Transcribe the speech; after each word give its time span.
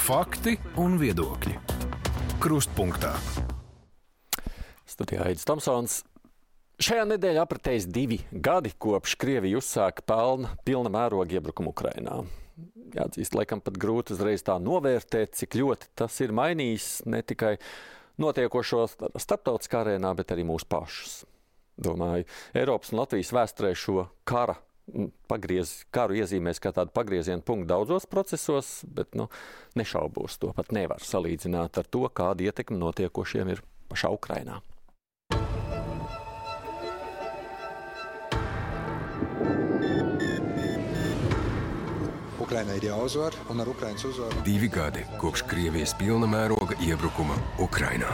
Fakti 0.00 0.54
un 0.80 0.94
viedokļi. 0.96 1.58
Krustpunktā. 2.40 3.10
Studijā 4.88 5.26
Aits 5.28 5.44
Tomsons. 5.44 5.98
Šajā 6.80 7.04
nedēļā 7.10 7.42
apritējis 7.44 7.86
divi 7.92 8.16
gadi, 8.32 8.72
kopš 8.80 9.18
Krievija 9.20 9.60
uzsāka 9.60 10.00
pelna 10.08 10.54
pilna 10.64 10.88
mēroga 10.94 11.36
iebrukumu 11.36 11.74
Ukrainā. 11.74 12.22
Jāatzīst, 12.96 13.36
laikam 13.36 13.60
pat 13.60 13.76
grūti 13.82 14.16
uzreiz 14.16 14.40
tā 14.46 14.56
novērtēt, 14.56 15.36
cik 15.36 15.58
ļoti 15.60 15.92
tas 16.00 16.16
ir 16.24 16.32
mainījis 16.32 16.88
ne 17.04 17.20
tikai 17.20 17.58
notiekošo 18.24 18.86
starptautiskā 19.20 19.84
arēnā, 19.84 20.14
bet 20.16 20.32
arī 20.32 20.48
mūsu 20.48 20.70
pašus. 20.72 21.20
Domāju, 21.76 22.24
Eiropas 22.56 22.94
un 22.94 23.04
Latvijas 23.04 23.36
vēsturē 23.36 23.76
šo 23.76 24.08
kara 24.24 24.56
pagriez, 25.30 25.84
karu 25.94 26.18
iezīmēs 26.20 26.60
kā 26.62 26.72
tādu 26.74 26.94
pagriezienu 26.94 27.44
punktu 27.46 27.70
daudzos 27.70 28.08
procesos, 28.10 28.80
bet 28.84 29.14
nu, 29.18 29.28
nešaubos 29.78 30.40
to 30.40 30.54
pat 30.56 30.72
nevar 30.74 31.02
salīdzināt 31.04 31.78
ar 31.80 31.88
to, 31.90 32.06
kāda 32.08 32.50
ietekme 32.50 32.80
notiekošiem 32.80 33.54
ir 33.54 33.64
pašā 33.90 34.12
Ukrainā. 34.14 34.60
Ukrainai 42.50 42.80
ir 42.80 42.88
jāuzvar, 42.88 43.36
un 43.52 43.62
ar 43.62 43.68
Ukraiņas 43.70 44.06
uzvaru 44.08 44.40
Divi 44.42 44.66
gadi 44.74 45.04
kopš 45.22 45.44
Krievijas 45.46 45.94
pilna 46.00 46.26
mēroga 46.26 46.74
iebrukuma 46.82 47.38
Ukrainā. 47.62 48.10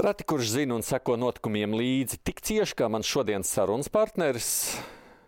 Reti, 0.00 0.24
kurš 0.24 0.54
zina 0.54 0.72
un 0.78 0.80
seko 0.80 1.12
notikumiem 1.20 1.74
līdzi 1.76 2.22
tik 2.24 2.38
cieši 2.40 2.76
kā 2.78 2.86
mans 2.88 3.04
šodienas 3.04 3.50
sarunas 3.52 3.90
partneris. 3.92 4.46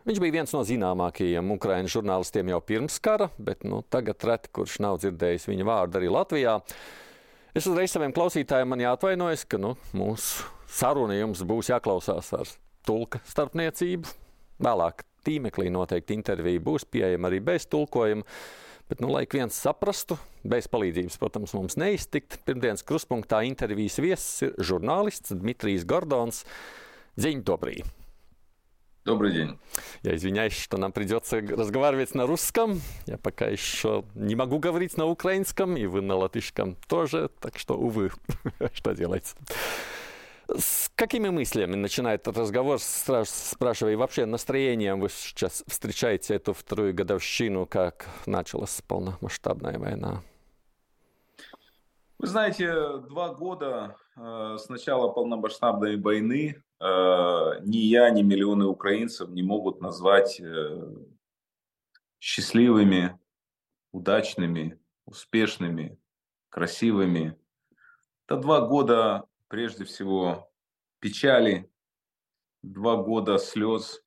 Viņš 0.08 0.20
bija 0.22 0.34
viens 0.38 0.54
no 0.56 0.62
zināmākajiem 0.64 1.50
Ukraiņu 1.52 1.92
žurnālistiem 1.92 2.48
jau 2.54 2.60
pirms 2.64 2.96
kara, 3.04 3.26
bet 3.36 3.66
nu, 3.68 3.82
tagad 3.92 4.24
reti, 4.24 4.48
kurš 4.56 4.78
nav 4.80 4.96
dzirdējis 5.02 5.44
viņa 5.50 5.66
vārdu 5.68 6.00
arī 6.00 6.08
Latvijā. 6.14 6.54
Es 7.52 7.68
uzreiz 7.68 7.92
saviem 7.92 8.16
klausītājiem 8.16 8.72
man 8.72 8.80
jāatvainojas, 8.86 9.44
ka 9.44 9.60
nu, 9.60 9.74
mūsu 9.92 10.48
saruna 10.72 11.20
jums 11.20 11.44
būs 11.44 11.68
jāklausās 11.74 12.32
ar 12.40 12.56
tulka 12.88 13.20
starpniecību. 13.28 14.16
Vēlāk 14.64 15.04
tīmeklī 15.28 15.68
noteikti 15.68 16.16
intervija 16.16 16.64
būs 16.64 16.88
pieejama 16.88 17.28
arī 17.28 17.44
bez 17.44 17.68
tulkojuma. 17.68 18.24
Bet, 18.92 19.00
nu, 19.00 19.08
lai 19.08 19.22
viens 19.24 19.56
saprastu, 19.56 20.18
bez 20.44 20.66
palīdzības, 20.68 21.14
protams, 21.16 21.54
mums 21.56 21.78
neiztikt. 21.80 22.34
Pirmdienas 22.44 22.84
kruspunktā 22.84 23.38
intervijas 23.48 23.96
viesis 24.04 24.42
ir 24.44 24.50
žurnālists 24.60 25.32
Dmitrijs 25.32 25.86
Gordons. 25.88 26.42
День 27.16 27.40
добрый. 27.40 27.86
Добрый 29.06 29.32
день. 29.32 29.58
Я 30.02 30.14
извиняюсь, 30.14 30.52
что 30.52 30.76
нам 30.76 30.92
придется 30.92 31.40
разговаривать 31.40 32.14
на 32.14 32.26
русском. 32.26 32.82
Я 33.06 33.16
пока 33.16 33.46
еще 33.46 34.04
не 34.14 34.34
могу 34.34 34.58
говорить 34.58 34.98
на 34.98 35.06
украинском, 35.06 35.74
и 35.78 35.86
вы 35.86 36.02
на 36.02 36.14
латышском 36.14 36.76
тоже. 36.86 37.30
Так 37.40 37.56
что, 37.56 37.78
увы, 37.78 38.10
что 38.74 38.92
делать. 38.92 39.34
С 40.54 40.90
какими 40.94 41.30
мыслями 41.30 41.76
начинает 41.76 42.22
этот 42.22 42.36
разговор? 42.36 42.78
Сразу 42.78 43.30
спрашиваю, 43.30 43.94
и 43.94 43.96
вообще 43.96 44.26
настроением 44.26 45.00
вы 45.00 45.08
сейчас 45.08 45.64
встречаете 45.66 46.34
эту 46.34 46.52
вторую 46.52 46.94
годовщину, 46.94 47.66
как 47.66 48.06
началась 48.26 48.82
полномасштабная 48.86 49.78
война? 49.78 50.22
Вы 52.18 52.26
знаете, 52.26 52.98
два 53.08 53.34
года 53.34 53.96
э, 54.16 54.56
с 54.58 54.68
начала 54.68 55.08
полномасштабной 55.08 55.96
войны 55.96 56.62
э, 56.80 56.84
ни 57.64 57.78
я, 57.78 58.10
ни 58.10 58.22
миллионы 58.22 58.66
украинцев 58.66 59.30
не 59.30 59.42
могут 59.42 59.80
назвать 59.80 60.38
э, 60.38 60.94
счастливыми, 62.20 63.18
удачными, 63.90 64.78
успешными, 65.06 65.98
красивыми. 66.48 67.36
Это 68.26 68.36
два 68.36 68.60
года 68.60 69.24
прежде 69.52 69.84
всего 69.84 70.50
печали, 70.98 71.70
два 72.62 72.96
года 72.96 73.36
слез, 73.36 74.02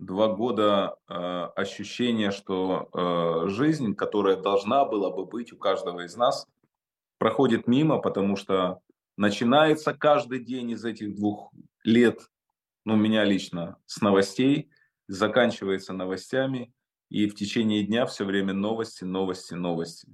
два 0.00 0.34
года 0.34 0.96
э, 1.08 1.14
ощущения, 1.54 2.32
что 2.32 2.88
э, 2.92 3.50
жизнь, 3.50 3.94
которая 3.94 4.34
должна 4.34 4.84
была 4.84 5.10
бы 5.10 5.26
быть 5.26 5.52
у 5.52 5.56
каждого 5.56 6.04
из 6.04 6.16
нас, 6.16 6.44
проходит 7.18 7.68
мимо, 7.68 7.98
потому 7.98 8.34
что 8.34 8.80
начинается 9.16 9.94
каждый 9.94 10.40
день 10.40 10.72
из 10.72 10.84
этих 10.84 11.14
двух 11.14 11.52
лет, 11.84 12.28
ну, 12.84 12.96
меня 12.96 13.22
лично, 13.22 13.76
с 13.86 14.00
новостей, 14.00 14.70
заканчивается 15.06 15.92
новостями, 15.92 16.74
и 17.10 17.28
в 17.28 17.36
течение 17.36 17.84
дня 17.84 18.06
все 18.06 18.24
время 18.24 18.54
новости, 18.54 19.04
новости, 19.04 19.54
новости. 19.54 20.08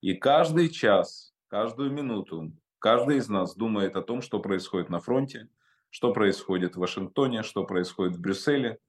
И 0.00 0.14
каждый 0.14 0.70
час, 0.70 1.34
каждую 1.48 1.92
минуту 1.92 2.54
Каждый 2.82 3.18
из 3.18 3.28
нас 3.28 3.54
думает 3.54 3.94
о 3.94 4.02
том, 4.02 4.22
что 4.22 4.40
происходит 4.40 4.90
на 4.90 4.98
фронте, 4.98 5.48
что 5.88 6.12
происходит 6.12 6.74
в 6.74 6.80
Вашингтоне, 6.80 7.44
что 7.44 7.64
происходит 7.64 8.16
в 8.16 8.20
Брюсселе. 8.20 8.80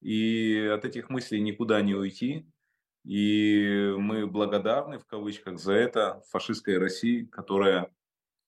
И 0.00 0.56
от 0.74 0.86
этих 0.86 1.10
мыслей 1.10 1.42
никуда 1.42 1.82
не 1.82 1.94
уйти. 1.94 2.46
И 3.04 3.94
мы 3.98 4.26
благодарны, 4.26 4.98
в 4.98 5.04
кавычках, 5.04 5.58
за 5.58 5.74
это 5.74 6.22
фашистской 6.30 6.78
России, 6.78 7.26
которая 7.26 7.92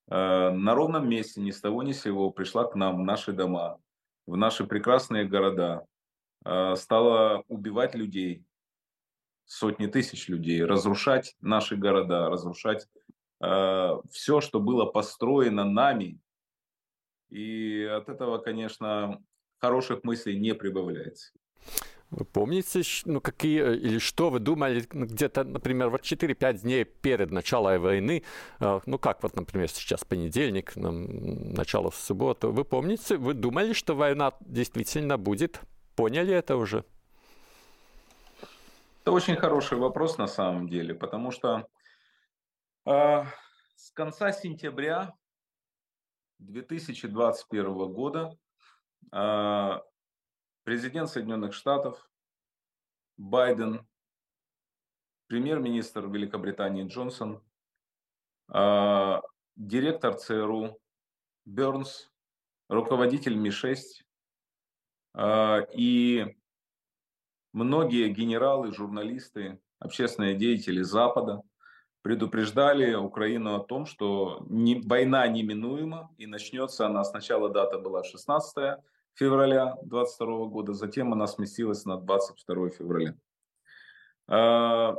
э, 0.08 0.50
на 0.50 0.74
ровном 0.74 1.06
месте 1.06 1.42
ни 1.42 1.50
с 1.50 1.60
того 1.60 1.82
ни 1.82 1.92
с 1.92 2.00
сего 2.00 2.30
пришла 2.30 2.64
к 2.64 2.74
нам 2.74 2.96
в 2.96 3.04
наши 3.04 3.32
дома, 3.32 3.78
в 4.26 4.38
наши 4.38 4.64
прекрасные 4.64 5.26
города, 5.26 5.84
э, 6.46 6.76
стала 6.76 7.44
убивать 7.48 7.94
людей, 7.94 8.42
сотни 9.44 9.86
тысяч 9.86 10.28
людей, 10.28 10.64
разрушать 10.64 11.36
наши 11.42 11.76
города, 11.76 12.30
разрушать 12.30 12.88
Э, 13.44 14.00
все, 14.10 14.40
что 14.40 14.60
было 14.60 14.86
построено 14.86 15.64
нами. 15.64 16.18
И 17.28 17.84
от 17.84 18.08
этого, 18.08 18.38
конечно, 18.38 19.22
хороших 19.60 20.04
мыслей 20.04 20.38
не 20.38 20.54
прибавляется. 20.54 21.32
Вы 22.10 22.24
помните, 22.24 22.82
ну, 23.06 23.20
какие 23.20 23.62
э, 23.62 23.76
или 23.76 23.98
что 23.98 24.30
вы 24.30 24.38
думали 24.38 24.86
ну, 24.92 25.06
где-то, 25.06 25.44
например, 25.44 25.90
вот 25.90 26.02
4-5 26.02 26.60
дней 26.60 26.84
перед 26.84 27.30
началом 27.30 27.82
войны, 27.82 28.22
э, 28.60 28.80
ну 28.86 28.98
как 28.98 29.22
вот, 29.22 29.36
например, 29.36 29.68
сейчас 29.68 30.04
понедельник, 30.04 30.72
начало 30.76 31.90
в 31.90 31.96
субботу, 31.96 32.52
вы 32.52 32.64
помните, 32.64 33.16
вы 33.16 33.34
думали, 33.34 33.72
что 33.72 33.94
война 33.94 34.32
действительно 34.40 35.18
будет? 35.18 35.60
Поняли 35.96 36.32
это 36.32 36.56
уже? 36.56 36.84
Это 39.02 39.12
очень 39.12 39.36
хороший 39.36 39.76
вопрос 39.76 40.18
на 40.18 40.28
самом 40.28 40.68
деле, 40.68 40.94
потому 40.94 41.30
что 41.30 41.66
с 42.86 43.90
конца 43.94 44.30
сентября 44.30 45.16
2021 46.40 47.90
года 47.90 48.38
а, 49.10 49.82
президент 50.64 51.08
Соединенных 51.08 51.54
Штатов 51.54 52.10
Байден, 53.16 53.88
премьер-министр 55.28 56.08
Великобритании 56.08 56.86
Джонсон, 56.86 57.42
а, 58.48 59.22
директор 59.56 60.12
ЦРУ 60.12 60.78
Бернс, 61.46 62.12
руководитель 62.68 63.36
Ми-6 63.36 64.04
и 65.74 66.36
многие 67.52 68.08
генералы, 68.10 68.74
журналисты, 68.74 69.58
общественные 69.78 70.36
деятели 70.36 70.82
Запада– 70.82 71.40
предупреждали 72.04 72.94
Украину 72.94 73.54
о 73.54 73.60
том, 73.60 73.86
что 73.86 74.44
не, 74.50 74.78
война 74.78 75.26
неминуема, 75.26 76.14
и 76.18 76.26
начнется 76.26 76.84
она, 76.84 77.02
сначала 77.02 77.48
дата 77.48 77.78
была 77.78 78.04
16 78.04 78.78
февраля 79.14 79.74
22 79.84 80.44
года, 80.48 80.74
затем 80.74 81.14
она 81.14 81.26
сместилась 81.26 81.86
на 81.86 81.96
22 81.96 82.68
февраля. 82.68 83.16
А, 84.28 84.96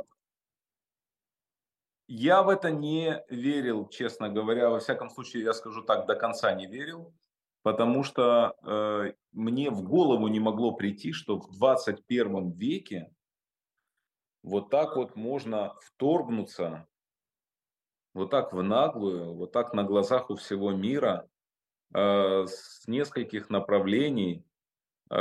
я 2.08 2.42
в 2.42 2.48
это 2.48 2.72
не 2.72 3.22
верил, 3.30 3.88
честно 3.88 4.28
говоря, 4.28 4.68
во 4.68 4.80
всяком 4.80 5.08
случае, 5.08 5.44
я 5.44 5.52
скажу 5.52 5.82
так, 5.82 6.08
до 6.08 6.16
конца 6.16 6.52
не 6.54 6.66
верил, 6.66 7.14
потому 7.62 8.02
что 8.02 8.56
э, 8.64 9.12
мне 9.30 9.70
в 9.70 9.84
голову 9.84 10.26
не 10.26 10.40
могло 10.40 10.72
прийти, 10.72 11.12
что 11.12 11.38
в 11.38 11.52
21 11.52 12.50
веке 12.50 13.14
вот 14.42 14.70
так 14.70 14.96
вот 14.96 15.14
можно 15.14 15.72
вторгнуться 15.80 16.88
вот 18.16 18.30
так 18.30 18.52
в 18.52 18.62
наглую, 18.62 19.34
вот 19.34 19.52
так 19.52 19.74
на 19.74 19.84
глазах 19.84 20.30
у 20.30 20.36
всего 20.36 20.72
мира, 20.72 21.28
э, 21.94 22.46
с 22.46 22.88
нескольких 22.88 23.50
направлений 23.50 24.44
э, 25.10 25.16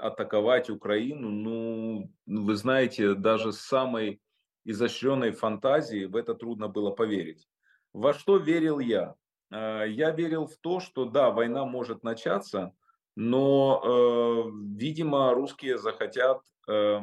атаковать 0.00 0.70
Украину, 0.70 1.30
ну, 1.30 2.10
вы 2.26 2.56
знаете, 2.56 3.14
даже 3.14 3.52
с 3.52 3.60
самой 3.60 4.20
изощренной 4.64 5.32
фантазией 5.32 6.06
в 6.06 6.16
это 6.16 6.34
трудно 6.34 6.68
было 6.68 6.90
поверить. 6.90 7.48
Во 7.92 8.14
что 8.14 8.38
верил 8.38 8.78
я? 8.78 9.14
Э, 9.50 9.84
я 9.88 10.10
верил 10.10 10.46
в 10.46 10.56
то, 10.56 10.80
что 10.80 11.04
да, 11.04 11.30
война 11.30 11.64
может 11.64 12.02
начаться, 12.02 12.72
но, 13.14 13.82
э, 13.84 14.50
видимо, 14.76 15.34
русские 15.34 15.76
захотят 15.76 16.40
э, 16.68 17.00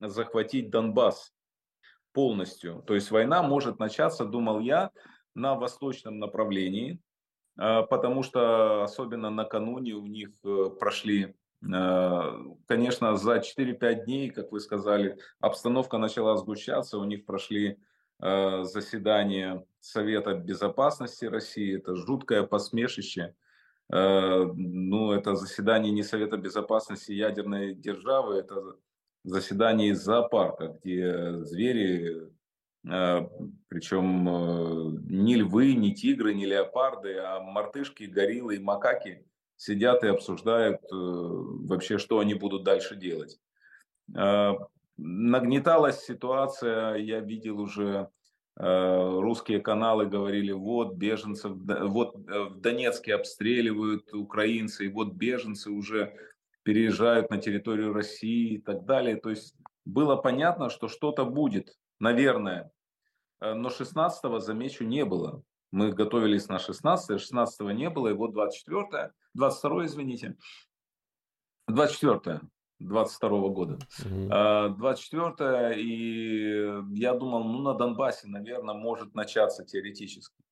захватить 0.00 0.70
Донбасс. 0.70 1.34
Полностью. 2.12 2.82
То 2.86 2.94
есть 2.94 3.10
война 3.10 3.42
может 3.42 3.78
начаться, 3.78 4.24
думал 4.24 4.60
я, 4.60 4.90
на 5.34 5.54
восточном 5.54 6.18
направлении, 6.18 7.00
а, 7.56 7.82
потому 7.82 8.22
что 8.22 8.82
особенно 8.84 9.30
накануне 9.30 9.94
у 9.94 10.06
них 10.06 10.30
э, 10.44 10.70
прошли, 10.78 11.34
а, 11.72 12.36
конечно, 12.66 13.16
за 13.16 13.40
4-5 13.40 14.04
дней, 14.04 14.30
как 14.30 14.52
вы 14.52 14.60
сказали, 14.60 15.18
обстановка 15.40 15.98
начала 15.98 16.36
сгущаться, 16.36 16.98
у 16.98 17.04
них 17.04 17.24
прошли 17.24 17.78
заседания 18.22 19.64
Совета 19.80 20.34
Безопасности 20.34 21.24
России, 21.24 21.78
это 21.78 21.96
жуткое 21.96 22.42
посмешище. 22.42 23.34
Ну, 23.88 25.12
это 25.12 25.36
заседание 25.36 25.90
не 25.90 26.02
Совета 26.02 26.36
Безопасности 26.36 27.12
ядерной 27.12 27.74
державы, 27.74 28.34
это 28.34 28.76
заседание 29.24 29.90
из 29.90 30.02
зоопарка, 30.02 30.78
где 30.82 31.44
звери 31.44 32.30
а, 32.88 33.28
Причем 33.68 34.28
э, 34.28 34.98
ни 35.08 35.34
львы, 35.34 35.74
ни 35.74 35.90
тигры, 35.90 36.34
ни 36.34 36.46
леопарды, 36.46 37.18
а 37.18 37.40
мартышки, 37.40 38.04
гориллы 38.04 38.56
и 38.56 38.58
макаки 38.58 39.26
сидят 39.56 40.02
и 40.02 40.08
обсуждают 40.08 40.80
э, 40.84 40.86
вообще, 40.90 41.98
что 41.98 42.20
они 42.20 42.34
будут 42.34 42.64
дальше 42.64 42.96
делать. 42.96 43.38
Нагнеталась 44.96 46.04
ситуация, 46.04 46.96
я 46.96 47.20
видел 47.20 47.60
уже 47.60 48.08
э, 48.56 49.18
русские 49.20 49.60
каналы 49.60 50.06
говорили, 50.06 50.52
вот 50.52 50.94
беженцев, 50.96 51.52
вот 51.54 52.16
в 52.16 52.60
Донецке 52.60 53.14
обстреливают 53.14 54.12
украинцы, 54.12 54.86
и 54.86 54.88
вот 54.88 55.12
беженцы 55.12 55.70
уже 55.70 56.14
переезжают 56.70 57.30
на 57.30 57.38
территорию 57.38 57.92
России 57.92 58.54
и 58.54 58.58
так 58.60 58.84
далее. 58.84 59.16
То 59.16 59.30
есть 59.30 59.56
было 59.84 60.14
понятно, 60.14 60.70
что 60.70 60.86
что-то 60.86 61.24
будет 61.24 61.76
наверное. 61.98 62.70
Э, 63.40 63.54
но 63.54 63.68
16-го, 63.68 64.38
замечу, 64.38 64.84
не 64.84 65.04
было. 65.04 65.42
Мы 65.72 65.90
готовились 65.90 66.48
на 66.48 66.60
16 66.60 67.20
16 67.20 67.60
не 67.74 67.90
было, 67.90 68.08
и 68.08 68.12
вот 68.12 68.32
24 68.32 69.12
22 69.34 69.86
извините, 69.86 70.36
24 71.66 72.40
22 72.78 73.48
года. 73.48 73.78
Mm-hmm. 74.04 74.76
24 74.76 75.80
и 75.80 76.98
я 76.98 77.14
думал, 77.14 77.42
ну 77.42 77.62
на 77.62 77.74
Донбассе, 77.74 78.28
наверное, 78.28 78.74
может 78.74 79.14
начаться 79.14 79.64
теоретически. 79.64 80.42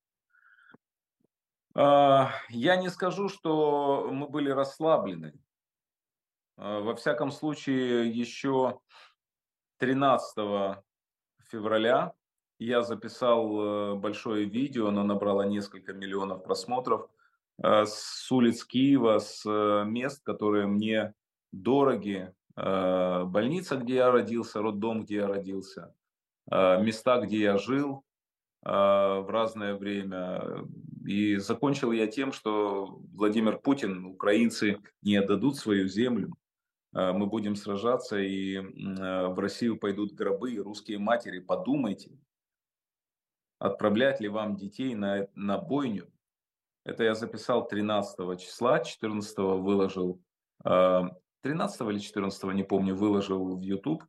А, 1.75 2.33
я 2.49 2.75
не 2.75 2.89
скажу, 2.89 3.29
что 3.29 4.09
мы 4.13 4.29
были 4.29 4.51
расслаблены. 4.51 5.33
А, 6.59 6.81
во 6.81 6.95
всяком 6.95 7.31
случае, 7.31 8.11
еще 8.11 8.81
13 9.79 10.77
февраля 11.51 12.13
я 12.59 12.83
записал 12.83 13.61
э, 13.61 13.95
большое 13.95 14.45
видео, 14.45 14.89
оно 14.89 15.05
набрало 15.05 15.43
несколько 15.43 15.93
миллионов 15.93 16.43
просмотров 16.43 17.09
э, 17.63 17.85
с 17.87 18.31
улиц 18.33 18.65
Киева, 18.65 19.21
с 19.21 19.45
э, 19.47 19.85
мест, 19.87 20.23
которые 20.25 20.67
мне 20.67 21.15
дороги. 21.53 22.33
Больница, 22.57 23.77
где 23.77 23.95
я 23.95 24.11
родился, 24.11 24.61
роддом, 24.61 25.05
где 25.05 25.19
я 25.19 25.29
родился, 25.29 25.95
места, 26.51 27.21
где 27.21 27.39
я 27.39 27.57
жил 27.57 28.03
в 28.63 29.27
разное 29.29 29.77
время. 29.77 30.67
И 31.07 31.37
закончил 31.37 31.93
я 31.93 32.09
тем, 32.09 32.33
что 32.33 33.01
Владимир 33.13 33.59
Путин, 33.59 34.07
украинцы 34.07 34.81
не 35.03 35.15
отдадут 35.15 35.55
свою 35.55 35.87
землю. 35.87 36.35
Э, 36.95 37.13
мы 37.13 37.27
будем 37.27 37.55
сражаться, 37.57 38.19
и 38.19 38.57
э, 38.57 38.63
в 39.29 39.39
Россию 39.39 39.79
пойдут 39.79 40.15
гробы, 40.15 40.53
и 40.53 40.59
русские 40.59 40.99
матери, 40.99 41.39
подумайте, 41.39 42.19
отправлять 43.59 44.21
ли 44.21 44.29
вам 44.29 44.57
детей 44.57 44.95
на, 44.95 45.29
на 45.35 45.59
бойню. 45.59 46.11
Это 46.85 47.05
я 47.05 47.15
записал 47.15 47.67
13 47.67 48.39
числа, 48.41 48.81
14 48.81 49.39
выложил, 49.39 50.21
13 50.63 51.41
э, 51.45 51.91
или 51.91 51.99
14, 51.99 52.45
не 52.55 52.65
помню, 52.65 52.95
выложил 52.95 53.57
в 53.57 53.61
YouTube. 53.61 54.05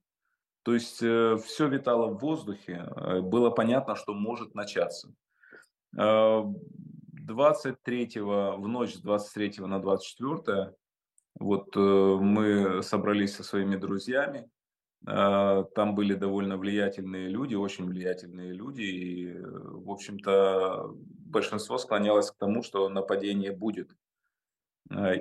То 0.64 0.74
есть 0.74 0.98
все 0.98 1.68
витало 1.68 2.08
в 2.08 2.20
воздухе, 2.20 2.86
было 3.24 3.50
понятно, 3.50 3.96
что 3.96 4.14
может 4.14 4.56
начаться. 4.56 5.14
23 5.94 8.20
в 8.20 8.68
ночь 8.68 8.94
с 8.94 9.00
23 9.00 9.66
на 9.66 9.82
24 9.82 10.76
вот 11.40 11.76
э, 11.76 11.80
мы 11.80 12.84
собрались 12.84 13.36
со 13.36 13.44
своими 13.44 13.76
друзьями, 13.76 14.50
а, 15.06 15.64
там 15.76 15.96
были 15.96 16.14
довольно 16.14 16.58
влиятельные 16.58 17.30
люди, 17.30 17.56
очень 17.56 17.86
влиятельные 17.86 18.52
люди, 18.52 18.82
и, 18.82 19.38
в 19.40 19.90
общем-то, 19.90 20.92
большинство 20.94 21.78
склонялось 21.78 22.32
к 22.32 22.38
тому, 22.38 22.64
что 22.64 22.90
нападение 22.90 23.52
будет. 23.52 23.92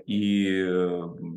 И 0.06 0.67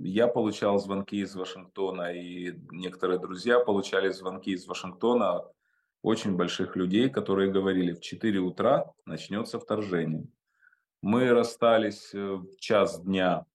я 0.04 0.28
получал 0.28 0.80
звонки 0.80 1.18
из 1.18 1.36
Вашингтона, 1.36 2.14
и 2.14 2.54
некоторые 2.72 3.20
друзья 3.20 3.60
получали 3.60 4.10
звонки 4.10 4.52
из 4.52 4.66
Вашингтона 4.68 5.36
от 5.36 5.54
очень 6.02 6.36
больших 6.36 6.76
людей, 6.76 7.10
которые 7.10 7.52
говорили, 7.52 7.94
в 7.94 8.02
4 8.02 8.40
утра 8.40 8.92
начнется 9.06 9.60
вторжение. 9.60 10.28
Мы 11.02 11.30
расстались 11.30 12.14
э, 12.14 12.20
в 12.20 12.56
час 12.58 13.02
дня 13.02 13.46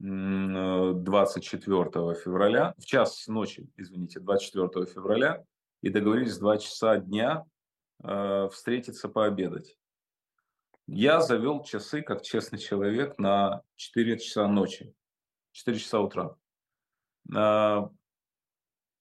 24 0.00 2.14
февраля, 2.14 2.74
в 2.78 2.84
час 2.84 3.26
ночи, 3.26 3.68
извините, 3.76 4.20
24 4.20 4.86
февраля, 4.86 5.44
и 5.82 5.90
договорились 5.90 6.36
в 6.36 6.40
2 6.40 6.58
часа 6.58 6.98
дня 6.98 7.44
э, 8.02 8.48
встретиться 8.50 9.08
пообедать. 9.08 9.76
Я 10.86 11.20
завел 11.20 11.62
часы, 11.62 12.02
как 12.02 12.22
честный 12.22 12.58
человек, 12.58 13.18
на 13.18 13.62
4 13.76 14.18
часа 14.18 14.48
ночи, 14.48 14.94
4 15.52 15.78
часа 15.78 16.00
утра. 16.00 16.36
Э, 17.34 17.88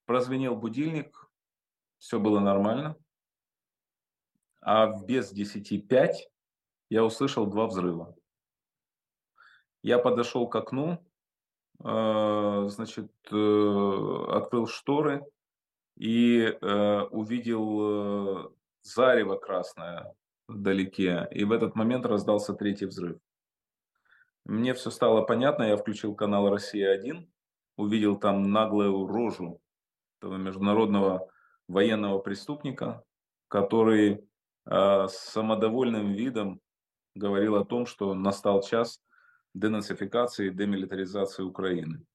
прозвенел 0.05 0.55
будильник, 0.55 1.29
все 1.97 2.19
было 2.19 2.39
нормально. 2.39 2.95
А 4.61 4.87
без 4.87 5.33
10.05 5.33 6.13
я 6.89 7.03
услышал 7.03 7.47
два 7.47 7.67
взрыва. 7.67 8.15
Я 9.83 9.99
подошел 9.99 10.47
к 10.47 10.55
окну, 10.55 10.97
э, 11.83 12.65
значит, 12.69 13.11
э, 13.29 14.25
открыл 14.29 14.65
шторы 14.65 15.25
и 15.97 16.39
э, 16.39 17.01
увидел 17.11 18.53
зарево 18.81 19.35
красное 19.35 20.15
вдалеке. 20.47 21.27
И 21.31 21.43
в 21.43 21.51
этот 21.51 21.75
момент 21.75 22.05
раздался 22.05 22.53
третий 22.53 22.85
взрыв. 22.85 23.19
Мне 24.45 24.73
все 24.73 24.89
стало 24.89 25.21
понятно, 25.21 25.63
я 25.63 25.75
включил 25.75 26.15
канал 26.15 26.49
«Россия-1», 26.49 27.27
увидел 27.75 28.17
там 28.17 28.51
наглую 28.51 29.05
рожу 29.05 29.61
этого 30.19 30.37
международного 30.37 31.29
военного 31.67 32.19
преступника, 32.19 33.03
который 33.49 34.25
с 34.65 35.11
самодовольным 35.11 36.13
видом 36.13 36.61
говорил 37.15 37.55
о 37.55 37.65
том, 37.65 37.85
что 37.85 38.13
настал 38.13 38.61
час– 38.61 39.01
денацификации 39.53 40.47
и 40.47 40.51
демилитаризации 40.51 41.43
Украины. 41.43 42.05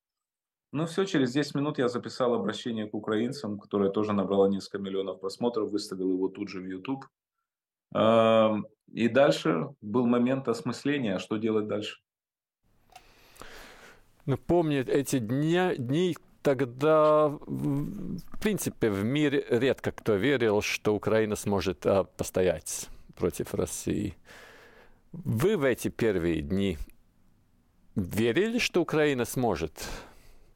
Ну 0.72 0.84
все, 0.84 1.04
через 1.04 1.32
10 1.32 1.54
минут 1.54 1.78
я 1.78 1.88
записал 1.88 2.34
обращение 2.34 2.86
к 2.86 2.94
украинцам, 2.94 3.58
которое 3.58 3.90
тоже 3.90 4.12
набрало 4.12 4.48
несколько 4.48 4.78
миллионов 4.78 5.20
просмотров, 5.20 5.70
выставил 5.70 6.12
его 6.12 6.28
тут 6.28 6.48
же 6.48 6.60
в 6.60 6.66
YouTube. 6.66 7.06
И 8.92 9.08
дальше 9.08 9.68
был 9.80 10.06
момент 10.06 10.48
осмысления, 10.48 11.18
что 11.18 11.38
делать 11.38 11.68
дальше. 11.68 12.00
Ну, 14.26 14.36
помню 14.36 14.86
эти 14.86 15.18
дни, 15.18 15.74
дни, 15.78 16.14
тогда, 16.42 17.28
в 17.28 18.40
принципе, 18.42 18.90
в 18.90 19.02
мире 19.04 19.44
редко 19.48 19.90
кто 19.90 20.16
верил, 20.16 20.60
что 20.60 20.94
Украина 20.94 21.34
сможет 21.34 21.86
а, 21.86 22.04
постоять 22.04 22.88
против 23.14 23.54
России. 23.54 24.16
Вы 25.12 25.56
в 25.56 25.64
эти 25.64 25.88
первые 25.88 26.42
дни 26.42 26.76
верили, 28.00 28.58
что 28.58 28.82
Украина 28.82 29.24
сможет 29.24 29.88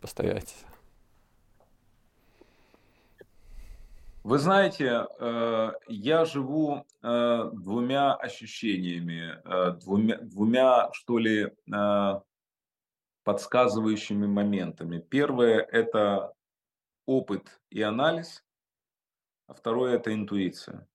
постоять? 0.01 0.55
Вы 4.25 4.39
знаете, 4.39 5.09
э, 5.19 5.73
я 5.89 6.25
живу 6.25 6.87
э, 7.03 7.51
двумя 7.55 8.15
ощущениями, 8.15 9.37
э, 9.45 9.73
двумя, 9.81 10.19
двумя, 10.19 10.93
что 10.93 11.19
ли, 11.19 11.53
подсказывающими 13.25 14.27
моментами. 14.27 14.99
Первое– 14.99 15.61
это 15.73 16.33
опыт 17.07 17.61
и 17.71 17.81
анализ, 17.83 18.45
а 19.47 19.55
второе– 19.55 19.95
это 19.97 20.13
интуиция. 20.13 20.89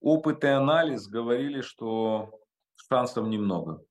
Опыт 0.00 0.42
и 0.44 0.48
анализ 0.48 1.06
говорили, 1.06 1.60
что 1.60 2.39
шансов 2.90 3.28
немного. 3.28 3.84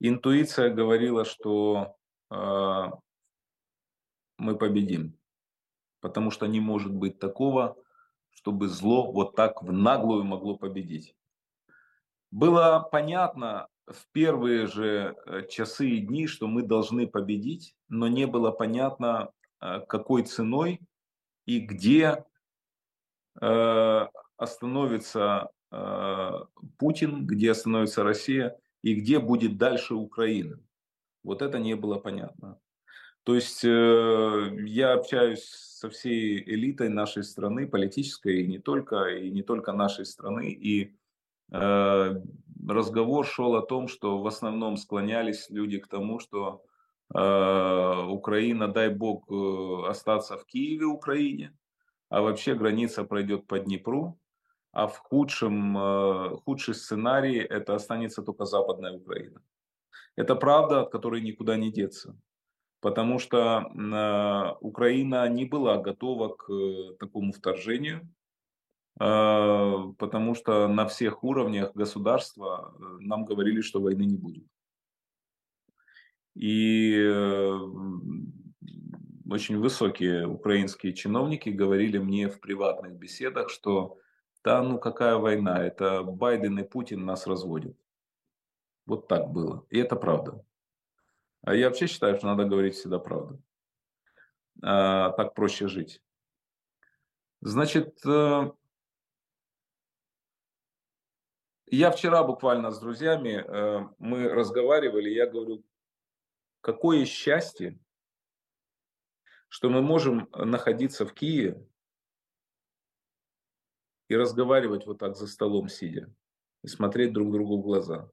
Интуиция 0.00 0.70
говорила, 0.70 1.24
что 1.24 1.96
э, 2.30 2.84
мы 4.38 4.56
победим. 4.56 5.16
Потому 6.00 6.30
что 6.30 6.46
не 6.46 6.60
может 6.60 6.92
быть 6.92 7.18
такого, 7.18 7.76
чтобы 8.30 8.68
зло 8.68 9.12
вот 9.12 9.36
так 9.36 9.62
в 9.62 9.72
наглую 9.72 10.24
могло 10.24 10.56
победить. 10.56 11.16
Было 12.30 12.80
понятно 12.80 13.68
в 13.86 14.06
первые 14.12 14.66
же 14.66 15.16
э, 15.26 15.46
часы 15.48 15.88
и 15.88 16.00
дни, 16.00 16.26
что 16.26 16.46
мы 16.48 16.62
должны 16.62 17.06
победить, 17.06 17.76
но 17.88 18.08
не 18.08 18.26
было 18.26 18.50
понятно, 18.50 19.30
э, 19.60 19.80
какой 19.88 20.24
ценой 20.24 20.80
и 21.46 21.60
где 21.60 22.24
э, 23.40 24.06
остановится 24.36 25.50
Путин, 25.70 27.26
где 27.26 27.50
остановится 27.50 28.02
Россия 28.02 28.56
и 28.82 28.94
где 28.94 29.18
будет 29.18 29.58
дальше 29.58 29.94
Украина. 29.94 30.58
Вот 31.22 31.42
это 31.42 31.58
не 31.58 31.74
было 31.74 31.98
понятно. 31.98 32.58
То 33.24 33.34
есть 33.34 33.62
я 33.62 34.92
общаюсь 34.94 35.44
со 35.44 35.90
всей 35.90 36.42
элитой 36.42 36.88
нашей 36.88 37.22
страны, 37.22 37.66
политической, 37.66 38.42
и 38.42 38.46
не 38.46 38.58
только, 38.58 39.08
и 39.08 39.30
не 39.30 39.42
только 39.42 39.72
нашей 39.72 40.06
страны, 40.06 40.50
и 40.50 40.96
Э, 41.50 42.14
разговор 42.66 43.26
шел 43.26 43.56
о 43.56 43.62
том, 43.62 43.88
что 43.88 44.18
в 44.18 44.26
основном 44.26 44.76
склонялись 44.76 45.48
люди 45.50 45.78
к 45.78 45.88
тому, 45.88 46.18
что 46.18 46.62
э, 47.14 48.04
Украина, 48.08 48.68
дай 48.68 48.90
бог, 48.90 49.30
э, 49.30 49.88
остаться 49.88 50.36
в 50.36 50.44
Киеве, 50.44 50.86
Украине, 50.86 51.56
а 52.10 52.20
вообще 52.20 52.54
граница 52.54 53.04
пройдет 53.04 53.46
по 53.46 53.58
Днепру, 53.58 54.18
а 54.72 54.86
в 54.86 54.98
худшем, 54.98 56.38
худший 56.44 56.74
сценарий 56.74 57.38
это 57.38 57.74
останется 57.74 58.22
только 58.22 58.44
Западная 58.44 58.92
Украина. 58.92 59.40
Это 60.16 60.34
правда, 60.34 60.80
от 60.82 60.90
которой 60.90 61.20
никуда 61.20 61.56
не 61.56 61.72
деться. 61.72 62.16
Потому 62.80 63.18
что 63.18 63.64
Украина 64.60 65.28
не 65.28 65.44
была 65.44 65.78
готова 65.78 66.28
к 66.34 66.48
такому 66.98 67.32
вторжению. 67.32 68.08
Потому 68.98 70.34
что 70.34 70.66
на 70.66 70.86
всех 70.86 71.22
уровнях 71.22 71.72
государства 71.72 72.74
э, 72.74 72.82
нам 72.98 73.24
говорили, 73.24 73.60
что 73.60 73.80
войны 73.80 74.02
не 74.02 74.16
будет. 74.16 74.44
И 76.34 76.96
э, 76.96 77.58
очень 79.30 79.58
высокие 79.58 80.26
украинские 80.26 80.94
чиновники 80.94 81.48
говорили 81.48 81.98
мне 81.98 82.28
в 82.28 82.40
приватных 82.40 82.94
беседах, 82.94 83.50
что 83.50 83.98
да, 84.44 84.62
ну 84.62 84.78
какая 84.78 85.16
война, 85.16 85.64
это 85.64 86.02
Байден 86.02 86.58
и 86.58 86.64
Путин 86.64 87.04
нас 87.04 87.26
разводят. 87.26 87.76
Вот 88.86 89.08
так 89.08 89.30
было. 89.30 89.66
И 89.70 89.78
это 89.78 89.96
правда. 89.96 90.44
А 91.42 91.54
я 91.54 91.68
вообще 91.68 91.86
считаю, 91.86 92.16
что 92.16 92.26
надо 92.26 92.44
говорить 92.44 92.74
всегда 92.74 92.98
правду. 92.98 93.42
А, 94.62 95.10
так 95.10 95.34
проще 95.34 95.68
жить. 95.68 96.02
Значит, 97.40 98.04
э, 98.06 98.50
Я 101.70 101.90
вчера 101.90 102.24
буквально 102.24 102.70
с 102.70 102.78
друзьями, 102.80 103.44
э, 103.46 103.88
мы 103.98 104.28
разговаривали, 104.30 105.10
я 105.10 105.26
говорю, 105.26 105.62
какое 106.62 107.04
счастье, 107.04 107.78
что 109.48 109.68
мы 109.68 109.82
можем 109.82 110.30
находиться 110.32 111.04
в 111.04 111.12
Киеве 111.12 111.62
и 114.08 114.16
разговаривать 114.16 114.86
вот 114.86 114.98
так 114.98 115.16
за 115.16 115.26
столом 115.26 115.68
сидя 115.68 116.12
и 116.62 116.68
смотреть 116.68 117.12
друг 117.12 117.30
другу 117.30 117.58
в 117.58 117.62
глаза. 117.62 118.10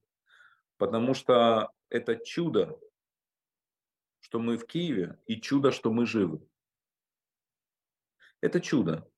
Потому 0.78 1.14
что 1.14 1.72
это 1.90 2.18
чудо, 2.18 2.78
что 4.20 4.40
мы 4.40 4.58
в 4.58 4.66
Киеве, 4.66 5.18
и 5.26 5.40
чудо, 5.40 5.72
что 5.72 5.92
мы 5.92 6.06
живы. 6.06 6.46
Это 8.42 8.60
чудо. 8.60 9.10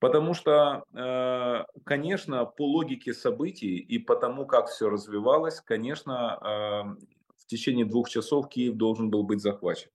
Потому 0.00 0.34
что, 0.34 0.84
э, 0.92 1.64
конечно, 1.84 2.44
по 2.44 2.66
логике 2.66 3.14
событий 3.14 3.78
и 3.78 3.98
по 3.98 4.16
тому, 4.16 4.46
как 4.46 4.68
все 4.68 4.90
развивалось, 4.90 5.60
конечно, 5.60 6.38
э, 6.42 7.04
в 7.38 7.46
течение 7.46 7.86
двух 7.86 8.10
часов 8.10 8.48
Киев 8.48 8.74
должен 8.74 9.08
был 9.08 9.22
быть 9.22 9.40
захвачен. 9.40 9.90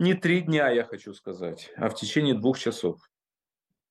Не 0.00 0.14
три 0.14 0.40
дня, 0.40 0.68
я 0.70 0.82
хочу 0.82 1.14
сказать, 1.14 1.70
а 1.76 1.88
в 1.88 1.94
течение 1.94 2.34
двух 2.34 2.58
часов. 2.58 2.98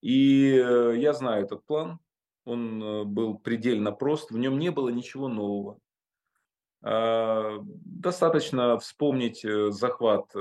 И 0.01 0.53
э, 0.53 0.95
я 0.97 1.13
знаю 1.13 1.45
этот 1.45 1.65
план. 1.65 1.99
Он 2.43 3.07
был 3.13 3.37
предельно 3.39 3.93
прост. 3.93 4.31
В 4.31 4.37
нем 4.37 4.59
не 4.59 4.71
было 4.71 4.89
ничего 4.89 5.27
нового. 5.27 5.79
Достаточно 6.81 8.79
вспомнить 8.79 9.45
захват 9.71 10.33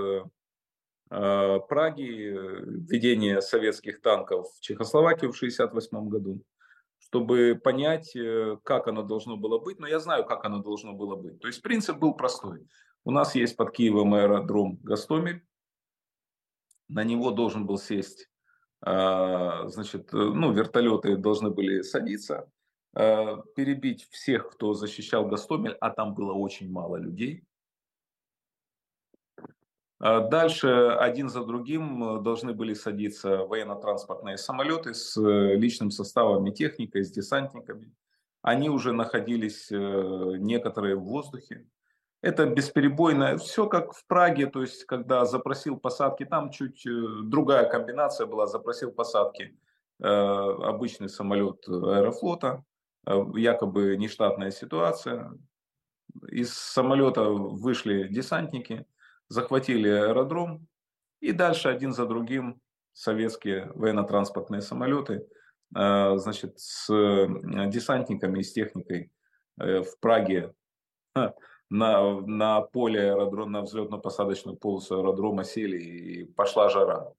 Э, 1.11 1.61
Праги, 1.69 2.33
э, 2.33 2.65
введение 2.65 3.41
советских 3.41 4.03
танков 4.03 4.49
в 4.55 4.61
Чехословакию 4.61 5.33
в 5.33 5.37
1968 5.37 6.09
году, 6.09 6.43
чтобы 6.99 7.59
понять, 7.63 8.15
э, 8.15 8.59
как 8.63 8.89
оно 8.89 9.03
должно 9.03 9.39
было 9.39 9.59
быть. 9.59 9.79
Но 9.79 9.87
я 9.87 10.01
знаю, 10.01 10.27
как 10.27 10.45
оно 10.45 10.59
должно 10.59 10.93
было 10.93 11.17
быть. 11.17 11.41
То 11.41 11.47
есть 11.47 11.63
принцип 11.63 11.97
был 11.97 12.15
простой. 12.15 12.67
У 13.05 13.11
нас 13.11 13.35
есть 13.35 13.57
под 13.57 13.71
Киевом 13.71 14.15
аэродром 14.15 14.79
Гастомель. 14.83 15.43
На 16.88 17.04
него 17.04 17.30
должен 17.30 17.66
был 17.66 17.78
сесть, 17.78 18.30
значит, 18.80 20.12
ну, 20.12 20.52
вертолеты 20.52 21.16
должны 21.16 21.50
были 21.50 21.83
садиться, 21.83 22.50
перебить 22.95 24.09
всех, 24.11 24.50
кто 24.50 24.73
защищал 24.73 25.26
Гастомель, 25.26 25.76
а 25.80 25.90
там 25.90 26.14
было 26.14 26.33
очень 26.33 26.71
мало 26.71 26.97
людей– 26.97 27.45
а 30.00 30.21
дальше 30.21 30.68
один 30.68 31.28
за 31.28 31.45
другим 31.45 32.23
должны 32.23 32.52
были 32.52 32.73
садиться 32.75 33.38
военно-транспортные 33.38 34.37
самолеты 34.37 34.95
с 34.95 35.16
э, 35.16 35.57
личным 35.57 35.90
составом 35.90 36.47
и 36.47 36.52
техникой, 36.52 37.04
с 37.04 37.11
десантниками. 37.11 37.92
Они 38.40 38.71
уже 38.71 38.92
находились 38.92 39.73
э, 39.73 39.76
некоторые 40.38 40.95
в 40.95 41.02
воздухе. 41.02 41.66
Это 42.21 42.47
бесперебойно, 42.47 43.39
все 43.39 43.67
как 43.67 43.93
в 43.93 44.05
Праге, 44.07 44.47
то 44.47 44.63
есть 44.63 44.85
когда 44.85 45.25
запросил 45.25 45.79
посадки, 45.79 46.25
там 46.25 46.51
чуть 46.51 46.83
другая 46.85 47.69
комбинация 47.69 48.27
была, 48.27 48.47
запросил 48.47 48.91
посадки 48.91 49.57
обычный 50.01 51.09
самолет 51.09 51.67
аэрофлота, 51.69 52.65
якобы 53.07 53.97
нештатная 53.97 54.51
ситуация. 54.51 55.33
Из 56.29 56.53
самолета 56.53 57.25
вышли 57.25 58.09
десантники– 58.09 58.87
захватили 59.29 59.89
аэродром, 59.89 60.67
и 61.21 61.33
дальше 61.33 61.69
один 61.69 61.93
за 61.93 62.07
другим 62.07 62.61
советские 62.93 63.71
военно-транспортные 63.75 64.63
самолеты, 64.63 65.27
э, 65.77 66.17
значит, 66.17 66.59
с 66.59 66.93
э, 66.93 67.27
десантниками 67.69 68.41
и 68.41 68.43
с 68.43 68.53
техникой 68.53 69.13
э, 69.61 69.83
в 69.83 69.99
Праге 70.01 70.55
на, 71.71 72.21
на 72.21 72.61
поле 72.61 73.13
аэродрома, 73.13 73.51
на 73.51 73.63
взлетно-посадочную 73.63 74.57
полосу 74.57 74.99
аэродрома 74.99 75.45
сели 75.45 75.79
и 75.79 76.25
пошла 76.25 76.69
жара. 76.69 77.13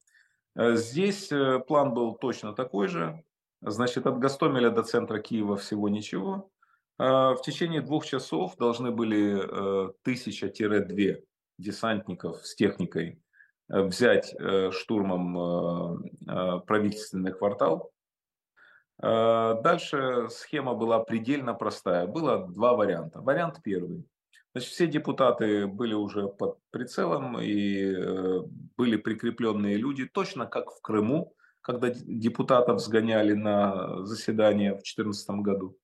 Здесь 0.55 1.31
план 1.67 1.93
был 1.93 2.15
точно 2.15 2.53
такой 2.53 2.87
же. 2.87 3.23
Значит, 3.61 4.07
от 4.07 4.19
Гастомеля 4.19 4.69
до 4.69 4.83
центра 4.83 5.19
Киева 5.19 5.55
всего 5.57 5.89
ничего. 5.89 6.49
В 6.97 7.39
течение 7.43 7.81
двух 7.81 8.05
часов 8.05 8.57
должны 8.57 8.91
были 8.91 9.93
тысяча-две 10.03 11.23
десантников 11.59 12.45
с 12.45 12.55
техникой 12.55 13.21
э, 13.69 13.81
взять 13.81 14.33
э, 14.33 14.71
штурмом 14.71 15.37
э, 15.37 16.59
правительственный 16.65 17.33
квартал. 17.33 17.91
Дальше 19.01 20.27
схема 20.29 20.73
была 20.73 20.99
предельно 20.99 21.53
простая. 21.53 22.05
Было 22.05 22.49
два 22.49 22.73
варианта. 22.73 23.21
Вариант 23.21 23.61
первый. 23.63 24.03
Значит, 24.53 24.71
все 24.71 24.87
депутаты 24.87 25.67
были 25.67 25.93
уже 25.93 26.27
под 26.27 26.57
прицелом 26.71 27.39
и 27.39 27.95
были 28.77 28.97
прикрепленные 28.97 29.77
люди, 29.77 30.05
точно 30.05 30.47
как 30.47 30.71
в 30.71 30.81
Крыму, 30.81 31.35
когда 31.61 31.89
депутатов 31.89 32.81
сгоняли 32.81 33.33
на 33.33 34.03
заседание 34.05 34.71
в 34.71 34.81
2014 34.81 35.29
году 35.41 35.77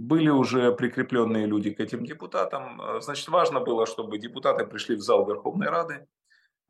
были 0.00 0.30
уже 0.30 0.72
прикрепленные 0.72 1.46
люди 1.46 1.70
к 1.70 1.78
этим 1.78 2.06
депутатам. 2.06 2.80
Э, 2.80 3.00
значит, 3.02 3.28
важно 3.28 3.60
было, 3.60 3.84
чтобы 3.84 4.18
депутаты 4.18 4.64
пришли 4.64 4.96
в 4.96 5.02
зал 5.02 5.26
Верховной 5.26 5.68
Рады. 5.68 6.06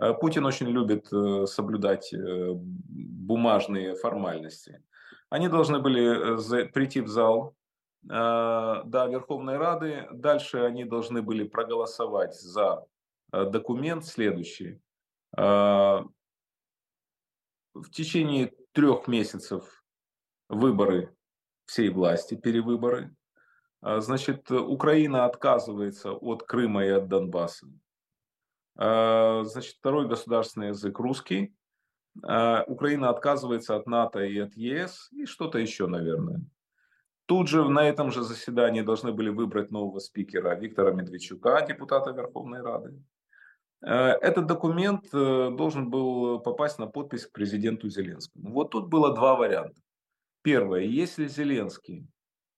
Э, 0.03 0.15
Путин 0.15 0.45
очень 0.47 0.67
любит 0.67 1.07
э, 1.13 1.47
соблюдать 1.47 2.13
бумажные 2.13 3.95
формальности. 3.95 4.83
Они 5.31 5.47
должны 5.47 5.79
были 5.79 6.73
прийти 6.73 7.01
в 7.01 7.09
зал 7.09 7.55
до 8.02 9.09
Верховной 9.11 9.57
Рады. 9.59 10.09
Дальше 10.12 10.59
они 10.61 10.85
должны 10.85 11.23
были 11.23 11.45
проголосовать 11.45 12.35
за 12.35 12.87
документ 13.30 14.04
следующий. 14.04 14.80
В 15.33 16.04
течение 17.92 18.52
трех 18.73 19.07
месяцев 19.07 19.85
выборы 20.49 21.14
всей 21.66 21.90
власти, 21.90 22.35
Значит, 28.75 29.78
второй 29.78 30.09
государственный 30.09 30.69
язык 30.69 30.99
русский. 30.99 31.54
Украина 32.16 33.11
отказывается 33.11 33.76
от 33.76 33.87
НАТО 33.87 34.21
и 34.25 34.38
от 34.38 34.57
ЕС, 34.57 35.09
и 35.12 35.26
что-то 35.26 35.59
еще, 35.59 35.87
наверное. 35.87 36.42
Тут 37.31 37.47
же 37.47 37.65
на 37.69 37.89
этом 37.89 38.11
же 38.11 38.25
заседании 38.25 38.81
должны 38.81 39.13
были 39.13 39.29
выбрать 39.29 39.71
нового 39.71 40.01
спикера 40.01 40.57
Виктора 40.57 40.91
Медведчука, 40.91 41.65
депутата 41.65 42.11
Верховной 42.11 42.61
Рады. 42.61 43.01
Этот 43.81 44.49
документ 44.49 45.05
э, 45.15 45.51
должен 45.57 45.91
был 45.91 46.41
попасть 46.41 46.81
на 46.81 46.89
подпись 46.89 47.27
к 47.27 47.31
президенту 47.31 47.89
Зеленскому. 47.89 48.53
Вот 48.53 48.73
тут 48.73 48.89
было 48.89 49.15
два 49.15 49.37
варианта. 49.37 49.81
Первое, 50.43 50.81
если 50.81 51.29
Зеленский 51.29 52.09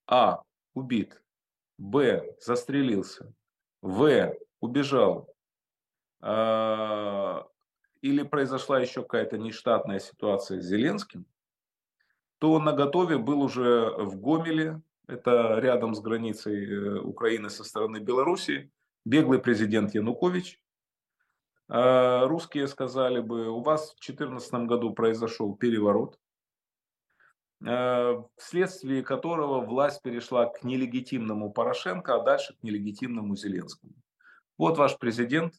А. 0.06 0.40
убит, 0.72 1.22
Б. 1.76 2.34
застрелился, 2.40 3.30
В. 3.82 4.34
убежал, 4.60 5.34
э, 6.22 7.42
или 8.00 8.22
произошла 8.22 8.80
еще 8.80 9.02
какая-то 9.02 9.36
нештатная 9.36 9.98
ситуация 9.98 10.62
с 10.62 10.64
Зеленским, 10.64 11.26
то 12.42 12.58
на 12.58 12.72
готове 12.72 13.18
был 13.18 13.40
уже 13.40 13.94
в 13.96 14.20
Гомеле, 14.20 14.82
это 15.06 15.60
рядом 15.60 15.94
с 15.94 16.00
границей 16.00 16.66
э, 16.66 16.98
Украины 16.98 17.48
со 17.50 17.62
стороны 17.62 17.98
Белоруссии, 17.98 18.72
беглый 19.04 19.38
президент 19.38 19.94
Янукович. 19.94 20.60
Э, 21.68 22.26
русские 22.26 22.66
сказали 22.66 23.20
бы, 23.20 23.48
у 23.48 23.60
вас 23.60 23.92
в 23.92 24.04
2014 24.04 24.54
году 24.66 24.92
произошел 24.92 25.54
переворот, 25.54 26.18
Э, 27.64 28.20
вследствие 28.36 29.04
которого 29.04 29.64
власть 29.64 30.02
перешла 30.02 30.46
к 30.46 30.64
нелегитимному 30.64 31.52
Порошенко, 31.52 32.16
а 32.16 32.24
дальше 32.24 32.54
к 32.54 32.62
нелегитимному 32.64 33.36
Зеленскому. 33.36 33.92
Вот 34.58 34.78
ваш 34.78 34.98
президент 34.98 35.54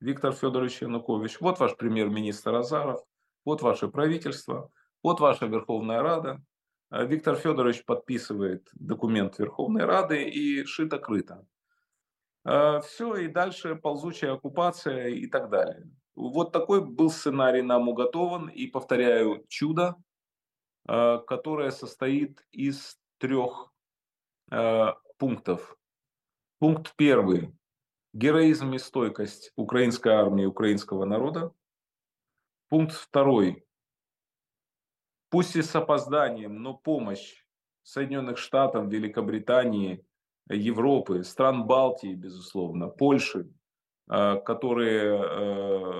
Виктор 0.00 0.32
Федорович 0.32 0.80
Янукович, 0.80 1.42
вот 1.42 1.60
ваш 1.60 1.76
премьер-министр 1.76 2.54
Азаров, 2.54 3.04
вот 3.44 3.60
ваше 3.60 3.88
правительство, 3.88 4.70
вот 5.04 5.20
ваша 5.20 5.46
Верховная 5.46 6.02
Рада. 6.02 6.42
Э, 6.90 7.06
Виктор 7.06 7.36
Федорович 7.36 7.84
подписывает 7.84 8.68
документ 8.72 9.38
Верховной 9.38 9.84
Рады 9.84 10.24
и 10.24 10.64
шито-крыто. 10.64 11.46
Э, 12.44 12.80
Все, 12.80 13.14
и 13.16 13.28
дальше 13.28 13.76
ползучая 13.76 14.32
оккупация 14.32 15.08
и 15.10 15.28
так 15.28 15.50
далее. 15.50 15.88
Вот 16.16 16.50
такой 16.50 16.84
был 16.84 17.10
сценарий 17.10 17.62
нам 17.62 17.88
уготован. 17.88 18.48
И, 18.48 18.66
повторяю, 18.66 19.44
чудо 19.48 19.96
Э, 20.86 21.18
которая 21.26 21.70
состоит 21.70 22.44
из 22.52 22.98
трех 23.18 23.70
пунктов. 25.16 25.78
Пункт 26.58 26.92
первый. 26.96 27.52
Героизм 28.12 28.74
и 28.74 28.78
стойкость 28.78 29.50
украинской 29.56 30.10
армии, 30.10 30.44
украинского 30.44 31.06
народа. 31.06 31.52
Пункт 32.68 32.94
второй. 32.94 33.64
Пусть 35.34 35.56
и 35.56 35.62
с 35.62 35.74
опозданием, 35.74 36.62
но 36.62 36.74
помощь 36.74 37.44
Соединенных 37.82 38.38
Штатов, 38.38 38.86
Великобритании, 38.86 40.06
Европы, 40.48 41.24
стран 41.24 41.66
Балтии, 41.66 42.14
безусловно, 42.14 42.86
Польши, 42.86 43.50
э, 44.08 44.36
которые, 44.44 45.18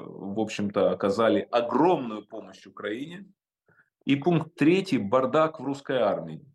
в 0.06 0.38
общем-то, 0.38 0.92
оказали 0.92 1.48
огромную 1.50 2.24
помощь 2.24 2.64
Украине– 2.64 3.26
и 4.04 4.14
пункт 4.14 4.54
третий– 4.54 4.98
бардак 5.10 5.58
в 5.58 5.64
русской 5.64 5.96
армии. 5.96 6.46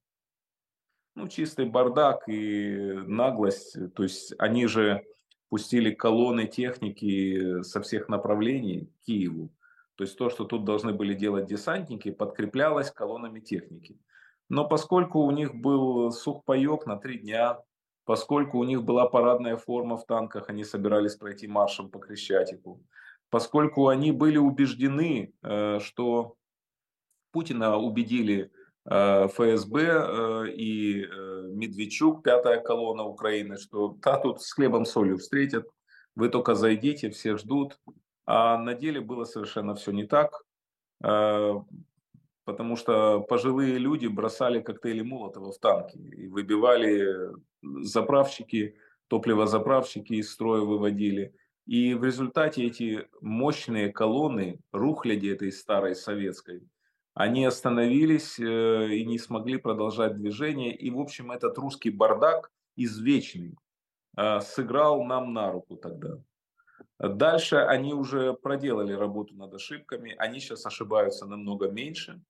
Ну, 1.16 1.28
чистый 1.28 1.66
бардак 1.66 2.30
и 2.30 2.94
наглость. 3.08 3.76
То 3.94 4.04
есть 4.04 4.34
они 4.40 4.68
же 4.68 5.04
пустили 5.50 5.92
колонны 5.92 6.48
техники 6.48 7.62
со 7.64 7.82
всех 7.82 8.08
направлений 8.08 8.86
к 8.86 9.06
Киеву. 9.06 9.52
То 10.00 10.06
есть 10.06 10.18
то, 10.18 10.30
что 10.30 10.46
тут 10.46 10.64
должны 10.64 10.94
были 10.94 11.14
делать 11.14 11.46
десантники, 11.46 12.10
подкреплялось 12.12 12.90
колоннами 12.90 13.42
техники. 13.42 14.00
Но 14.48 14.66
поскольку 14.66 15.20
у 15.20 15.32
них 15.32 15.54
был 15.54 16.14
сухпайок 16.14 16.86
на 16.86 16.96
три 16.96 17.20
дня, 17.20 17.60
поскольку 18.06 18.60
у 18.60 18.64
них 18.64 18.86
была 18.86 19.10
парадная 19.10 19.58
форма 19.58 19.98
в 19.98 20.06
танках, 20.06 20.48
они 20.48 20.64
собирались 20.64 21.18
пройти 21.18 21.50
маршем 21.50 21.90
по 21.90 22.00
Крещатику, 22.00 22.82
поскольку 23.30 23.90
они 23.90 24.14
были 24.14 24.38
убеждены, 24.38 25.34
э, 25.44 25.80
что 25.82 26.36
Путина 27.34 27.76
убедили 27.76 28.54
э, 28.90 29.28
ФСБ 29.28 29.82
э, 29.82 30.50
и 30.52 31.04
э, 31.04 31.42
Медведчук, 31.52 32.24
пятая 32.24 32.62
колонна 32.62 33.04
Украины, 33.04 33.58
что 33.58 33.98
да, 34.02 34.18
тут 34.18 34.42
с 34.42 34.54
хлебом 34.54 34.86
солью 34.86 35.18
встретят, 35.18 35.68
вы 36.16 36.30
только 36.30 36.56
зайдите, 36.56 37.10
все 37.10 37.36
ждут. 37.36 37.78
А 38.32 38.58
на 38.58 38.76
деле 38.76 39.02
было 39.02 39.24
совершенно 39.24 39.74
все 39.74 39.92
не 39.92 40.06
так, 40.06 40.44
потому 41.00 42.76
что 42.76 43.22
пожилые 43.22 43.80
люди 43.80 44.06
бросали 44.06 44.62
коктейли 44.62 45.02
Молотова 45.02 45.52
в 45.52 45.58
танки 45.58 45.98
и 45.98 46.28
выбивали 46.28 47.32
заправщики, 47.62 48.76
топливозаправщики 49.08 50.14
из 50.14 50.32
строя 50.32 50.62
выводили. 50.62 51.34
И 51.66 51.96
в 51.96 52.04
результате 52.04 52.66
эти 52.66 53.08
мощные 53.22 53.92
колонны 53.92 54.60
рухляди 54.72 55.30
этой 55.30 55.52
старой 55.52 55.96
советской– 55.96 56.68
они 57.20 57.44
остановились 57.44 58.40
э, 58.40 58.96
и 58.96 59.06
не 59.06 59.20
смогли 59.20 59.58
продолжать 59.58 60.16
движение. 60.16 60.74
И, 60.74 60.90
в 60.90 61.00
общем, 61.00 61.34
этот 61.34 61.58
русский 61.58 61.90
бардак 61.90 62.50
извечный 62.78 63.58
э, 64.16 64.40
сыграл 64.40 65.04
нам 65.04 65.34
на 65.34 65.52
руку 65.52 65.76
тогда. 65.76 66.24
Дальше 67.00 67.58
они 67.58 67.94
уже 67.94 68.34
проделали 68.34 68.94
работу 68.94 69.36
над 69.36 69.54
ошибками. 69.54 70.16
Они 70.18 70.40
сейчас 70.40 70.66
ошибаются 70.66 71.26
намного 71.26 71.70
меньше. 71.70 72.22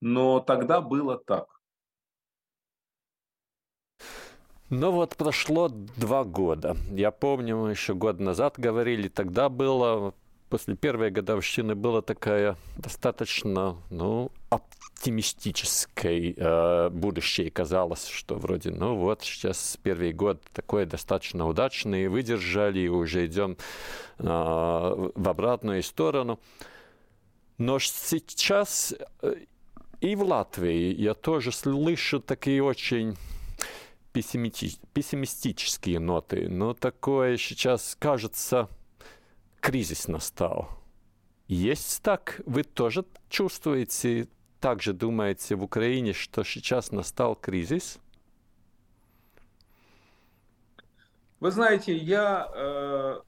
Но 0.00 0.40
тогда 0.40 0.80
было 0.80 1.18
так. 1.18 1.60
Ну 4.70 4.92
вот 4.92 5.16
прошло 5.16 5.68
два 5.68 6.24
года. 6.24 6.76
Я 6.92 7.10
помню, 7.10 7.56
мы 7.56 7.70
еще 7.70 7.94
год 7.94 8.20
назад 8.20 8.54
говорили, 8.56 9.08
тогда 9.08 9.48
было 9.48 10.14
после 10.50 10.74
первой 10.74 11.10
годовщины 11.10 11.74
была 11.74 12.02
такая 12.02 12.56
достаточно, 12.76 13.76
ну, 13.88 14.30
оптимистической 14.50 16.34
э, 16.36 16.90
будущее. 16.90 17.50
Казалось, 17.50 18.08
что 18.08 18.34
вроде, 18.34 18.70
ну 18.70 18.96
вот, 18.96 19.22
сейчас 19.22 19.78
первый 19.82 20.12
год 20.12 20.42
такой 20.52 20.84
достаточно 20.86 21.46
удачный, 21.46 22.08
выдержали, 22.08 22.80
и 22.80 22.88
уже 22.88 23.26
идем 23.26 23.56
э, 24.18 24.24
в 24.24 25.28
обратную 25.28 25.82
сторону. 25.84 26.40
Но 27.56 27.78
сейчас 27.78 28.92
э, 29.22 29.34
и 30.00 30.16
в 30.16 30.22
Латвии 30.24 30.94
я 30.94 31.14
тоже 31.14 31.52
слышу 31.52 32.20
такие 32.20 32.62
очень 32.62 33.16
пессимистические 34.12 36.00
ноты. 36.00 36.48
Но 36.48 36.74
такое 36.74 37.36
сейчас 37.36 37.96
кажется 37.98 38.68
кризис 39.60 40.08
настал. 40.08 40.68
Есть 41.46 42.02
так? 42.02 42.40
Вы 42.46 42.62
тоже 42.62 43.04
чувствуете, 43.28 44.28
также 44.60 44.92
думаете 44.92 45.56
в 45.56 45.64
Украине, 45.64 46.12
что 46.12 46.44
сейчас 46.44 46.92
настал 46.92 47.34
кризис? 47.34 47.98
Вы 51.40 51.50
знаете, 51.50 51.96
я 51.96 52.48
э, 52.54 53.20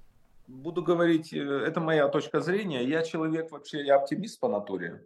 буду 0.46 0.82
говорить, 0.82 1.32
э, 1.32 1.38
это 1.38 1.80
моя 1.80 2.08
точка 2.08 2.40
зрения. 2.40 2.84
Я 2.84 3.02
человек 3.02 3.50
вообще, 3.50 3.84
я 3.84 3.96
оптимист 3.96 4.38
по 4.38 4.48
натуре. 4.48 5.02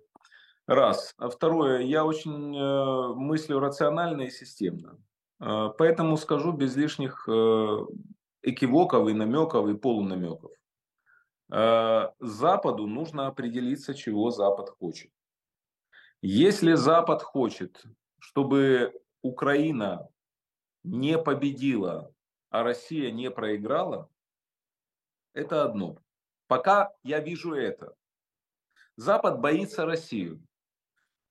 Раз. 0.67 1.15
А 1.17 1.29
второе, 1.29 1.83
я 1.83 2.05
очень 2.05 2.57
э, 2.57 3.15
мыслю 3.15 3.61
рационально 3.61 4.23
и 4.23 4.31
системно. 4.31 4.99
Э, 5.41 5.71
поэтому 5.79 6.17
скажу 6.17 6.51
без 6.51 6.75
лишних 6.75 7.29
э, 7.29 7.79
экивоков 8.43 9.09
и 9.09 9.13
намеков 9.13 9.69
и 9.69 9.75
полунамеков. 9.75 10.51
Э, 11.51 12.11
Западу 12.19 12.87
нужно 12.87 13.27
определиться, 13.27 13.95
чего 13.95 14.31
Запад 14.31 14.71
хочет. 14.71 15.11
Если 16.23 16.75
Запад 16.75 17.23
хочет, 17.23 17.85
чтобы 18.19 19.01
Украина 19.23 20.09
не 20.83 21.19
победила, 21.19 22.13
а 22.51 22.63
Россия 22.63 23.11
не 23.13 23.31
проиграла, 23.31 24.09
это 25.35 25.63
одно. 25.65 25.99
Пока 26.47 26.93
я 27.03 27.21
вижу 27.21 27.55
это. 27.55 27.95
Запад 28.97 29.41
боится 29.41 29.85
Россию. 29.85 30.43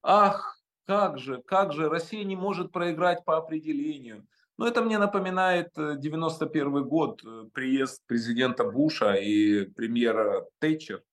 Ах, 0.04 0.62
как 0.86 1.18
же, 1.18 1.42
как 1.42 1.74
же, 1.74 1.90
Россия 1.90 2.24
не 2.24 2.36
может 2.36 2.72
проиграть 2.72 3.26
по 3.26 3.38
определению. 3.38 4.28
Но 4.58 4.68
это 4.68 4.82
мне 4.82 4.98
напоминает 4.98 5.72
91 5.76 6.78
э, 6.78 6.82
год, 6.82 7.22
э, 7.26 7.46
приезд 7.54 8.02
президента 8.08 8.64
Буша 8.64 9.14
и 9.14 9.66
премьера 9.66 10.46
Тэтчер 10.60 11.04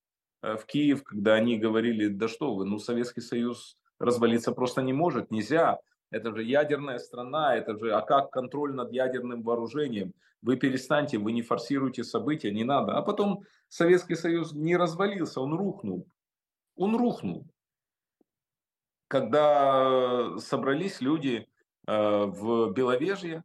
э, 0.42 0.56
в 0.56 0.64
Киев, 0.66 1.02
когда 1.02 1.34
они 1.34 1.58
говорили, 1.58 2.06
да 2.08 2.28
что 2.28 2.54
вы, 2.54 2.64
ну 2.66 2.78
Советский 2.78 3.20
Союз 3.20 3.76
развалиться 3.98 4.52
просто 4.52 4.82
не 4.82 4.92
может, 4.92 5.30
нельзя. 5.30 5.78
это 6.10 6.34
же 6.34 6.44
ядерная 6.44 6.98
страна, 6.98 7.56
это 7.56 7.76
же, 7.76 7.92
а 7.92 8.02
как 8.02 8.30
контроль 8.30 8.74
над 8.74 8.92
ядерным 8.92 9.42
вооружением? 9.42 10.14
Вы 10.40 10.56
перестаньте, 10.56 11.18
вы 11.18 11.32
не 11.32 11.42
форсируйте 11.42 12.04
события, 12.04 12.52
не 12.52 12.64
надо. 12.64 12.92
А 12.92 13.02
потом 13.02 13.44
Советский 13.68 14.16
Союз 14.16 14.52
не 14.52 14.76
развалился, 14.76 15.40
он 15.40 15.54
рухнул. 15.54 16.06
Он 16.74 16.96
рухнул. 16.96 17.46
Когда 19.08 20.36
собрались 20.38 21.00
люди 21.00 21.48
в 21.86 22.72
Беловежье, 22.72 23.44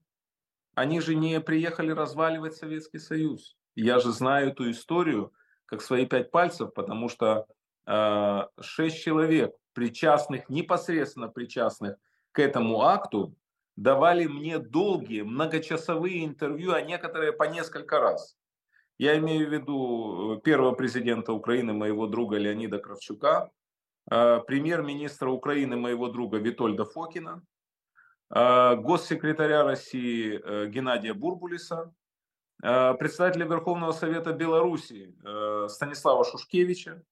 они 0.77 1.01
же 1.01 1.15
не 1.15 1.41
приехали 1.41 1.91
разваливать 1.91 2.55
Советский 2.55 2.99
Союз. 2.99 3.57
Я 3.75 3.99
же 3.99 4.11
знаю 4.11 4.49
эту 4.51 4.69
историю 4.69 5.33
как 5.65 5.81
свои 5.81 6.05
пять 6.05 6.29
пальцев, 6.29 6.71
потому 6.75 7.09
что 7.09 7.47
э, 7.87 8.41
шесть 8.61 9.01
человек, 9.01 9.55
причастных, 9.73 10.49
непосредственно 10.49 11.29
причастных 11.29 11.97
к 12.31 12.37
этому 12.37 12.81
акту, 12.83 13.35
давали 13.75 14.27
мне 14.27 14.59
долгие, 14.59 15.23
многочасовые 15.23 16.23
интервью, 16.23 16.73
а 16.73 16.81
некоторые 16.81 17.33
по 17.33 17.45
несколько 17.45 17.99
раз. 17.99 18.37
Я 18.99 19.17
имею 19.17 19.49
в 19.49 19.51
виду 19.51 20.37
э, 20.37 20.41
первого 20.41 20.73
президента 20.73 21.33
Украины, 21.33 21.73
моего 21.73 22.05
друга 22.05 22.37
Леонида 22.37 22.77
Кравчука, 22.77 23.49
э, 24.11 24.41
премьер-министра 24.45 25.31
Украины, 25.31 25.75
моего 25.75 26.07
друга 26.09 26.37
Витольда 26.37 26.85
Фокина, 26.85 27.41
Э, 27.41 27.56
госсекретаря 28.29 29.63
России 29.63 30.41
э, 30.43 30.67
Геннадия 30.67 31.13
Бурбулиса, 31.13 31.93
э, 32.61 32.93
председателя 32.95 33.45
Верховного 33.45 33.93
Совета 33.93 34.33
Беларуси 34.33 35.15
Станислава 35.69 36.25
Шушкевича, 36.25 37.03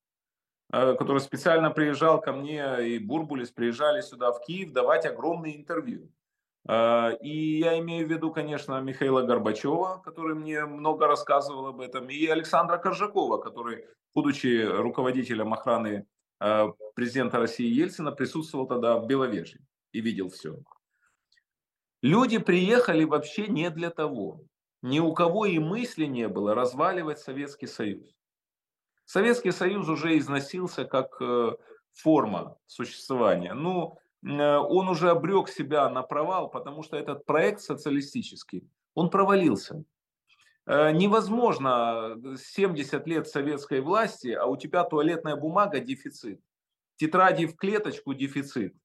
который 0.70 1.20
специально 1.20 1.70
приезжал 1.70 2.20
ко 2.20 2.34
мне, 2.34 2.90
и 2.90 3.00
Бурбулис 3.00 3.52
приезжали 3.52 4.02
сюда, 4.02 4.32
в 4.32 4.42
Киев, 4.42 4.74
давать 4.74 5.06
огромные 5.06 5.56
интервью. 5.56 6.12
И 6.68 7.60
я 7.60 7.78
имею 7.80 8.08
в 8.08 8.10
виду, 8.10 8.32
конечно, 8.32 8.82
Михаила 8.82 9.22
Горбачева, 9.22 10.02
который 10.04 10.34
мне 10.34 10.66
много 10.66 11.06
рассказывал 11.06 11.68
об 11.68 11.82
этом, 11.82 12.10
и 12.10 12.26
Александра 12.26 12.78
Коржакова, 12.78 13.38
который, 13.38 13.86
будучи 14.16 14.66
руководителем 14.66 15.54
охраны 15.54 16.08
президента 16.96 17.38
России 17.38 17.72
Ельцина, 17.72 18.12
присутствовал 18.12 18.66
тогда 18.66 18.98
в 18.98 19.06
Беловежье 19.06 19.62
и 19.92 20.02
видел 20.02 20.30
все. 20.30 20.58
Люди 22.06 22.38
приехали 22.38 23.04
вообще 23.04 23.48
не 23.48 23.72
для 23.72 23.90
того. 23.90 24.44
Ни 24.84 25.00
у 25.00 25.12
кого 25.14 25.48
и 25.48 25.58
мысли 25.58 26.06
не 26.06 26.28
было 26.28 26.54
разваливать 26.54 27.18
Советский 27.18 27.66
Союз. 27.66 28.16
Советский 29.06 29.50
Союз 29.50 29.90
уже 29.90 30.16
износился 30.20 30.86
как 30.86 31.20
э, 31.20 31.54
форма 31.94 32.60
существования. 32.68 33.56
Ну, 33.56 33.98
э, 34.24 34.28
он 34.30 34.88
уже 34.88 35.10
обрек 35.10 35.50
себя 35.50 35.90
на 35.90 36.04
провал, 36.04 36.52
потому 36.52 36.84
что 36.84 36.96
этот 36.96 37.26
проект 37.26 37.62
социалистический, 37.62 38.70
он 38.94 39.10
провалился. 39.10 39.84
Э, 40.68 40.92
невозможно 40.92 42.22
70 42.38 43.08
лет 43.08 43.28
советской 43.28 43.82
власти, 43.82 44.28
а 44.28 44.46
у 44.46 44.58
тебя 44.58 44.84
туалетная 44.84 45.38
бумага 45.38 45.80
дефицит, 45.80 46.40
тетради 46.98 47.48
в 47.48 47.56
клеточку 47.56 48.14
дефицит, 48.14 48.76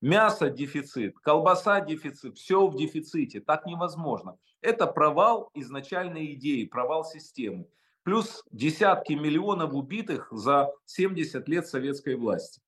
Мясо 0.00 0.48
дефицит, 0.48 1.18
колбаса 1.18 1.80
дефицит, 1.80 2.36
все 2.36 2.66
в 2.66 2.76
дефиците. 2.76 3.40
Так 3.40 3.66
невозможно. 3.66 4.38
Это 4.60 4.86
провал 4.86 5.50
изначальной 5.54 6.34
идеи, 6.34 6.64
провал 6.66 7.04
системы. 7.04 7.66
Плюс 8.04 8.44
десятки 8.50 9.12
миллионов 9.14 9.74
убитых 9.74 10.28
за 10.30 10.72
70 10.86 11.48
лет 11.48 11.66
советской 11.66 12.14
власти. 12.14 12.62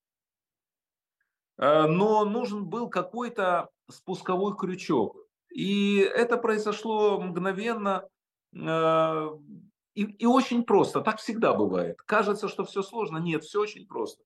Э, 1.56 1.86
но 1.86 2.24
нужен 2.24 2.66
был 2.66 2.88
какой-то 2.88 3.70
спусковой 3.88 4.56
крючок. 4.56 5.16
И 5.50 5.98
это 5.98 6.36
произошло 6.36 7.20
мгновенно 7.20 8.08
э, 8.54 9.28
и, 9.94 10.02
и 10.02 10.26
очень 10.26 10.64
просто. 10.64 11.00
Так 11.00 11.18
всегда 11.18 11.54
бывает. 11.54 12.00
Кажется, 12.02 12.48
что 12.48 12.64
все 12.64 12.82
сложно. 12.82 13.18
Нет, 13.18 13.44
все 13.44 13.60
очень 13.60 13.86
просто. 13.86 14.22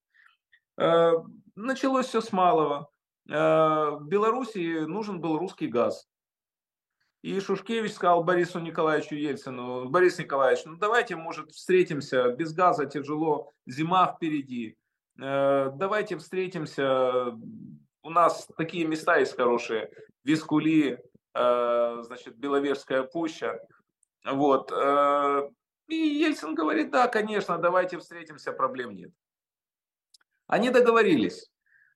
Э, 0.78 1.12
началось 1.54 2.06
все 2.06 2.20
с 2.20 2.32
малого. 2.32 2.90
Э, 3.28 3.90
в 3.92 4.06
Беларуси 4.06 4.84
нужен 4.84 5.20
был 5.20 5.38
русский 5.38 5.68
газ. 5.68 6.08
И 7.22 7.40
Шушкевич 7.40 7.92
сказал 7.92 8.22
Борису 8.22 8.60
Николаевичу 8.60 9.14
Ельцину, 9.14 9.88
Борис 9.88 10.18
Николаевич, 10.18 10.66
ну 10.66 10.76
давайте, 10.76 11.16
может, 11.16 11.52
встретимся, 11.52 12.28
без 12.32 12.52
газа 12.52 12.84
тяжело, 12.84 13.50
зима 13.66 14.14
впереди, 14.14 14.76
э, 15.18 15.70
давайте 15.74 16.18
встретимся, 16.18 17.34
у 18.02 18.10
нас 18.10 18.46
такие 18.58 18.86
места 18.86 19.16
есть 19.16 19.36
хорошие, 19.36 19.90
Вискули, 20.22 21.02
э, 21.34 22.02
значит, 22.02 22.36
Беловежская 22.36 23.04
пуща, 23.04 23.58
вот. 24.26 24.70
И 25.88 25.94
Ельцин 25.94 26.54
говорит, 26.54 26.90
да, 26.90 27.08
конечно, 27.08 27.58
давайте 27.58 27.98
встретимся, 27.98 28.52
проблем 28.52 28.94
нет. 28.94 29.12
Они 30.46 30.70
договорились. 30.70 31.50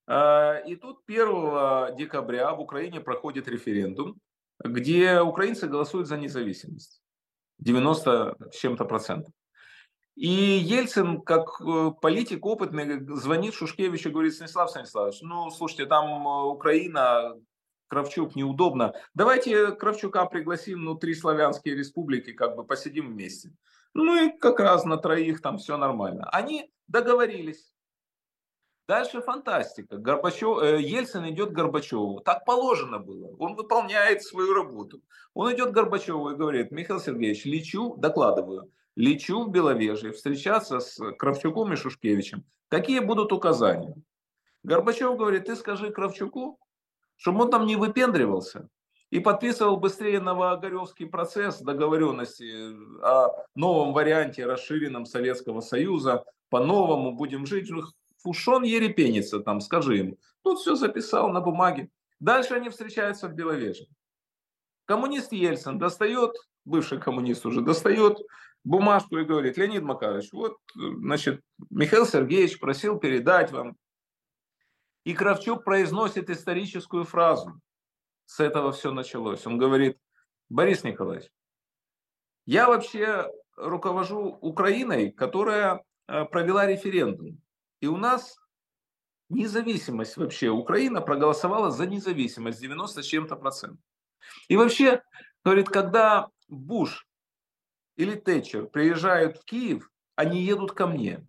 А, 0.09 0.57
и 0.67 0.75
тут 0.75 1.01
1 1.07 1.97
декабря 1.97 2.55
в 2.55 2.61
Украине 2.61 3.01
проходит 3.01 3.47
референдум, 3.47 4.19
где 4.65 5.21
украинцы 5.21 5.69
голосуют 5.69 6.09
за 6.09 6.17
независимость. 6.17 7.03
90 7.59 8.37
с 8.51 8.57
чем-то 8.57 8.85
процентов. 8.85 9.33
И 10.17 10.29
Ельцин, 10.29 11.21
как 11.21 11.61
э, 11.61 11.93
политик 12.01 12.45
опытный, 12.45 13.01
звонит 13.17 13.55
Шушкевичу 13.55 14.09
и 14.09 14.13
говорит, 14.13 14.35
Станислав 14.35 14.71
Станиславович, 14.71 15.21
ну, 15.23 15.49
слушайте, 15.51 15.87
там 15.87 16.27
э, 16.27 16.43
Украина, 16.45 17.37
Кравчук 17.87 18.35
неудобно. 18.35 18.95
Давайте 19.15 19.73
Кравчука 19.73 20.27
пригласим, 20.27 20.83
ну, 20.83 20.95
три 20.97 21.15
славянские 21.15 21.77
республики, 21.77 22.33
как 22.33 22.57
бы 22.57 22.65
посидим 22.65 23.13
вместе. 23.13 23.53
Ну 23.95 24.27
и 24.27 24.37
как 24.39 24.61
раз 24.61 24.85
на 24.85 24.97
троих 24.97 25.41
там 25.41 25.59
все 25.59 25.77
нормально. 25.77 26.29
Они 26.31 26.71
договорились. 26.89 27.73
Дальше 28.89 29.21
фантастика. 29.21 29.99
Горбачев, 29.99 30.63
э, 30.63 30.81
Ельцин 30.81 31.29
идет 31.29 31.51
к 31.51 31.53
Горбачеву. 31.53 32.21
Так 32.21 32.47
положено 32.47 32.99
было. 32.99 33.37
Он 33.39 33.55
выполняет 33.55 34.23
свою 34.23 34.55
работу. 34.55 35.03
Он 35.35 35.53
идет 35.53 35.71
к 35.71 35.75
Горбачеву 35.75 36.31
и 36.31 36.35
говорит, 36.35 36.71
Михаил 36.71 36.99
Сергеевич, 36.99 37.45
лечу, 37.45 37.97
докладываю, 37.99 38.73
лечу 38.97 39.45
в 39.45 39.51
Беловежье 39.51 40.13
встречаться 40.13 40.81
с 40.81 40.99
Кравчуком 41.19 41.75
и 41.75 41.77
Шушкевичем. 41.77 42.47
Какие 42.71 43.01
будут 43.01 43.31
указания? 43.31 43.95
Горбачев 44.63 45.19
говорит, 45.19 45.45
ты 45.45 45.57
скажи 45.57 45.91
Кравчуку, 45.91 46.59
чтобы 47.17 47.45
он 47.45 47.51
там 47.51 47.67
не 47.67 47.77
выпендривался 47.77 48.71
и 49.11 49.21
подписывал 49.21 49.77
быстрее 49.77 50.21
Новоогаревский 50.21 51.09
процесс 51.09 51.61
договоренности 51.61 53.05
о 53.05 53.45
новом 53.55 53.93
варианте 53.93 54.47
расширенном 54.47 55.05
Советского 55.05 55.61
Союза. 55.61 56.25
По-новому 56.49 57.13
будем 57.13 57.45
жить. 57.45 57.71
Фушон 58.23 58.65
ерепенится 58.65 59.41
там, 59.41 59.61
скажи 59.61 59.97
ему. 59.97 60.19
Тут 60.43 60.59
все 60.59 60.75
записал 60.75 61.31
на 61.31 61.41
бумаге. 61.41 61.91
Дальше 62.21 62.55
они 62.55 62.69
встречаются 62.69 63.29
в 63.29 63.35
Беловеже. 63.35 63.87
Коммунист 64.87 65.33
Ельцин 65.33 65.79
достает, 65.79 66.33
бывший 66.65 67.01
коммунист 67.01 67.47
уже, 67.47 67.61
достает 67.61 68.19
бумажку 68.65 69.19
и 69.19 69.25
говорит, 69.25 69.57
Леонид 69.57 69.83
Макарович, 69.83 70.33
вот, 70.33 70.57
значит, 70.75 71.43
Михаил 71.71 72.07
Сергеевич 72.07 72.59
просил 72.59 72.99
передать 72.99 73.53
вам. 73.53 73.77
И 75.05 75.15
Кравчук 75.15 75.65
произносит 75.65 76.29
историческую 76.29 77.05
фразу. 77.05 77.61
С 78.27 78.41
этого 78.41 78.73
все 78.73 78.91
началось. 78.91 79.47
Он 79.47 79.57
говорит, 79.57 79.99
Борис 80.49 80.85
Николаевич, 80.85 81.31
я 82.47 82.69
вообще 82.69 83.31
руковожу 83.57 84.39
Украиной, 84.41 85.11
которая 85.11 85.83
э, 86.07 86.25
провела 86.25 86.67
референдум. 86.67 87.41
И 87.81 87.87
у 87.87 87.97
нас 87.97 88.37
независимость 89.29 90.17
вообще. 90.17 90.49
Украина 90.49 91.01
проголосовала 91.01 91.71
за 91.71 91.87
независимость 91.87 92.61
90 92.61 93.03
с 93.03 93.07
чем-то 93.07 93.37
процентов. 93.37 93.85
И 94.49 94.57
вообще, 94.57 95.03
говорит, 95.45 95.69
когда 95.69 96.29
Буш 96.49 97.07
или 97.97 98.15
Тэтчер 98.15 98.67
приезжают 98.67 99.39
в 99.39 99.45
Киев, 99.45 99.91
они 100.17 100.43
едут 100.43 100.73
ко 100.73 100.87
мне. 100.87 101.27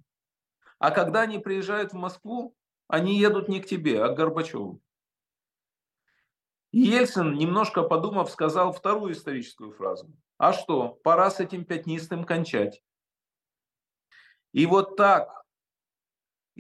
А 0.80 0.92
когда 0.92 1.22
они 1.22 1.40
приезжают 1.40 1.92
в 1.92 1.98
Москву, 1.98 2.56
они 2.88 3.20
едут 3.20 3.50
не 3.50 3.62
к 3.62 3.68
тебе, 3.68 4.04
а 4.04 4.10
к 4.10 4.16
Горбачеву. 4.16 4.82
Ельцин, 6.72 7.34
немножко 7.34 7.84
подумав, 7.84 8.30
сказал 8.30 8.72
вторую 8.72 9.14
историческую 9.14 9.72
фразу. 9.74 10.12
А 10.38 10.54
что, 10.54 10.90
пора 11.04 11.30
с 11.30 11.40
этим 11.40 11.66
пятнистым 11.66 12.24
кончать. 12.24 12.82
И 14.54 14.66
вот 14.66 14.96
так 14.96 15.38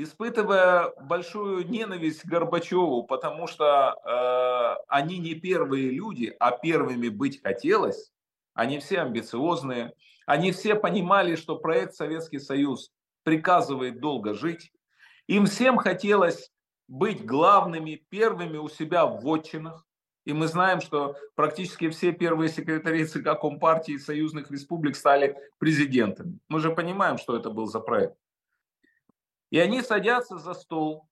испытывая 0.03 0.93
большую 1.01 1.67
ненависть 1.67 2.25
Горбачеву, 2.25 3.03
потому 3.03 3.47
что 3.47 3.97
э, 4.05 4.83
они 4.87 5.17
не 5.17 5.35
первые 5.35 5.91
люди, 5.91 6.33
а 6.39 6.51
первыми 6.51 7.09
быть 7.09 7.41
хотелось. 7.41 8.13
Они 8.53 8.79
все 8.79 9.01
амбициозные, 9.01 9.93
они 10.25 10.53
все 10.53 10.75
понимали, 10.75 11.35
что 11.35 11.57
проект 11.57 11.95
Советский 11.95 12.39
Союз 12.39 12.91
приказывает 13.23 13.99
долго 13.99 14.33
жить. 14.33 14.71
Им 15.27 15.47
всем 15.47 15.75
хотелось 15.75 16.49
быть 16.87 17.25
главными, 17.25 18.01
первыми 18.09 18.57
у 18.57 18.69
себя 18.69 19.05
в 19.05 19.19
вотчинах. 19.21 19.85
И 20.23 20.31
мы 20.31 20.47
знаем, 20.47 20.79
что 20.79 21.17
практически 21.35 21.89
все 21.89 22.13
первые 22.13 22.49
секретари 22.49 23.03
ЦК 23.03 23.37
Компартии 23.39 23.97
союзных 23.97 24.49
республик 24.49 24.95
стали 24.95 25.35
президентами. 25.57 26.39
Мы 26.47 26.61
же 26.61 26.73
понимаем, 26.73 27.17
что 27.17 27.35
это 27.35 27.49
был 27.49 27.65
за 27.65 27.81
проект. 27.81 28.15
И 29.49 29.59
они 29.59 29.81
садятся 29.81 30.37
за 30.37 30.53
стол. 30.53 31.07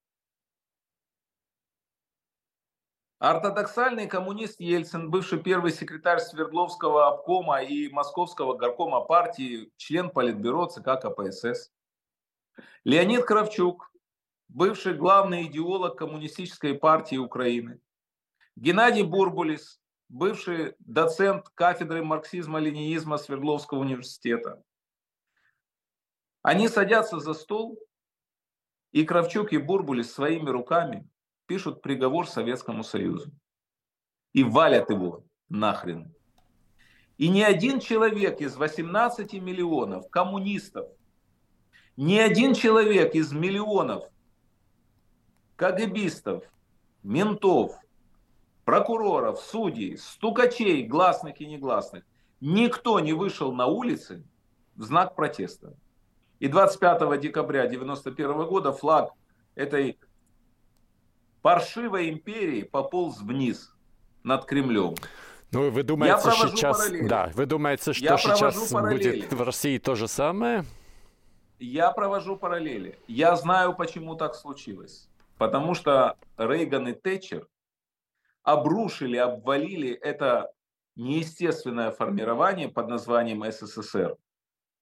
Ортодоксальный 3.18 4.06
коммунист 4.06 4.60
Ельцин, 4.60 5.10
бывший 5.10 5.42
первый 5.42 5.72
секретарь 5.72 6.20
Свердловского 6.20 7.08
обкома 7.08 7.62
и 7.62 7.88
Московского 7.88 8.56
горкома 8.56 9.00
партии, 9.00 9.72
член 9.76 10.10
Политбюро 10.10 10.66
ЦК 10.66 11.00
КПСС. 11.02 11.72
Леонид 12.84 13.24
Кравчук, 13.24 13.90
бывший 14.46 14.94
главный 14.94 15.46
идеолог 15.46 15.98
коммунистической 15.98 16.74
партии 16.74 17.16
Украины. 17.16 17.80
Геннадий 18.54 19.02
Бурбулис, 19.02 19.80
бывший 20.08 20.76
доцент 20.78 21.48
кафедры 21.50 22.04
марксизма-ленинизма 22.04 23.18
Свердловского 23.18 23.80
университета. 23.80 24.62
Они 26.42 26.68
садятся 26.68 27.18
за 27.18 27.34
стол, 27.34 27.80
и 28.92 29.04
Кравчук 29.04 29.52
и 29.52 29.58
Бурбулис 29.58 30.12
своими 30.12 30.48
руками 30.48 31.08
пишут 31.46 31.82
приговор 31.82 32.28
Советскому 32.28 32.82
Союзу. 32.82 33.30
И 34.32 34.44
валят 34.44 34.90
его 34.90 35.24
нахрен. 35.48 36.14
И 37.16 37.28
ни 37.28 37.40
один 37.40 37.80
человек 37.80 38.40
из 38.40 38.56
18 38.56 39.32
миллионов 39.34 40.08
коммунистов, 40.10 40.88
ни 41.96 42.16
один 42.16 42.54
человек 42.54 43.14
из 43.14 43.32
миллионов 43.32 44.04
КГБистов, 45.56 46.44
ментов, 47.02 47.74
прокуроров, 48.64 49.40
судей, 49.40 49.96
стукачей, 49.96 50.84
гласных 50.84 51.40
и 51.40 51.46
негласных, 51.46 52.04
никто 52.40 53.00
не 53.00 53.12
вышел 53.12 53.52
на 53.52 53.66
улицы 53.66 54.24
в 54.76 54.84
знак 54.84 55.16
протеста. 55.16 55.76
И 56.38 56.48
25 56.48 57.20
декабря 57.20 57.64
1991 57.64 58.46
года 58.46 58.72
флаг 58.72 59.12
этой 59.54 59.98
паршивой 61.42 62.10
империи 62.10 62.62
пополз 62.62 63.20
вниз 63.20 63.74
над 64.22 64.44
Кремлем. 64.44 64.94
Ну, 65.50 65.70
вы 65.70 65.82
думаете, 65.82 66.30
сейчас, 66.30 66.78
параллели. 66.78 67.08
да, 67.08 67.30
вы 67.34 67.46
думаете, 67.46 67.92
что 67.92 68.04
Я 68.04 68.18
сейчас 68.18 68.70
будет 68.70 69.32
в 69.32 69.42
России 69.42 69.78
то 69.78 69.94
же 69.94 70.06
самое? 70.06 70.64
Я 71.58 71.90
провожу 71.90 72.36
параллели. 72.36 72.98
Я 73.08 73.34
знаю, 73.34 73.74
почему 73.74 74.14
так 74.14 74.34
случилось. 74.34 75.08
Потому 75.38 75.74
что 75.74 76.16
Рейган 76.36 76.88
и 76.88 76.92
Тэтчер 76.92 77.48
обрушили, 78.42 79.16
обвалили 79.16 79.90
это 79.90 80.52
неестественное 80.96 81.90
формирование 81.90 82.68
под 82.68 82.88
названием 82.88 83.44
СССР 83.50 84.16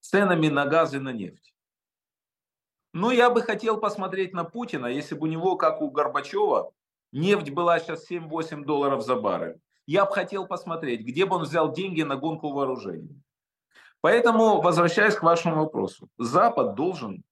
ценами 0.08 0.48
на 0.48 0.66
газ 0.66 0.94
и 0.94 0.98
на 0.98 1.12
нефть. 1.12 1.54
Ну, 2.92 3.10
я 3.10 3.28
бы 3.30 3.42
хотел 3.42 3.78
посмотреть 3.78 4.32
на 4.32 4.44
Путина, 4.44 4.86
если 4.86 5.14
бы 5.14 5.24
у 5.24 5.30
него, 5.30 5.56
как 5.56 5.82
у 5.82 5.90
Горбачева, 5.90 6.72
нефть 7.12 7.50
была 7.50 7.78
сейчас 7.78 8.10
7-8 8.10 8.64
долларов 8.64 9.04
за 9.04 9.16
баррель. 9.16 9.60
Я 9.86 10.04
бы 10.06 10.12
хотел 10.12 10.46
посмотреть, 10.46 11.02
где 11.02 11.26
бы 11.26 11.36
он 11.36 11.42
взял 11.42 11.72
деньги 11.72 12.02
на 12.02 12.16
гонку 12.16 12.52
вооружений. 12.52 13.22
Поэтому, 14.00 14.60
возвращаясь 14.60 15.14
к 15.14 15.22
вашему 15.22 15.56
вопросу, 15.56 16.08
Запад 16.18 16.74
должен 16.74 17.24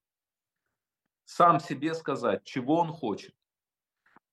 сам 1.25 1.59
себе 1.59 1.95
сказать, 1.95 2.43
чего 2.43 2.77
он 2.77 2.91
хочет. 2.91 3.33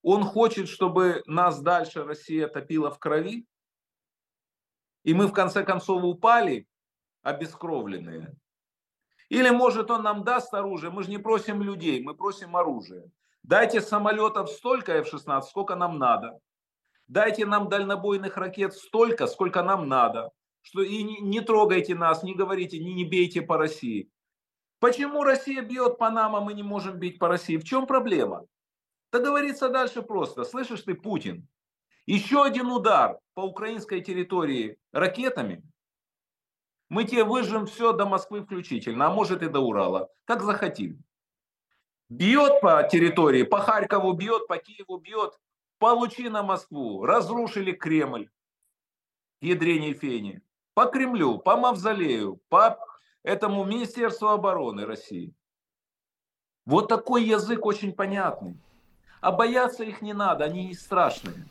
Он 0.02 0.24
хочет, 0.24 0.68
чтобы 0.68 1.22
нас 1.26 1.60
дальше 1.60 2.04
Россия 2.04 2.48
топила 2.48 2.90
в 2.90 2.98
крови, 2.98 3.46
и 5.04 5.14
мы 5.14 5.26
в 5.26 5.32
конце 5.32 5.64
концов 5.64 6.02
упали 6.04 6.68
обескровленные. 7.22 8.34
Или, 9.28 9.50
может, 9.50 9.90
он 9.90 10.02
нам 10.02 10.24
даст 10.24 10.52
оружие, 10.52 10.90
мы 10.90 11.02
же 11.02 11.10
не 11.10 11.18
просим 11.18 11.62
людей, 11.62 12.02
мы 12.02 12.14
просим 12.14 12.56
оружие. 12.56 13.10
Дайте 13.42 13.80
самолетов 13.80 14.50
столько 14.50 14.92
F-16, 14.98 15.42
сколько 15.42 15.74
нам 15.74 15.98
надо. 15.98 16.38
Дайте 17.08 17.46
нам 17.46 17.68
дальнобойных 17.68 18.36
ракет 18.36 18.74
столько, 18.74 19.26
сколько 19.26 19.62
нам 19.62 19.88
надо 19.88 20.30
что 20.62 20.82
и 20.82 21.02
не, 21.02 21.20
не 21.20 21.40
трогайте 21.40 21.94
нас, 21.94 22.22
не 22.22 22.34
говорите, 22.34 22.78
не, 22.78 22.94
не 22.94 23.04
бейте 23.04 23.42
по 23.42 23.58
России. 23.58 24.08
Почему 24.78 25.22
Россия 25.22 25.62
бьет 25.62 25.98
по 25.98 26.10
нам, 26.10 26.34
а 26.34 26.40
мы 26.40 26.54
не 26.54 26.62
можем 26.62 26.98
бить 26.98 27.18
по 27.18 27.28
России? 27.28 27.56
В 27.56 27.64
чем 27.64 27.86
проблема? 27.86 28.46
Да 29.12 29.18
говорится 29.18 29.68
дальше 29.68 30.02
просто. 30.02 30.44
Слышишь 30.44 30.82
ты, 30.82 30.94
Путин, 30.94 31.46
еще 32.06 32.42
один 32.42 32.68
удар 32.68 33.18
по 33.34 33.42
украинской 33.42 34.00
территории 34.00 34.76
ракетами, 34.92 35.62
мы 36.92 37.04
тебе 37.04 37.24
выжжем 37.24 37.64
все 37.64 37.94
до 37.94 38.04
Москвы 38.04 38.42
включительно, 38.42 39.06
а 39.06 39.10
может 39.10 39.42
и 39.42 39.48
до 39.48 39.60
Урала, 39.60 40.10
как 40.26 40.42
захотим. 40.42 41.02
Бьет 42.10 42.60
по 42.60 42.82
территории, 42.82 43.44
по 43.44 43.60
Харькову 43.60 44.12
бьет, 44.12 44.46
по 44.46 44.58
Киеву 44.58 44.98
бьет, 44.98 45.40
получи 45.78 46.28
на 46.28 46.42
Москву, 46.42 47.06
разрушили 47.06 47.72
Кремль, 47.72 48.28
ядрение 49.40 49.94
фени 49.94 50.42
по 50.74 50.84
Кремлю, 50.84 51.38
по 51.38 51.56
Мавзолею, 51.56 52.42
по 52.50 52.78
этому 53.22 53.64
Министерству 53.64 54.28
обороны 54.28 54.84
России. 54.84 55.32
Вот 56.66 56.88
такой 56.88 57.24
язык 57.24 57.64
очень 57.64 57.94
понятный. 57.94 58.58
А 59.22 59.32
бояться 59.32 59.82
их 59.82 60.02
не 60.02 60.12
надо, 60.12 60.44
они 60.44 60.66
не 60.66 60.74
страшные. 60.74 61.46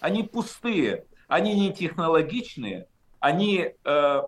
Они 0.00 0.22
пустые, 0.22 1.04
они 1.28 1.54
не 1.54 1.70
технологичные, 1.74 2.88
они 3.20 3.74
э, 3.84 4.22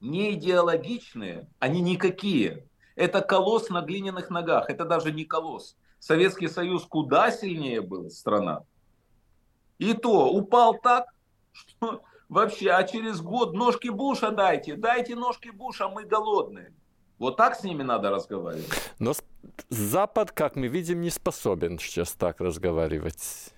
не 0.00 0.32
идеологичные, 0.32 1.48
они 1.58 1.80
никакие. 1.80 2.66
Это 2.94 3.20
колосс 3.20 3.68
на 3.68 3.82
глиняных 3.82 4.30
ногах, 4.30 4.70
это 4.70 4.84
даже 4.84 5.12
не 5.12 5.24
колосс. 5.24 5.76
Советский 5.98 6.48
Союз 6.48 6.84
куда 6.86 7.30
сильнее 7.30 7.80
был 7.80 8.10
страна. 8.10 8.62
И 9.78 9.92
то 9.92 10.30
упал 10.30 10.78
так, 10.78 11.06
что 11.52 12.02
вообще, 12.28 12.70
а 12.70 12.82
через 12.84 13.20
год 13.20 13.54
ножки 13.54 13.88
Буша 13.88 14.30
дайте, 14.30 14.76
дайте 14.76 15.14
ножки 15.14 15.50
Буша, 15.50 15.88
мы 15.88 16.04
голодные. 16.04 16.72
Вот 17.18 17.36
так 17.36 17.56
с 17.56 17.62
ними 17.62 17.82
надо 17.82 18.10
разговаривать. 18.10 18.68
Но 18.98 19.14
Запад, 19.68 20.32
как 20.32 20.56
мы 20.56 20.68
видим, 20.68 21.00
не 21.00 21.10
способен 21.10 21.78
сейчас 21.78 22.12
так 22.12 22.40
разговаривать. 22.40 23.52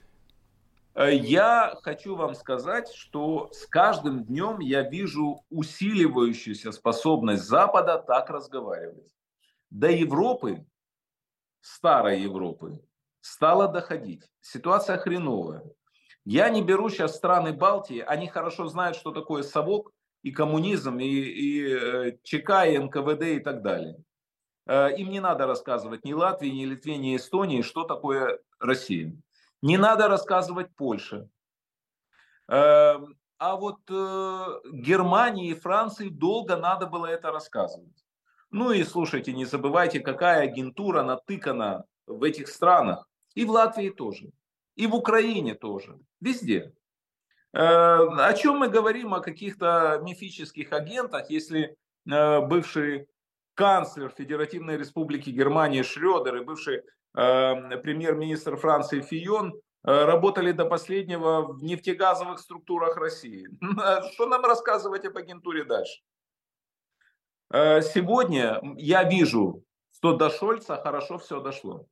Э, 0.99 1.15
я 1.15 1.79
хочу 1.83 2.17
вам 2.17 2.35
сказать, 2.35 2.93
что 2.93 3.51
с 3.53 3.67
каждым 3.67 4.25
днем 4.25 4.59
я 4.59 4.83
вижу 4.83 5.45
усиливающуюся 5.49 6.73
способность 6.73 7.45
Запада 7.45 8.03
так 8.05 8.29
разговаривать. 8.31 9.15
До 9.71 9.89
Европы, 9.89 10.67
старой 11.61 12.21
Европы, 12.21 12.83
стало 13.21 13.69
доходить. 13.69 14.25
Ситуация 14.41 14.99
хреновая. 14.99 15.63
Я 16.25 16.49
не 16.49 16.63
беру 16.63 16.91
сейчас 16.91 17.15
страны 17.15 17.53
Балтии, 17.53 18.01
они 18.01 18.27
хорошо 18.27 18.67
знают, 18.67 18.97
что 18.97 19.13
такое 19.13 19.45
совок 19.45 19.93
и 20.25 20.33
коммунизм, 20.33 20.99
и, 20.99 21.07
и 21.07 21.75
э, 21.75 22.19
ЧК, 22.25 22.67
и 22.67 22.77
НКВД 22.77 23.23
и 23.23 23.39
так 23.39 23.63
далее. 23.63 24.03
Э, 24.67 24.93
им 24.97 25.11
не 25.11 25.21
надо 25.21 25.47
рассказывать 25.47 26.05
ни 26.05 26.13
Латвии, 26.13 26.49
ни 26.49 26.65
Литве, 26.65 26.97
ни 26.97 27.15
Эстонии, 27.15 27.63
что 27.63 27.85
такое 27.85 28.41
Россия. 28.59 29.17
Не 29.63 29.77
надо 29.77 30.09
рассказывать 30.09 30.75
Польше. 30.75 31.29
Э, 32.49 32.99
а 33.39 33.57
вот 33.57 33.81
Германии 33.89 35.51
и 35.51 35.55
Франции 35.55 36.09
долго 36.09 36.57
надо 36.57 36.87
было 36.87 37.07
это 37.07 37.31
рассказывать. 37.31 38.05
Ну 38.51 38.73
и 38.73 38.83
слушайте, 38.83 39.33
не 39.33 39.45
забывайте, 39.45 40.01
какая 40.01 40.43
агентура 40.43 41.03
натыкана 41.03 41.85
в 42.07 42.23
этих 42.23 42.49
странах. 42.49 43.09
И 43.35 43.45
в 43.45 43.51
Латвии 43.51 43.91
тоже. 43.91 44.31
И 44.75 44.87
в 44.87 44.95
Украине 44.95 45.55
тоже. 45.55 45.99
Везде. 46.21 46.73
Э, 47.53 47.61
о 47.61 48.33
чем 48.35 48.59
мы 48.59 48.69
говорим, 48.69 49.15
о 49.15 49.21
каких-то 49.21 50.01
мифических 50.03 50.73
агентах, 50.73 51.31
если 51.31 51.77
э, 52.11 52.41
бывший 52.41 53.09
канцлер 53.55 54.11
Федеративной 54.11 54.77
Республики 54.77 55.31
Германии 55.31 55.83
Шредер 55.83 56.37
и 56.37 56.45
бывший 56.45 56.77
э, 56.77 56.83
премьер-министр 57.19 58.57
Франции 58.57 59.01
Фион 59.01 59.61
работали 59.83 60.53
до 60.53 60.67
последнего 60.67 61.43
в 61.53 61.65
нефтегазовых 61.65 62.39
структурах 62.39 62.97
России. 62.97 63.49
Что 64.13 64.27
нам 64.27 64.45
рассказывать 64.45 65.05
об 65.05 65.17
агентуре 65.17 65.65
дальше? 65.65 66.01
Сегодня 67.51 68.61
я 68.77 69.03
вижу, 69.03 69.65
что 69.91 70.17
до 70.17 70.31
Шольца 70.31 70.77
хорошо 70.77 71.19
все 71.19 71.41
дошло. 71.41 71.87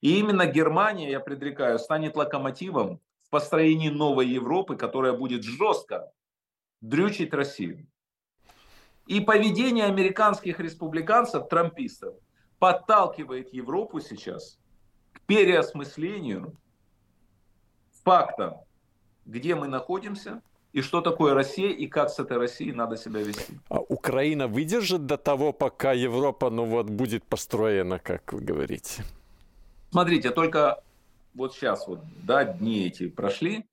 И 0.00 0.18
именно 0.18 0.46
Германия, 0.46 1.10
я 1.10 1.20
предрекаю, 1.20 1.78
станет 1.78 2.16
локомотивом 2.16 3.00
в 3.22 3.30
построении 3.30 3.90
новой 3.90 4.26
Европы, 4.26 4.76
которая 4.76 5.12
будет 5.12 5.44
жестко 5.44 6.10
дрючить 6.80 7.32
Россию. 7.32 7.86
И 9.06 9.20
поведение 9.20 9.84
американских 9.84 10.58
республиканцев, 10.58 11.48
трампистов, 11.48 12.14
подталкивает 12.58 13.52
Европу 13.52 14.00
сейчас 14.00 14.58
переосмыслению 15.26 16.56
факта, 18.04 18.64
где 19.24 19.54
мы 19.54 19.68
находимся, 19.68 20.42
и 20.72 20.82
что 20.82 21.00
такое 21.00 21.34
Россия, 21.34 21.70
и 21.70 21.86
как 21.86 22.10
с 22.10 22.18
этой 22.18 22.36
Россией 22.36 22.72
надо 22.72 22.96
себя 22.96 23.20
вести. 23.20 23.54
А 23.68 23.78
Украина 23.78 24.48
выдержит 24.48 25.06
до 25.06 25.16
того, 25.16 25.52
пока 25.52 25.92
Европа 25.92 26.50
ну 26.50 26.64
вот, 26.64 26.90
будет 26.90 27.24
построена, 27.24 27.98
как 27.98 28.32
вы 28.32 28.40
говорите? 28.40 29.04
Смотрите, 29.90 30.30
только 30.30 30.82
вот 31.34 31.54
сейчас 31.54 31.86
вот, 31.86 32.00
да, 32.24 32.44
дни 32.44 32.86
эти 32.86 33.08
прошли. 33.08 33.64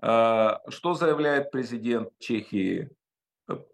А, 0.00 0.60
что 0.68 0.94
заявляет 0.94 1.50
президент 1.50 2.10
Чехии 2.18 2.90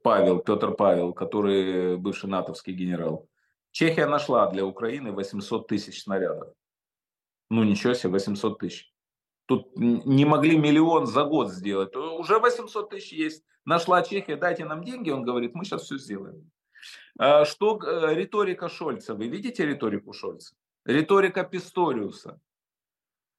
Павел, 0.02 0.38
Петр 0.38 0.72
Павел, 0.72 1.12
который 1.12 1.96
бывший 1.96 2.30
натовский 2.30 2.72
генерал? 2.72 3.26
Чехия 3.72 4.06
нашла 4.06 4.48
для 4.50 4.64
Украины 4.64 5.12
800 5.12 5.66
тысяч 5.66 6.02
снарядов. 6.02 6.48
Ну 7.50 7.64
ничего 7.64 7.94
себе, 7.94 8.12
800 8.12 8.58
тысяч. 8.58 8.92
Тут 9.46 9.76
не 9.76 10.24
могли 10.24 10.58
миллион 10.58 11.06
за 11.06 11.24
год 11.24 11.52
сделать. 11.52 11.94
Уже 11.94 12.38
800 12.38 12.90
тысяч 12.90 13.12
есть. 13.12 13.44
Нашла 13.64 14.02
Чехия, 14.02 14.36
дайте 14.36 14.64
нам 14.64 14.82
деньги. 14.82 15.10
Он 15.10 15.22
говорит, 15.22 15.54
мы 15.54 15.64
сейчас 15.64 15.82
все 15.82 15.98
сделаем. 15.98 16.50
А 17.18 17.44
что 17.44 17.80
э, 17.80 18.14
риторика 18.14 18.68
Шольца? 18.68 19.14
Вы 19.14 19.28
видите 19.28 19.64
риторику 19.64 20.12
Шольца? 20.12 20.54
Риторика 20.84 21.44
Писториуса. 21.44 22.40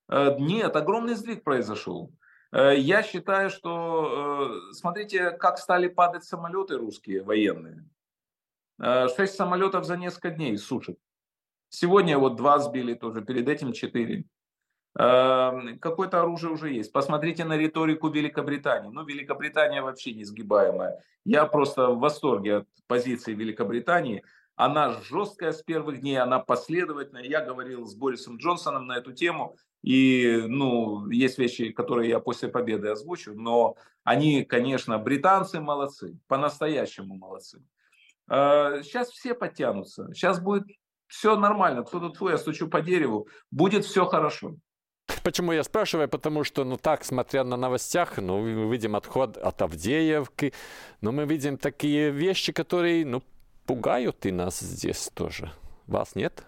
Э, 0.10 0.38
нет, 0.40 0.76
огромный 0.76 1.16
сдвиг 1.16 1.44
произошел. 1.44 2.14
Э, 2.52 2.78
я 2.78 3.04
считаю, 3.04 3.50
что, 3.50 4.72
смотрите, 4.72 5.32
как 5.32 5.58
стали 5.58 5.88
падать 5.88 6.24
самолеты 6.24 6.78
русские 6.78 7.24
военные. 7.24 7.86
Шесть 9.16 9.36
самолетов 9.36 9.86
за 9.86 9.98
несколько 9.98 10.30
дней 10.30 10.56
сушат. 10.56 10.98
Сегодня 11.70 12.18
вот 12.18 12.36
два 12.36 12.60
сбили 12.60 12.94
тоже, 12.94 13.22
перед 13.22 13.48
этим 13.48 13.74
четыре. 13.74 14.26
Эм, 14.98 15.78
какое-то 15.80 16.22
оружие 16.22 16.52
уже 16.52 16.72
есть. 16.72 16.92
Посмотрите 16.92 17.46
на 17.46 17.56
риторику 17.56 18.10
Великобритании. 18.10 18.90
Ну, 18.90 19.06
Великобритания 19.06 19.82
вообще 19.82 20.14
несгибаемая. 20.14 21.04
Я 21.24 21.46
просто 21.46 21.90
в 21.90 22.00
восторге 22.00 22.58
от 22.58 22.68
позиции 22.88 23.34
Великобритании. 23.34 24.24
Она 24.56 25.00
жесткая 25.04 25.52
с 25.52 25.62
первых 25.62 26.00
дней, 26.02 26.18
она 26.18 26.40
последовательная. 26.40 27.24
Я 27.24 27.42
говорил 27.42 27.86
с 27.86 27.94
Борисом 27.94 28.38
Джонсоном 28.38 28.88
на 28.88 28.98
эту 28.98 29.14
тему. 29.14 29.56
И, 29.84 30.44
ну, 30.48 31.08
есть 31.10 31.38
вещи, 31.38 31.72
которые 31.72 32.10
я 32.10 32.20
после 32.20 32.50
победы 32.50 32.88
озвучу. 32.88 33.36
Но 33.36 33.76
они, 34.04 34.44
конечно, 34.46 34.98
британцы 34.98 35.60
молодцы. 35.60 36.18
По-настоящему 36.28 37.16
молодцы. 37.16 37.62
Сейчас 38.28 39.10
э, 39.10 39.12
все 39.12 39.36
подтянутся. 39.36 40.12
Сейчас 40.14 40.40
будет 40.40 40.66
все 41.08 41.36
нормально. 41.36 41.84
Кто-то 41.84 42.10
твой, 42.10 42.32
я 42.34 42.38
стучу 42.38 42.68
по 42.68 42.82
дереву. 42.82 43.28
Будет 43.52 43.86
все 43.86 44.06
хорошо. 44.06 44.56
Почему 45.24 45.54
я 45.54 45.64
спрашиваю? 45.64 46.10
Потому 46.10 46.44
что, 46.44 46.64
ну 46.64 46.78
так, 46.78 47.06
смотря 47.06 47.44
на 47.44 47.58
новостях, 47.58 48.18
ну, 48.18 48.40
мы 48.40 48.72
видим 48.72 48.96
отход 48.96 49.38
от 49.38 49.62
Авдеевки, 49.62 50.54
но 51.02 51.12
мы 51.12 51.26
видим 51.26 51.58
такие 51.58 52.12
вещи, 52.12 52.52
которые, 52.52 53.06
ну, 53.06 53.24
пугают 53.66 54.26
и 54.26 54.32
нас 54.32 54.60
здесь 54.60 55.10
тоже. 55.14 55.52
Вас 55.86 56.16
нет? 56.16 56.44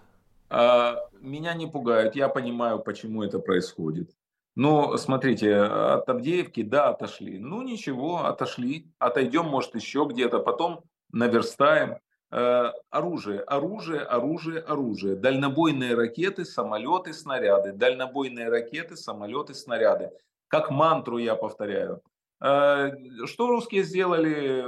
А, 0.50 0.96
меня 1.20 1.54
не 1.54 1.66
пугают. 1.66 2.16
Я 2.16 2.28
понимаю, 2.28 2.78
почему 2.80 3.22
это 3.22 3.38
происходит. 3.38 4.10
Но 4.56 4.96
смотрите, 4.96 5.56
от 5.56 6.08
Авдеевки, 6.08 6.62
да, 6.62 6.90
отошли. 6.90 7.38
Ну 7.38 7.62
ничего, 7.62 8.26
отошли. 8.26 8.92
Отойдем, 8.98 9.46
может, 9.46 9.74
еще 9.74 10.06
где-то. 10.10 10.40
Потом 10.40 10.82
наверстаем. 11.12 11.98
Э, 12.32 12.70
оружие, 12.90 13.40
оружие, 13.40 14.02
оружие, 14.02 14.60
оружие. 14.60 15.16
Дальнобойные 15.16 15.94
ракеты, 15.94 16.44
самолеты, 16.44 17.12
снаряды. 17.12 17.72
Дальнобойные 17.72 18.48
ракеты, 18.48 18.96
самолеты, 18.96 19.54
снаряды. 19.54 20.10
Как 20.46 20.70
мантру 20.70 21.18
я 21.18 21.34
повторяю. 21.34 22.02
Э, 22.40 22.92
что 23.26 23.48
русские 23.48 23.82
сделали 23.82 24.64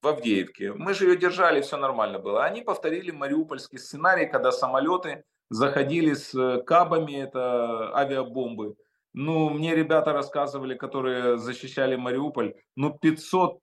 в 0.00 0.08
Авдеевке? 0.08 0.72
Мы 0.72 0.94
же 0.94 1.06
ее 1.06 1.18
держали, 1.18 1.60
все 1.60 1.76
нормально 1.76 2.18
было. 2.18 2.44
Они 2.44 2.62
повторили 2.62 3.10
мариупольский 3.10 3.78
сценарий, 3.78 4.26
когда 4.26 4.50
самолеты 4.50 5.24
заходили 5.50 6.14
с 6.14 6.62
кабами, 6.66 7.22
это 7.22 7.94
авиабомбы. 7.94 8.76
Ну, 9.12 9.50
мне 9.50 9.76
ребята 9.76 10.12
рассказывали, 10.12 10.74
которые 10.74 11.38
защищали 11.38 11.94
Мариуполь, 11.94 12.54
ну, 12.74 12.90
500 12.90 13.60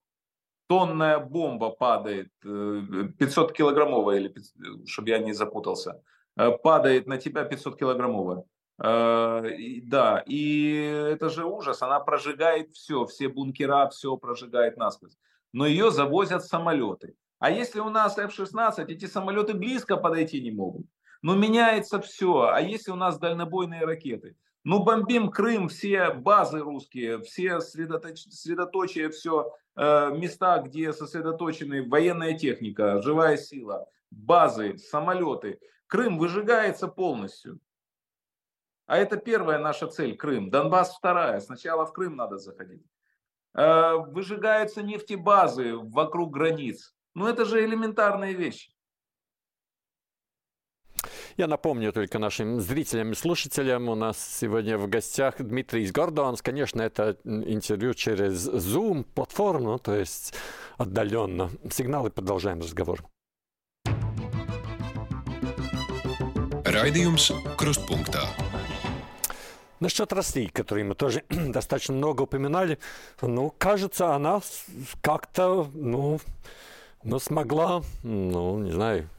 тонная 0.71 1.19
бомба 1.19 1.69
падает, 1.69 2.29
500 2.41 3.59
э, 3.59 3.63
или, 4.15 4.33
чтобы 4.85 5.09
я 5.09 5.19
не 5.19 5.33
запутался, 5.33 6.01
э, 6.37 6.49
падает 6.63 7.07
на 7.07 7.17
тебя 7.17 7.43
500 7.43 7.77
килограммовая. 7.77 8.45
Э, 8.81 9.43
да, 9.83 10.23
и 10.25 11.09
это 11.13 11.27
же 11.27 11.43
ужас, 11.43 11.81
она 11.81 11.99
прожигает 11.99 12.73
все, 12.73 13.05
все 13.05 13.27
бункера, 13.27 13.89
все 13.89 14.15
прожигает 14.15 14.77
насквозь. 14.77 15.17
Но 15.51 15.65
ее 15.65 15.91
завозят 15.91 16.45
самолеты. 16.45 17.15
А 17.39 17.51
если 17.51 17.81
у 17.81 17.89
нас 17.89 18.17
F-16, 18.17 18.85
эти 18.87 19.07
самолеты 19.07 19.53
близко 19.53 19.97
подойти 19.97 20.41
не 20.41 20.51
могут. 20.51 20.85
Но 21.21 21.35
меняется 21.35 21.99
все. 21.99 22.43
А 22.43 22.61
если 22.61 22.91
у 22.91 22.95
нас 22.95 23.19
дальнобойные 23.19 23.83
ракеты? 23.83 24.37
Ну, 24.63 24.83
бомбим 24.83 25.31
Крым, 25.31 25.67
все 25.67 26.11
базы 26.13 26.59
русские, 26.59 27.19
все 27.19 27.59
средоточ... 27.59 28.21
средоточия, 28.29 29.09
все 29.09 29.51
места, 29.75 30.59
где 30.59 30.91
сосредоточены 30.93 31.87
военная 31.87 32.37
техника, 32.37 33.01
живая 33.01 33.37
сила, 33.37 33.87
базы, 34.09 34.77
самолеты. 34.77 35.59
Крым 35.87 36.17
выжигается 36.17 36.87
полностью. 36.87 37.59
А 38.85 38.97
это 38.97 39.17
первая 39.17 39.57
наша 39.57 39.87
цель, 39.87 40.17
Крым. 40.17 40.49
Донбасс 40.49 40.95
вторая. 40.97 41.39
Сначала 41.39 41.85
в 41.85 41.93
Крым 41.93 42.17
надо 42.17 42.37
заходить. 42.37 42.85
Э, 43.53 43.95
выжигаются 43.95 44.81
нефтебазы 44.81 45.75
вокруг 45.75 46.31
границ. 46.33 46.93
Ну, 47.13 47.27
это 47.27 47.45
же 47.45 47.63
элементарные 47.63 48.33
вещи. 48.33 48.70
Я 51.37 51.47
напомню 51.47 51.93
только 51.93 52.19
нашим 52.19 52.59
зрителям 52.59 53.11
и 53.11 53.15
слушателям, 53.15 53.89
у 53.89 53.95
нас 53.95 54.17
сегодня 54.39 54.77
в 54.77 54.87
гостях 54.87 55.35
Дмитрий 55.39 55.89
Гордонс. 55.89 56.41
Конечно, 56.41 56.81
это 56.81 57.17
интервью 57.23 57.93
через 57.93 58.47
Zoom 58.47 59.03
платформу, 59.03 59.79
то 59.79 59.95
есть 59.95 60.33
отдаленно. 60.77 61.49
Сигналы, 61.71 62.09
продолжаем 62.09 62.59
разговор. 62.59 63.03
Raidījums 66.65 67.33
Крустпунктā. 67.57 68.27
Насчет 69.81 70.13
России, 70.13 70.45
которую 70.47 70.85
мы 70.85 70.95
тоже 70.95 71.23
достаточно 71.29 71.95
много 71.95 72.21
упоминали, 72.21 72.77
ну, 73.21 73.53
кажется, 73.57 74.13
она 74.15 74.41
как-то, 75.01 75.69
ну, 75.73 76.19
ну, 77.03 77.19
смогла, 77.19 77.81
ну, 78.03 78.59
не 78.59 78.71
знаю, 78.71 79.09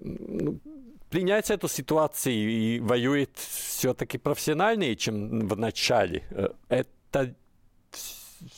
ну, 0.00 0.58
принять 1.10 1.50
эту 1.50 1.68
ситуацию 1.68 2.34
и 2.34 2.80
воюет 2.80 3.30
все-таки 3.36 4.16
профессиональнее, 4.16 4.96
чем 4.96 5.46
в 5.48 5.56
начале. 5.56 6.22
Э, 6.30 6.50
это 6.68 7.34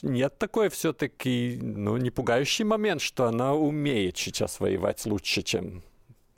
нет 0.03 0.39
такой 0.39 0.69
все-таки 0.69 1.59
ну, 1.61 1.97
не 1.97 2.11
пугающий 2.11 2.65
момент, 2.65 3.01
что 3.01 3.25
она 3.25 3.55
умеет 3.55 4.17
сейчас 4.17 4.61
воевать 4.61 5.05
лучше, 5.07 5.43
чем 5.43 5.83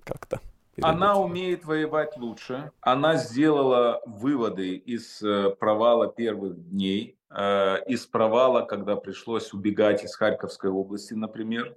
как-то. 0.05 0.40
Она 0.81 1.18
умеет 1.18 1.64
воевать 1.64 2.16
лучше. 2.16 2.72
Она 2.81 3.16
сделала 3.16 4.00
выводы 4.07 4.74
из 4.74 5.22
э, 5.22 5.50
провала 5.50 6.09
первых 6.09 6.68
дней, 6.68 7.16
э, 7.31 7.85
из 7.87 8.07
провала, 8.07 8.62
когда 8.62 8.96
пришлось 8.96 9.53
убегать 9.53 10.03
из 10.03 10.16
Харьковской 10.16 10.70
области, 10.70 11.14
например. 11.14 11.77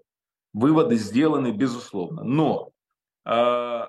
Выводы 0.54 0.96
сделаны, 0.96 1.52
безусловно. 1.52 2.24
Но 2.24 2.72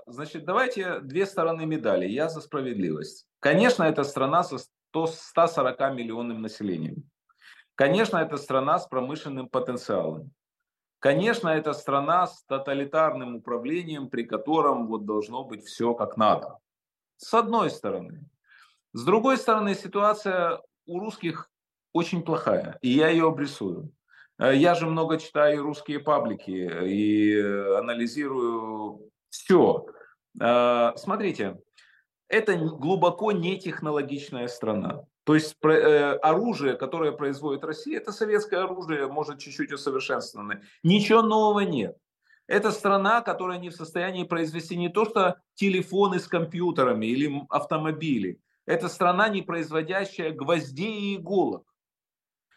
значит, 0.07 0.45
давайте 0.45 1.01
две 1.01 1.27
стороны 1.27 1.65
медали. 1.67 2.07
Я 2.07 2.29
за 2.29 2.41
справедливость. 2.41 3.27
Конечно, 3.41 3.85
это 3.85 4.03
страна 4.05 4.43
со 4.43 4.59
140 4.59 5.95
миллионным 5.95 6.43
населением. 6.43 7.09
Конечно, 7.75 8.17
это 8.17 8.37
страна 8.37 8.79
с 8.79 8.87
промышленным 8.89 9.49
потенциалом. 9.49 10.33
Конечно, 10.99 11.49
это 11.49 11.73
страна 11.75 12.27
с 12.27 12.43
тоталитарным 12.45 13.37
управлением, 13.37 14.09
при 14.09 14.25
котором 14.25 14.89
вот 14.89 15.05
должно 15.05 15.45
быть 15.45 15.65
все 15.65 15.95
как 15.95 16.17
надо. 16.17 16.59
С 17.19 17.33
одной 17.35 17.71
стороны. 17.71 18.25
С 18.93 19.05
другой 19.05 19.37
стороны, 19.37 19.75
ситуация 19.75 20.61
у 20.87 20.99
русских 20.99 21.51
очень 21.93 22.23
плохая, 22.23 22.79
и 22.83 22.89
я 22.89 23.09
ее 23.09 23.29
обрисую. 23.29 23.93
Э, 24.39 24.55
я 24.55 24.75
же 24.75 24.87
много 24.87 25.19
читаю 25.19 25.63
русские 25.63 26.01
паблики 26.01 26.51
и 26.51 27.35
э, 27.37 27.79
анализирую 27.79 29.11
все. 29.31 29.87
А, 30.41 30.95
смотрите, 30.97 31.59
это 32.29 32.57
глубоко 32.57 33.33
не 33.33 33.59
технологичная 33.59 34.49
страна. 34.49 35.05
То 35.25 35.35
есть 35.35 35.57
э, 35.63 36.19
оружие, 36.23 36.75
которое 36.75 37.13
производит 37.13 37.65
Россия, 37.65 37.99
это 37.99 38.13
советское 38.13 38.65
оружие, 38.65 39.09
может 39.09 39.39
чуть-чуть 39.41 39.73
усовершенствованное. 39.73 40.63
Ничего 40.83 41.23
нового 41.23 41.61
нет. 41.61 41.97
Это 42.47 42.71
страна, 42.71 43.21
которая 43.21 43.59
не 43.59 43.69
в 43.69 43.75
состоянии 43.75 44.25
произвести 44.25 44.75
не 44.77 44.89
то, 44.89 45.05
что 45.05 45.37
телефоны 45.55 46.19
с 46.19 46.27
компьютерами 46.27 47.05
или 47.05 47.43
автомобили. 47.51 48.41
Это 48.65 48.89
страна, 48.89 49.29
не 49.29 49.43
производящая 49.43 50.33
гвоздей 50.33 51.13
и 51.13 51.17
иголок. 51.17 51.65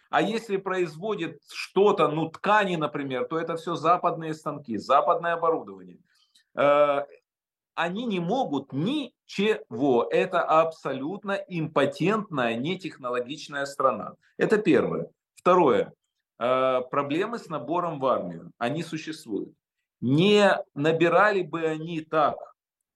А 0.10 0.22
если 0.22 0.58
производит 0.58 1.42
что-то, 1.50 2.08
ну 2.10 2.30
ткани, 2.30 2.76
например, 2.78 3.26
то 3.26 3.38
это 3.38 3.56
все 3.56 3.76
западные 3.76 4.34
станки, 4.34 4.78
западное 4.78 5.34
оборудование. 5.34 6.00
Э, 6.56 7.06
они 7.76 8.06
не 8.06 8.20
могут 8.20 8.74
ничего. 8.74 10.08
Это 10.12 10.44
абсолютно 10.44 11.32
импотентная, 11.32 12.56
нетехнологичная 12.56 13.66
страна. 13.66 14.16
Это 14.38 14.58
первое. 14.58 15.10
Второе. 15.36 15.94
Э, 16.40 16.82
проблемы 16.90 17.40
с 17.40 17.48
набором 17.48 18.00
в 18.00 18.06
армию. 18.06 18.52
Они 18.58 18.84
существуют. 18.84 19.54
Не 20.00 20.58
набирали 20.74 21.44
бы 21.44 21.64
они 21.64 22.02
так 22.02 22.38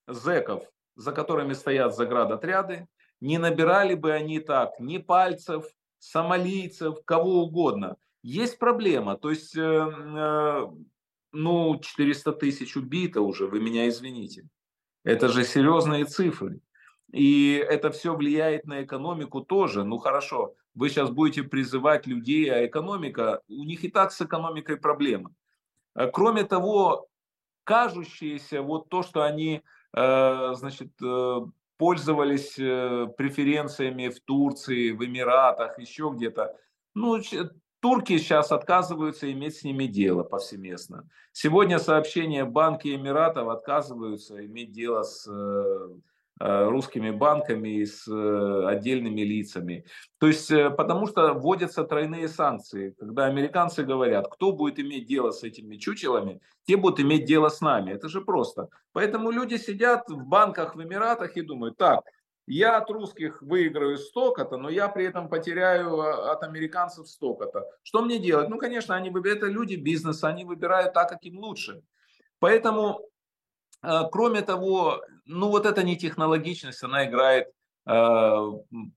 зеков, 0.08 0.64
за 0.96 1.12
которыми 1.12 1.54
стоят 1.54 1.96
заградотряды, 1.96 2.88
не 3.22 3.38
набирали 3.38 3.96
бы 3.96 4.12
они 4.12 4.40
так 4.40 4.80
ни 4.80 4.98
пальцев, 4.98 5.66
сомалийцев, 6.00 7.04
кого 7.06 7.44
угодно. 7.44 7.98
Есть 8.22 8.58
проблема, 8.58 9.18
то 9.18 9.30
есть, 9.30 9.56
э, 9.56 9.62
э, 9.62 10.68
ну, 11.36 11.80
400 11.80 12.32
тысяч 12.34 12.76
убито 12.76 13.22
уже, 13.22 13.48
вы 13.48 13.60
меня 13.60 13.88
извините. 13.88 14.48
Это 15.04 15.28
же 15.28 15.44
серьезные 15.44 16.06
цифры. 16.06 16.62
И 17.12 17.64
это 17.70 17.92
все 17.92 18.16
влияет 18.16 18.66
на 18.66 18.84
экономику 18.84 19.42
тоже. 19.42 19.84
Ну 19.84 19.98
хорошо, 20.00 20.56
вы 20.74 20.90
сейчас 20.90 21.10
будете 21.10 21.44
призывать 21.44 22.08
людей, 22.08 22.52
а 22.52 22.66
экономика, 22.66 23.42
у 23.48 23.64
них 23.64 23.84
и 23.84 23.90
так 23.90 24.12
с 24.12 24.22
экономикой 24.22 24.78
проблемы. 24.78 25.34
Э, 25.96 26.10
кроме 26.12 26.44
того, 26.44 27.08
кажущееся 27.64 28.62
вот 28.62 28.90
то, 28.90 29.04
что 29.04 29.24
они, 29.24 29.62
э, 29.94 30.54
значит, 30.56 30.92
э, 31.02 31.40
пользовались 31.78 32.56
преференциями 32.56 34.08
в 34.08 34.22
Турции, 34.22 34.92
в 34.92 35.04
Эмиратах, 35.04 35.78
еще 35.78 36.12
где-то. 36.14 36.56
Ну, 36.94 37.20
турки 37.80 38.18
сейчас 38.18 38.52
отказываются 38.52 39.32
иметь 39.32 39.58
с 39.58 39.64
ними 39.64 39.86
дело 39.86 40.24
повсеместно. 40.24 41.08
Сегодня 41.32 41.80
сообщения 41.80 42.46
банки 42.46 42.96
Эмиратов 42.96 43.50
отказываются 43.50 44.46
иметь 44.46 44.72
дело 44.72 45.04
с 45.04 45.28
Э, 46.38 46.68
русскими 46.68 47.12
банками 47.12 47.78
и 47.78 47.86
с 47.86 48.06
э, 48.10 48.68
отдельными 48.68 49.22
лицами. 49.22 49.86
То 50.20 50.28
есть, 50.28 50.52
э, 50.52 50.70
потому 50.70 51.08
что 51.08 51.34
вводятся 51.34 51.86
тройные 51.86 52.28
санкции. 52.28 52.94
Когда 53.00 53.28
американцы 53.28 53.84
говорят, 53.84 54.28
кто 54.30 54.52
будет 54.52 54.78
иметь 54.78 55.08
дело 55.08 55.32
с 55.32 55.44
этими 55.44 55.78
чучелами, 55.78 56.42
те 56.68 56.76
будут 56.76 57.00
иметь 57.00 57.24
дело 57.24 57.48
с 57.48 57.62
нами. 57.62 57.94
Это 57.94 58.10
же 58.10 58.20
просто. 58.20 58.68
Поэтому 58.92 59.32
люди 59.32 59.56
сидят 59.56 60.10
в 60.10 60.26
банках 60.28 60.76
в 60.76 60.84
Эмиратах 60.84 61.38
и 61.38 61.42
думают, 61.42 61.78
так, 61.78 62.04
я 62.48 62.78
от 62.78 62.90
русских 62.90 63.42
выиграю 63.42 63.98
столько-то, 63.98 64.58
но 64.58 64.70
я 64.70 64.88
при 64.88 65.06
этом 65.06 65.30
потеряю 65.30 66.00
от 66.32 66.44
американцев 66.44 67.08
столько-то. 67.08 67.66
Что 67.84 68.02
мне 68.02 68.20
делать? 68.20 68.50
Ну, 68.50 68.58
конечно, 68.58 68.96
они, 68.96 69.10
это 69.10 69.48
люди 69.48 69.76
бизнеса, 69.76 70.28
они 70.28 70.46
выбирают 70.46 70.94
так, 70.94 71.10
как 71.10 71.24
им 71.24 71.40
лучше. 71.40 71.82
Поэтому 72.40 73.10
а, 73.86 74.06
кроме 74.06 74.42
того, 74.42 75.02
ну 75.26 75.50
вот 75.50 75.66
эта 75.66 75.84
нетехнологичность, 75.84 76.84
она 76.84 77.06
играет 77.06 77.48
э, 77.88 78.52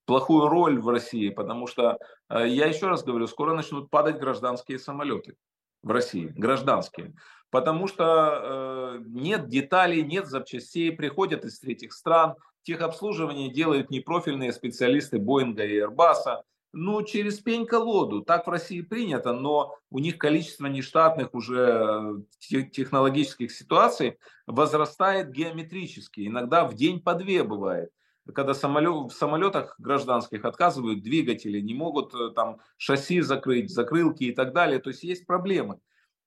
плохую 0.07 0.49
роль 0.49 0.81
в 0.81 0.89
России, 0.89 1.29
потому 1.29 1.67
что, 1.67 1.99
э, 2.31 2.49
я 2.49 2.67
еще 2.67 2.89
раз 2.89 3.05
говорю, 3.05 3.27
скоро 3.27 3.53
начнут 3.53 3.91
падать 3.91 4.19
гражданские 4.19 4.79
самолеты 4.79 5.37
в 5.83 5.91
России, 5.91 6.33
гражданские. 6.35 7.15
Потому 7.51 7.87
что 7.87 8.95
э, 8.97 9.03
нет 9.07 9.49
деталей, 9.49 10.03
нет 10.03 10.27
запчастей, 10.27 10.91
приходят 10.91 11.45
из 11.45 11.61
третьих 11.61 11.93
стран, 11.93 12.37
техобслуживание 12.63 13.51
делают 13.51 13.91
непрофильные 13.91 14.53
специалисты 14.53 15.19
Боинга 15.19 15.65
и 15.65 15.81
Airbus, 15.81 16.43
ну, 16.73 17.03
через 17.03 17.41
пень-колоду. 17.41 18.23
Так 18.23 18.47
в 18.47 18.51
России 18.51 18.83
принято, 18.83 19.33
но 19.33 19.75
у 19.91 19.99
них 19.99 20.19
количество 20.19 20.67
нештатных 20.67 21.35
уже 21.35 22.23
э, 22.51 22.63
технологических 22.71 23.51
ситуаций 23.51 24.19
возрастает 24.47 25.31
геометрически. 25.31 26.27
Иногда 26.27 26.67
в 26.67 26.75
день 26.75 27.01
по 27.01 27.15
две 27.15 27.43
бывает. 27.43 27.91
Когда 28.35 28.53
самолет, 28.53 29.11
в 29.11 29.17
самолетах 29.17 29.75
гражданских 29.79 30.45
отказывают 30.45 31.03
двигатели, 31.03 31.61
не 31.61 31.73
могут 31.73 32.15
э, 32.15 32.31
там 32.35 32.59
шасси 32.77 33.23
закрыть, 33.23 33.71
закрылки 33.71 34.25
и 34.25 34.33
так 34.33 34.53
далее. 34.53 34.79
То 34.79 34.91
есть 34.91 35.03
есть 35.03 35.27
проблемы. 35.27 35.81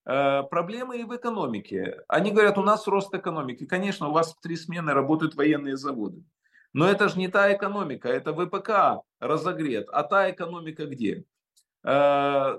Э, 0.05 0.43
проблемы 0.43 0.99
и 0.99 1.03
в 1.03 1.15
экономике. 1.15 2.01
Они 2.07 2.31
говорят, 2.31 2.57
у 2.57 2.63
нас 2.63 2.87
рост 2.87 3.13
экономики. 3.13 3.65
Конечно, 3.65 4.09
у 4.09 4.11
вас 4.11 4.33
в 4.33 4.41
три 4.41 4.55
смены 4.55 4.93
работают 4.93 5.35
военные 5.35 5.77
заводы. 5.77 6.23
Но 6.73 6.87
это 6.87 7.09
же 7.09 7.19
не 7.19 7.27
та 7.27 7.53
экономика, 7.53 8.09
это 8.09 8.33
ВПК 8.33 9.03
разогрет. 9.19 9.89
А 9.91 10.03
та 10.03 10.31
экономика 10.31 10.85
где? 10.85 11.25
Э, 11.83 12.57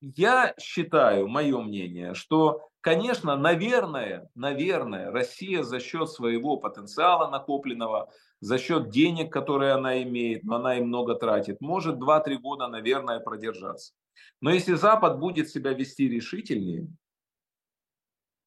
я 0.00 0.54
считаю, 0.58 1.28
мое 1.28 1.60
мнение, 1.60 2.14
что, 2.14 2.70
конечно, 2.80 3.36
наверное, 3.36 4.28
наверное, 4.34 5.12
Россия 5.12 5.62
за 5.62 5.78
счет 5.78 6.08
своего 6.08 6.56
потенциала 6.56 7.30
накопленного, 7.30 8.10
за 8.40 8.58
счет 8.58 8.88
денег, 8.88 9.32
которые 9.32 9.72
она 9.72 10.02
имеет, 10.02 10.42
но 10.42 10.56
она 10.56 10.78
и 10.78 10.80
много 10.80 11.14
тратит, 11.14 11.60
может 11.60 11.98
2-3 11.98 12.38
года, 12.38 12.66
наверное, 12.66 13.20
продержаться. 13.20 13.92
Но 14.40 14.50
если 14.50 14.74
Запад 14.74 15.18
будет 15.18 15.48
себя 15.48 15.72
вести 15.72 16.08
решительнее, 16.08 16.88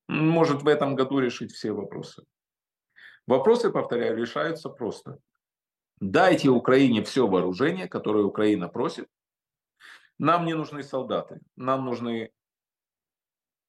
может 0.08 0.62
в 0.64 0.68
этом 0.68 0.96
году 0.96 1.20
решить 1.20 1.52
все 1.52 1.72
вопросы. 1.72 2.24
Вопросы, 3.26 3.70
повторяю, 3.70 4.18
решаются 4.18 4.70
просто. 4.70 5.20
Дайте 6.00 6.50
Украине 6.50 7.04
все 7.04 7.28
вооружение, 7.28 7.88
которое 7.88 8.24
Украина 8.26 8.68
просит. 8.68 9.08
Нам 10.20 10.46
не 10.46 10.54
нужны 10.54 10.84
солдаты, 10.84 11.40
нам 11.56 11.86
нужны 11.86 12.32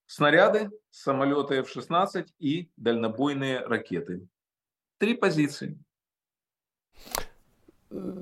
снаряды, 0.06 0.70
самолеты 0.90 1.56
F-16 1.56 2.28
и 2.38 2.70
дальнобойные 2.76 3.60
ракеты. 3.60 4.26
Три 4.98 5.14
позиции. 5.14 5.78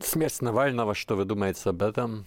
Смерть 0.02 0.40
Навального, 0.42 0.94
что 0.94 1.16
вы 1.16 1.24
думаете 1.24 1.70
об 1.70 1.82
этом? 1.82 2.26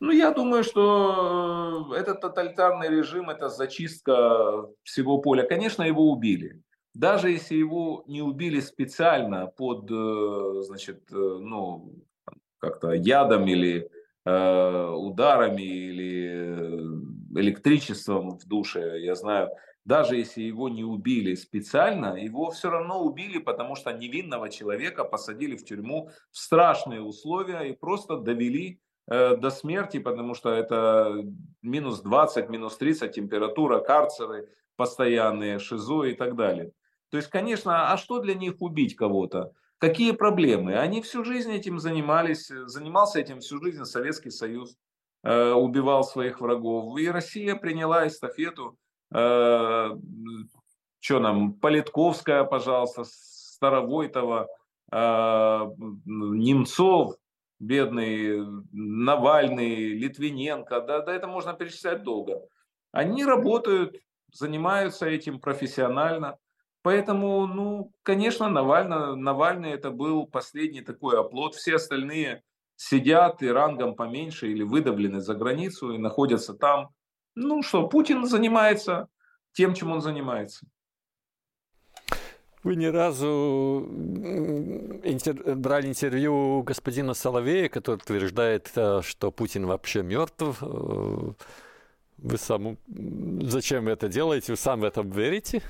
Ну, 0.00 0.12
я 0.12 0.30
думаю, 0.30 0.62
что 0.62 1.92
э, 1.94 1.98
этот 1.98 2.20
тоталитарный 2.20 2.88
режим, 2.88 3.30
это 3.30 3.48
зачистка 3.48 4.66
всего 4.82 5.18
поля. 5.18 5.46
Конечно, 5.46 5.82
его 5.82 6.10
убили 6.10 6.62
даже 6.96 7.30
если 7.30 7.56
его 7.56 8.04
не 8.06 8.22
убили 8.22 8.60
специально 8.60 9.46
под, 9.46 9.90
э, 9.90 10.62
значит, 10.62 11.02
э, 11.12 11.14
ну, 11.14 11.92
как-то 12.58 12.92
ядом 12.92 13.46
или 13.46 13.90
э, 14.24 14.86
ударами 14.88 15.62
или 15.62 17.38
электричеством 17.38 18.38
в 18.38 18.46
душе, 18.46 18.98
я 19.02 19.14
знаю, 19.14 19.50
даже 19.84 20.16
если 20.16 20.42
его 20.42 20.68
не 20.70 20.84
убили 20.84 21.34
специально, 21.34 22.16
его 22.16 22.50
все 22.50 22.70
равно 22.70 23.02
убили, 23.04 23.38
потому 23.38 23.76
что 23.76 23.92
невинного 23.92 24.48
человека 24.48 25.04
посадили 25.04 25.56
в 25.56 25.64
тюрьму 25.64 26.10
в 26.32 26.38
страшные 26.38 27.02
условия 27.02 27.60
и 27.60 27.76
просто 27.76 28.16
довели 28.16 28.80
э, 29.08 29.36
до 29.36 29.50
смерти, 29.50 29.98
потому 29.98 30.34
что 30.34 30.50
это 30.50 31.24
минус 31.62 32.00
20, 32.00 32.48
минус 32.48 32.76
30 32.76 33.12
температура, 33.12 33.80
карцеры 33.80 34.48
постоянные, 34.76 35.58
шизо 35.58 36.04
и 36.04 36.14
так 36.14 36.36
далее. 36.36 36.72
То 37.10 37.16
есть, 37.16 37.30
конечно, 37.30 37.92
а 37.92 37.96
что 37.96 38.18
для 38.18 38.34
них 38.34 38.60
убить 38.60 38.94
кого-то? 38.94 39.52
Какие 39.78 40.12
проблемы? 40.12 40.76
Они 40.76 41.02
всю 41.02 41.24
жизнь 41.24 41.52
этим 41.52 41.78
занимались, 41.78 42.48
занимался 42.48 43.20
этим 43.20 43.40
всю 43.40 43.62
жизнь 43.62 43.84
Советский 43.84 44.30
Союз, 44.30 44.76
э, 45.22 45.52
убивал 45.52 46.04
своих 46.04 46.40
врагов. 46.40 46.98
И 46.98 47.08
Россия 47.08 47.56
приняла 47.56 48.06
эстафету, 48.06 48.76
э, 49.14 49.90
что 51.00 51.20
нам, 51.20 51.54
Политковская, 51.54 52.44
пожалуйста, 52.44 53.04
Старовойтова, 53.04 54.48
э, 54.92 54.96
Немцов, 56.06 57.16
бедный, 57.58 58.44
Навальный, 58.72 59.92
Литвиненко, 59.98 60.80
да, 60.80 61.00
да 61.00 61.14
это 61.14 61.26
можно 61.26 61.54
перечислять 61.54 62.02
долго. 62.02 62.42
Они 62.92 63.24
работают, 63.24 63.96
занимаются 64.32 65.06
этим 65.06 65.40
профессионально. 65.40 66.36
Поэтому, 66.82 67.46
ну, 67.46 67.92
конечно, 68.02 68.48
Навальный, 68.48 69.16
Навальный 69.16 69.72
это 69.72 69.90
был 69.90 70.26
последний 70.26 70.82
такой 70.82 71.18
оплот. 71.18 71.54
Все 71.54 71.76
остальные 71.76 72.42
сидят 72.76 73.42
и 73.42 73.48
рангом 73.48 73.96
поменьше 73.96 74.48
или 74.48 74.62
выдавлены 74.62 75.20
за 75.20 75.34
границу 75.34 75.92
и 75.92 75.98
находятся 75.98 76.54
там. 76.54 76.90
Ну 77.34 77.62
что, 77.62 77.88
Путин 77.88 78.24
занимается 78.24 79.08
тем, 79.52 79.74
чем 79.74 79.90
он 79.90 80.00
занимается. 80.00 80.66
Вы 82.62 82.76
ни 82.76 82.86
разу 82.86 83.86
интер... 85.04 85.54
брали 85.56 85.88
интервью 85.88 86.62
господина 86.62 87.14
Соловея, 87.14 87.68
который 87.68 87.96
утверждает, 87.96 88.72
э, 88.74 89.02
что 89.02 89.30
Путин 89.30 89.66
вообще 89.66 90.02
мертв. 90.02 90.62
Э, 90.62 91.32
Вы 92.18 92.38
сам... 92.38 92.78
Зачем 93.42 93.84
вы 93.84 93.90
это 93.92 94.08
делаете? 94.08 94.52
Вы 94.52 94.56
сам 94.56 94.80
в 94.80 94.84
этом 94.84 95.10
верите? 95.10 95.62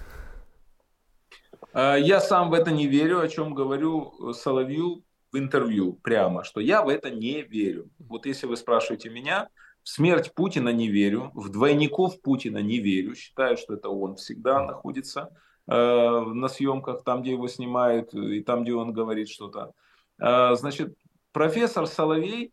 А, 1.72 1.96
я 1.96 2.20
сам 2.20 2.50
в 2.50 2.54
это 2.54 2.70
не 2.70 2.86
верю, 2.86 3.20
о 3.20 3.28
чем 3.28 3.54
говорю 3.54 4.32
Соловью 4.32 5.02
в 5.32 5.38
интервью 5.38 5.92
прямо, 6.02 6.44
что 6.44 6.60
я 6.60 6.82
в 6.82 6.88
это 6.88 7.10
не 7.10 7.42
верю. 7.42 7.90
Вот 7.98 8.26
если 8.26 8.46
вы 8.46 8.56
спрашиваете 8.56 9.10
меня, 9.10 9.48
в 9.82 9.88
смерть 9.88 10.32
Путина 10.34 10.70
не 10.70 10.88
верю, 10.88 11.30
в 11.34 11.50
двойников 11.50 12.20
Путина 12.22 12.58
не 12.58 12.78
верю, 12.78 13.14
считаю, 13.14 13.56
что 13.56 13.74
это 13.74 13.88
он 13.88 14.16
всегда 14.16 14.64
находится 14.64 15.20
э, 15.20 15.34
на 15.66 16.48
съемках, 16.48 17.02
там, 17.02 17.22
где 17.22 17.32
его 17.32 17.48
снимают, 17.48 18.14
и 18.14 18.40
там, 18.42 18.62
где 18.62 18.74
он 18.74 18.92
говорит 18.92 19.28
что-то. 19.28 19.72
Э, 20.18 20.54
значит, 20.54 20.96
профессор 21.32 21.86
Соловей, 21.86 22.52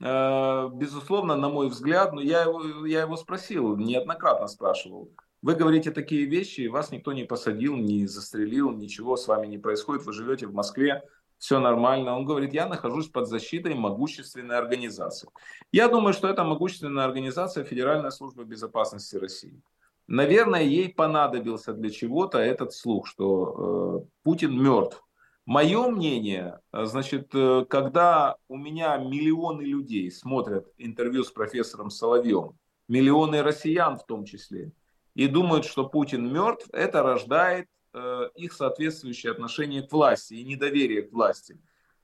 э, 0.00 0.68
безусловно, 0.72 1.36
на 1.36 1.48
мой 1.48 1.68
взгляд, 1.68 2.12
но 2.12 2.20
я 2.20 2.42
его, 2.42 2.86
я 2.86 3.02
его 3.02 3.16
спросил, 3.16 3.76
неоднократно 3.76 4.46
спрашивал, 4.46 5.10
вы 5.42 5.54
говорите 5.54 5.90
такие 5.90 6.24
вещи, 6.26 6.68
вас 6.68 6.92
никто 6.92 7.12
не 7.12 7.24
посадил, 7.24 7.76
не 7.76 8.06
застрелил, 8.06 8.70
ничего 8.70 9.16
с 9.16 9.26
вами 9.26 9.48
не 9.48 9.58
происходит, 9.58 10.06
вы 10.06 10.12
живете 10.12 10.46
в 10.46 10.54
Москве, 10.54 11.02
все 11.38 11.58
нормально. 11.58 12.16
Он 12.16 12.24
говорит, 12.24 12.54
я 12.54 12.66
нахожусь 12.68 13.08
под 13.08 13.26
защитой 13.28 13.74
могущественной 13.74 14.56
организации. 14.56 15.28
Я 15.72 15.88
думаю, 15.88 16.12
что 16.12 16.28
это 16.28 16.44
могущественная 16.44 17.04
организация 17.04 17.64
Федеральная 17.64 18.10
служба 18.10 18.44
безопасности 18.44 19.16
России. 19.16 19.60
Наверное, 20.06 20.62
ей 20.62 20.92
понадобился 20.92 21.72
для 21.72 21.90
чего-то 21.90 22.38
этот 22.38 22.72
слух, 22.72 23.06
что 23.06 24.04
э, 24.04 24.08
Путин 24.24 24.60
мертв. 24.60 25.02
Мое 25.46 25.88
мнение, 25.88 26.60
э, 26.72 26.84
значит, 26.84 27.30
э, 27.34 27.64
когда 27.68 28.36
у 28.48 28.56
меня 28.56 28.96
миллионы 28.98 29.62
людей 29.62 30.10
смотрят 30.10 30.66
интервью 30.78 31.24
с 31.24 31.30
профессором 31.30 31.90
Соловьем, 31.90 32.58
миллионы 32.88 33.42
россиян 33.42 33.96
в 33.96 34.04
том 34.04 34.24
числе, 34.24 34.72
и 35.14 35.26
думают, 35.26 35.64
что 35.64 35.88
Путин 35.88 36.32
мертв, 36.32 36.68
это 36.72 37.02
рождает 37.02 37.68
э, 37.92 38.28
их 38.34 38.52
соответствующее 38.52 39.32
отношение 39.32 39.82
к 39.82 39.92
власти 39.92 40.34
и 40.34 40.44
недоверие 40.44 41.02
к 41.02 41.12
власти. 41.12 41.60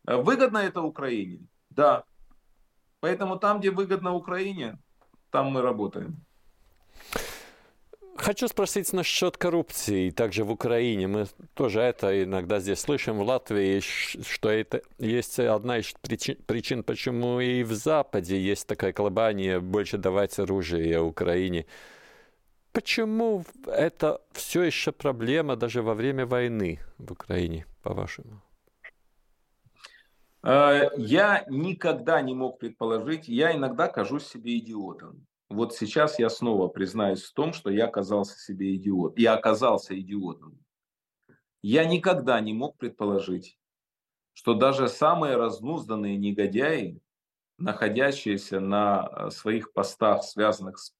Э, 0.06 0.16
выгодно 0.16 0.58
это 0.58 0.82
Украине? 0.82 1.46
Да. 1.70 2.04
Поэтому 3.00 3.38
там, 3.38 3.60
где 3.60 3.70
выгодно 3.70 4.14
Украине, 4.14 4.78
там 5.30 5.46
мы 5.46 5.62
работаем. 5.62 6.24
Хочу 8.18 8.48
спросить 8.48 8.92
насчет 8.92 9.36
коррупции 9.36 10.10
также 10.10 10.42
в 10.42 10.50
Украине. 10.50 11.06
Мы 11.06 11.26
тоже 11.54 11.80
это 11.80 12.24
иногда 12.24 12.58
здесь 12.58 12.80
слышим 12.80 13.18
в 13.18 13.22
Латвии, 13.22 13.78
что 13.80 14.50
это 14.50 14.82
есть 14.98 15.38
одна 15.38 15.78
из 15.78 15.94
причин, 16.46 16.82
почему 16.82 17.38
и 17.38 17.62
в 17.62 17.72
Западе 17.72 18.36
есть 18.36 18.66
такая 18.66 18.92
колебание 18.92 19.60
больше 19.60 19.98
давать 19.98 20.36
оружие 20.40 21.00
Украине. 21.00 21.66
Почему 22.72 23.44
это 23.66 24.20
все 24.32 24.64
еще 24.64 24.90
проблема 24.90 25.54
даже 25.54 25.82
во 25.82 25.94
время 25.94 26.26
войны 26.26 26.80
в 26.98 27.12
Украине, 27.12 27.66
по-вашему? 27.82 28.42
Э, 30.42 30.90
я 30.96 31.44
никогда 31.48 32.20
не 32.20 32.34
мог 32.34 32.58
предположить, 32.58 33.28
я 33.28 33.54
иногда 33.54 33.86
кажусь 33.86 34.26
себе 34.26 34.58
идиотом. 34.58 35.27
Вот 35.48 35.74
сейчас 35.74 36.18
я 36.18 36.28
снова 36.28 36.68
признаюсь 36.68 37.22
в 37.22 37.32
том, 37.32 37.52
что 37.52 37.70
я 37.70 37.86
оказался 37.86 38.38
себе 38.38 38.74
идиот. 38.76 39.18
Я 39.18 39.34
оказался 39.34 39.98
идиотом. 39.98 40.58
Я 41.62 41.86
никогда 41.86 42.40
не 42.40 42.52
мог 42.52 42.76
предположить, 42.76 43.58
что 44.34 44.54
даже 44.54 44.88
самые 44.88 45.36
разнузданные 45.36 46.16
негодяи, 46.16 47.00
находящиеся 47.56 48.60
на 48.60 49.08
э, 49.10 49.30
своих 49.30 49.72
постах, 49.72 50.22
связанных 50.22 50.78
с 50.78 50.94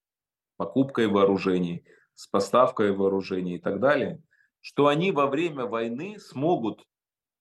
покупкой 0.56 1.06
вооружений, 1.06 1.84
с 2.14 2.26
поставкой 2.26 2.92
вооружений 2.92 3.56
и 3.56 3.60
так 3.60 3.78
далее, 3.78 4.20
что 4.60 4.88
они 4.88 5.12
во 5.12 5.28
время 5.28 5.66
войны 5.66 6.18
смогут 6.18 6.84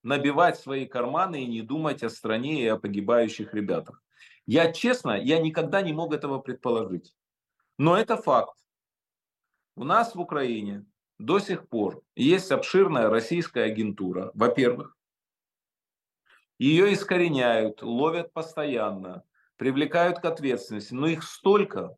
набивать 0.04 0.60
свои 0.60 0.86
карманы 0.86 1.44
и 1.44 1.48
не 1.48 1.62
думать 1.64 2.04
о 2.04 2.10
стране 2.10 2.62
и 2.62 2.68
о 2.68 2.78
погибающих 2.78 3.54
ребятах. 3.56 4.04
Я 4.48 4.72
честно, 4.72 5.12
я 5.12 5.40
никогда 5.40 5.82
не 5.82 5.94
мог 5.94 6.14
этого 6.14 6.40
предположить. 6.40 7.14
Но 7.78 7.96
это 7.98 8.18
факт. 8.18 8.58
У 9.76 9.84
нас 9.84 10.16
в 10.16 10.20
Украине 10.20 10.86
до 11.20 11.38
сих 11.40 11.68
пор 11.68 12.02
есть 12.16 12.52
обширная 12.52 13.10
российская 13.10 13.66
агентура, 13.66 14.32
во-первых. 14.34 14.98
Ее 16.58 16.94
искореняют, 16.94 17.84
ловят 17.84 18.34
постоянно, 18.34 19.24
привлекают 19.58 20.20
к 20.20 20.26
ответственности. 20.26 20.94
Но 20.94 21.08
их 21.08 21.24
столько, 21.24 21.96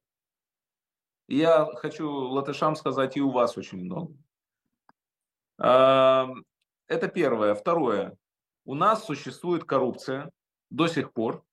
я 1.27 1.65
хочу 1.75 2.09
латышам 2.09 2.75
сказать, 2.75 3.15
и 3.15 3.21
у 3.21 3.29
вас 3.29 3.57
очень 3.57 3.85
много. 3.85 4.17
Это 5.57 7.07
первое. 7.13 7.53
Второе. 7.53 8.17
У 8.65 8.73
нас 8.73 9.05
существует 9.05 9.63
коррупция 9.63 10.31
до 10.69 10.87
сих 10.87 11.13
пор, 11.13 11.45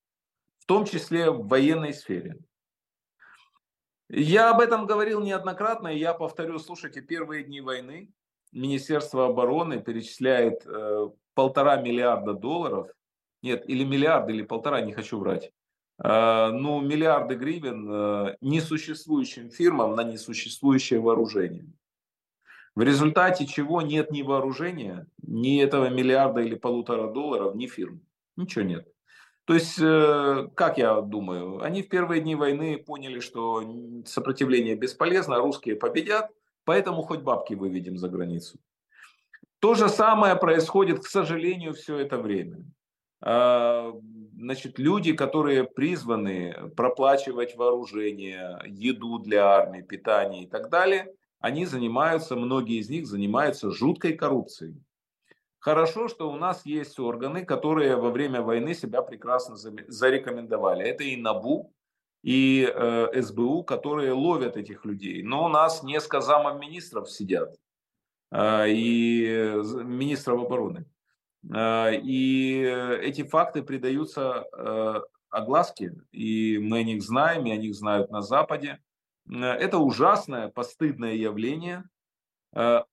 в 0.67 0.69
том 0.69 0.83
числе 0.83 1.31
в 1.31 1.47
военной 1.47 1.93
сфере. 1.93 2.37
Я 4.09 4.51
об 4.51 4.59
этом 4.59 4.85
говорил 4.85 5.21
неоднократно, 5.21 5.87
и 5.87 5.97
я 5.97 6.13
повторю, 6.13 6.59
слушайте, 6.59 7.01
первые 7.01 7.45
дни 7.45 7.61
войны 7.61 8.11
Министерство 8.51 9.27
обороны 9.27 9.81
перечисляет 9.81 10.65
э, 10.65 11.09
полтора 11.35 11.77
миллиарда 11.77 12.33
долларов, 12.33 12.89
нет, 13.41 13.63
или 13.69 13.85
миллиард, 13.85 14.29
или 14.29 14.41
полтора, 14.41 14.81
не 14.81 14.91
хочу 14.91 15.17
врать, 15.19 15.53
Э, 16.03 16.51
ну, 16.51 16.81
миллиарды 16.81 17.35
гривен 17.35 17.89
э, 17.89 18.37
несуществующим 18.41 19.49
фирмам 19.49 19.95
на 19.95 20.03
несуществующее 20.03 20.99
вооружение. 20.99 21.65
В 22.75 22.81
результате 22.81 23.47
чего 23.47 23.81
нет 23.81 24.11
ни 24.11 24.21
вооружения, 24.21 25.07
ни 25.23 25.59
этого 25.59 25.89
миллиарда 25.89 26.41
или 26.41 26.55
полутора 26.55 27.11
долларов, 27.11 27.55
ни 27.55 27.65
фирм. 27.67 28.01
Ничего 28.35 28.65
нет. 28.65 28.87
То 29.47 29.53
есть, 29.53 29.79
э, 29.79 30.49
как 30.55 30.77
я 30.77 30.99
думаю, 30.99 31.63
они 31.63 31.81
в 31.81 31.87
первые 31.87 32.21
дни 32.21 32.35
войны 32.35 32.77
поняли, 32.77 33.21
что 33.21 33.63
сопротивление 34.05 34.75
бесполезно, 34.75 35.37
русские 35.37 35.77
победят, 35.77 36.29
поэтому 36.65 37.01
хоть 37.01 37.21
бабки 37.21 37.53
выведем 37.53 37.97
за 37.97 38.09
границу. 38.09 38.59
То 39.59 39.73
же 39.73 39.87
самое 39.87 40.35
происходит, 40.35 40.99
к 40.99 41.07
сожалению, 41.07 41.73
все 41.73 41.97
это 41.97 42.17
время. 42.17 42.65
А, 43.21 43.93
значит, 44.35 44.79
люди, 44.79 45.13
которые 45.13 45.63
призваны 45.63 46.69
проплачивать 46.75 47.55
вооружение, 47.55 48.59
еду 48.65 49.17
для 49.17 49.45
армии, 49.45 49.81
питание 49.81 50.43
и 50.43 50.47
так 50.49 50.69
далее, 50.69 51.13
они 51.39 51.65
занимаются, 51.65 52.35
многие 52.35 52.79
из 52.79 52.89
них 52.89 53.07
занимаются 53.07 53.71
жуткой 53.71 54.13
коррупцией. 54.13 54.75
Хорошо, 55.59 56.07
что 56.07 56.31
у 56.31 56.35
нас 56.35 56.65
есть 56.65 56.99
органы, 56.99 57.45
которые 57.45 57.95
во 57.95 58.11
время 58.11 58.41
войны 58.41 58.73
себя 58.73 59.01
прекрасно 59.01 59.55
зарекомендовали. 59.55 60.85
Это 60.85 61.03
и 61.03 61.15
НАБУ, 61.15 61.73
и 62.23 62.71
э, 62.73 63.21
СБУ, 63.21 63.63
которые 63.63 64.13
ловят 64.13 64.57
этих 64.57 64.85
людей. 64.85 65.23
Но 65.23 65.45
у 65.45 65.47
нас 65.47 65.83
несколько 65.83 66.21
замов 66.21 66.59
министров 66.59 67.09
сидят, 67.09 67.55
э, 68.31 68.69
и 68.69 69.53
министров 69.83 70.43
обороны. 70.43 70.85
Э, 71.53 71.95
и 71.95 72.61
эти 73.01 73.23
факты 73.23 73.63
придаются 73.63 74.45
э, 74.51 75.01
огласке, 75.29 75.93
и 76.11 76.57
мы 76.59 76.79
о 76.79 76.83
них 76.83 77.03
знаем, 77.03 77.45
и 77.45 77.51
о 77.51 77.57
них 77.57 77.75
знают 77.75 78.11
на 78.11 78.21
Западе. 78.21 78.79
Э, 79.29 79.35
это 79.35 79.77
ужасное, 79.77 80.49
постыдное 80.49 81.13
явление, 81.13 81.83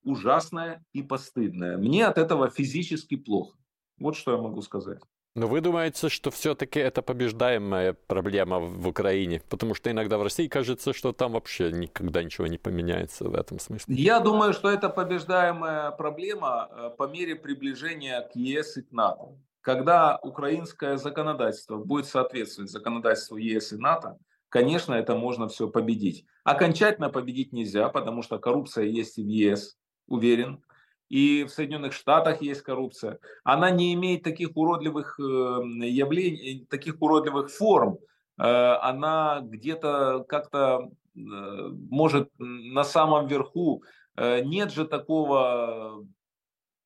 ужасное 0.02 0.84
и 0.92 1.02
постыдное. 1.02 1.76
Мне 1.78 2.06
от 2.06 2.18
этого 2.18 2.50
физически 2.50 3.16
плохо. 3.16 3.56
Вот 3.98 4.16
что 4.16 4.32
я 4.32 4.38
могу 4.38 4.62
сказать. 4.62 5.00
Но 5.36 5.48
вы 5.48 5.60
думаете, 5.60 6.08
что 6.08 6.30
все-таки 6.30 6.78
это 6.78 7.02
побеждаемая 7.02 7.92
проблема 7.92 8.60
в 8.60 8.86
Украине? 8.86 9.42
Потому 9.48 9.74
что 9.74 9.90
иногда 9.90 10.16
в 10.16 10.22
России 10.22 10.46
кажется, 10.46 10.92
что 10.92 11.12
там 11.12 11.32
вообще 11.32 11.72
никогда 11.72 12.22
ничего 12.22 12.46
не 12.46 12.56
поменяется 12.56 13.24
в 13.24 13.34
этом 13.34 13.58
смысле. 13.58 13.96
Я 13.96 14.20
думаю, 14.20 14.52
что 14.52 14.70
это 14.70 14.88
побеждаемая 14.88 15.90
проблема 15.90 16.68
э, 16.70 16.90
по 16.96 17.08
мере 17.08 17.34
приближения 17.34 18.20
к 18.20 18.36
ЕС 18.36 18.76
и 18.76 18.82
к 18.82 18.92
НАТО. 18.92 19.36
Когда 19.60 20.20
украинское 20.22 20.98
законодательство 20.98 21.78
будет 21.78 22.06
соответствовать 22.06 22.70
законодательству 22.70 23.36
ЕС 23.36 23.72
и 23.72 23.76
НАТО, 23.76 24.18
конечно, 24.54 24.94
это 24.94 25.16
можно 25.16 25.48
все 25.48 25.68
победить. 25.68 26.24
Окончательно 26.44 27.10
победить 27.10 27.52
нельзя, 27.52 27.88
потому 27.88 28.22
что 28.22 28.38
коррупция 28.38 28.84
есть 28.84 29.18
и 29.18 29.24
в 29.24 29.26
ЕС, 29.26 29.76
уверен 30.06 30.62
и 31.08 31.44
в 31.44 31.48
Соединенных 31.50 31.92
Штатах 31.92 32.40
есть 32.40 32.62
коррупция. 32.62 33.18
Она 33.42 33.70
не 33.70 33.92
имеет 33.94 34.22
таких 34.22 34.56
уродливых 34.56 35.18
э, 35.18 35.22
явлений, 35.22 36.62
э, 36.62 36.66
таких 36.66 37.02
уродливых 37.02 37.50
форм. 37.50 37.98
Э, 38.38 38.76
она 38.80 39.40
где-то 39.42 40.24
как-то 40.28 40.88
может 41.14 42.30
на 42.38 42.82
самом 42.82 43.28
верху. 43.28 43.84
Нет 44.16 44.72
же 44.72 44.84
такого, 44.84 46.04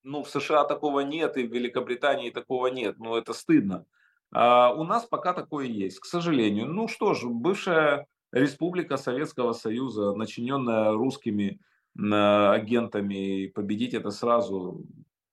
ну 0.03 0.23
в 0.23 0.29
США 0.29 0.64
такого 0.64 1.01
нет, 1.01 1.39
и 1.39 1.47
в 1.47 1.53
Великобритании 1.55 2.31
такого 2.31 2.66
нет. 2.66 2.99
Ну 2.99 3.16
это 3.16 3.33
стыдно. 3.33 3.87
А 4.33 4.72
у 4.74 4.85
нас 4.85 5.05
пока 5.07 5.33
такое 5.33 5.66
есть, 5.66 6.01
к 6.01 6.05
сожалению. 6.05 6.66
Ну 6.66 6.89
что 6.89 7.14
ж, 7.14 7.24
бывшая 7.24 8.07
республика 8.33 8.97
Советского 8.97 9.53
Союза, 9.53 10.12
начиненная 10.14 10.93
русскими 10.93 11.61
агентами, 11.97 13.43
и 13.43 13.49
победить 13.49 13.95
это 13.95 14.11
сразу 14.11 14.85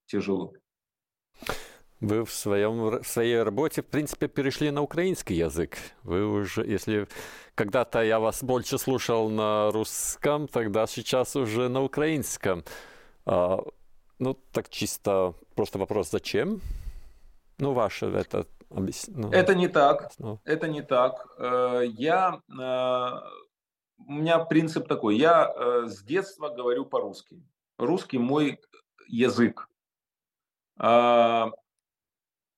тяжело. 0.07 0.53
Вы 2.01 2.25
в, 2.25 2.31
своем, 2.31 3.01
в 3.01 3.07
своей 3.07 3.41
работе, 3.41 3.81
в 3.81 3.85
принципе, 3.85 4.27
перешли 4.27 4.71
на 4.71 4.81
украинский 4.81 5.35
язык. 5.35 5.77
Вы 6.03 6.25
уже, 6.25 6.65
если 6.65 7.07
когда-то 7.55 8.01
я 8.03 8.19
вас 8.19 8.43
больше 8.43 8.77
слушал 8.77 9.29
на 9.29 9.71
русском, 9.71 10.47
тогда 10.47 10.87
сейчас 10.87 11.35
уже 11.35 11.69
на 11.69 11.83
украинском. 11.83 12.63
А, 13.25 13.63
ну, 14.19 14.33
так 14.51 14.69
чисто 14.69 15.35
просто 15.55 15.79
вопрос, 15.79 16.11
зачем? 16.11 16.61
Ну, 17.59 17.73
ваше 17.73 18.07
это 18.07 18.45
ну, 18.70 19.32
это 19.32 19.55
не 19.55 19.68
так. 19.68 20.11
Ну. 20.20 20.39
Это 20.43 20.68
не 20.68 20.82
так. 20.82 21.28
Э, 21.38 21.84
я, 21.86 22.41
э, 22.49 23.11
у 23.97 24.11
меня 24.11 24.39
принцип 24.39 24.88
такой. 24.88 25.18
Я 25.18 25.53
э, 25.55 25.88
с 25.88 26.03
детства 26.03 26.49
говорю 26.49 26.86
по-русски. 26.86 27.41
Русский 27.78 28.18
мой 28.18 28.59
язык. 29.07 29.70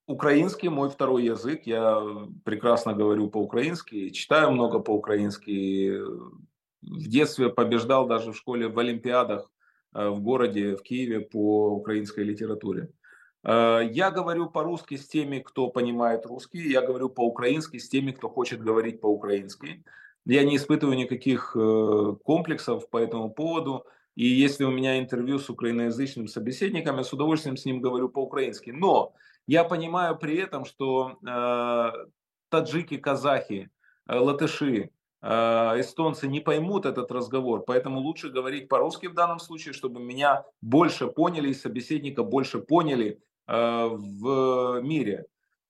Украинский 0.07 0.69
мой 0.69 0.89
второй 0.89 1.25
язык. 1.25 1.67
Я 1.67 2.01
прекрасно 2.45 2.93
говорю 2.93 3.29
по-украински, 3.29 4.09
читаю 4.09 4.51
много 4.51 4.79
по-украински. 4.79 5.99
В 6.81 7.07
детстве 7.07 7.49
побеждал 7.49 8.07
даже 8.07 8.31
в 8.31 8.37
школе 8.37 8.67
в 8.69 8.79
олимпиадах 8.79 9.51
в 9.91 10.19
городе, 10.21 10.75
в 10.75 10.83
Киеве 10.83 11.19
по 11.19 11.71
украинской 11.71 12.23
литературе. 12.23 12.89
Э, 13.47 13.79
я 13.89 14.11
говорю 14.11 14.49
по-русски 14.49 14.97
с 14.97 15.07
теми, 15.07 15.39
кто 15.39 15.69
понимает 15.69 16.25
русский, 16.25 16.69
я 16.69 16.81
говорю 16.81 17.09
по-украински 17.09 17.77
с 17.77 17.87
теми, 17.89 18.11
кто 18.11 18.29
хочет 18.29 18.61
говорить 18.61 18.99
по-украински. 18.99 19.83
Я 20.25 20.43
не 20.43 20.57
испытываю 20.57 20.97
никаких 20.97 21.55
э, 21.55 22.15
комплексов 22.25 22.89
по 22.89 22.97
этому 22.97 23.31
поводу. 23.31 23.85
И 24.15 24.25
если 24.25 24.65
у 24.65 24.71
меня 24.71 24.99
интервью 24.99 25.39
с 25.39 25.49
украиноязычным 25.49 26.27
собеседником, 26.27 26.97
я 26.97 27.03
с 27.03 27.13
удовольствием 27.13 27.55
с 27.55 27.65
ним 27.65 27.79
говорю 27.81 28.09
по-украински. 28.09 28.71
Но 28.71 29.13
я 29.45 29.63
понимаю 29.63 30.17
при 30.17 30.37
этом, 30.37 30.65
что 30.65 31.17
э, 31.25 31.91
таджики, 32.49 32.97
казахи, 32.97 33.69
э, 34.07 34.17
латыши, 34.17 34.89
э, 35.21 35.29
эстонцы 35.79 36.27
не 36.27 36.41
поймут 36.41 36.85
этот 36.85 37.11
разговор, 37.11 37.63
поэтому 37.65 38.01
лучше 38.01 38.29
говорить 38.29 38.67
по-русски 38.67 39.07
в 39.07 39.13
данном 39.13 39.39
случае, 39.39 39.73
чтобы 39.73 40.01
меня 40.01 40.43
больше 40.61 41.07
поняли 41.07 41.49
и 41.49 41.53
собеседника 41.53 42.23
больше 42.23 42.59
поняли, 42.59 43.21
в 43.47 44.81
мире. 44.81 45.25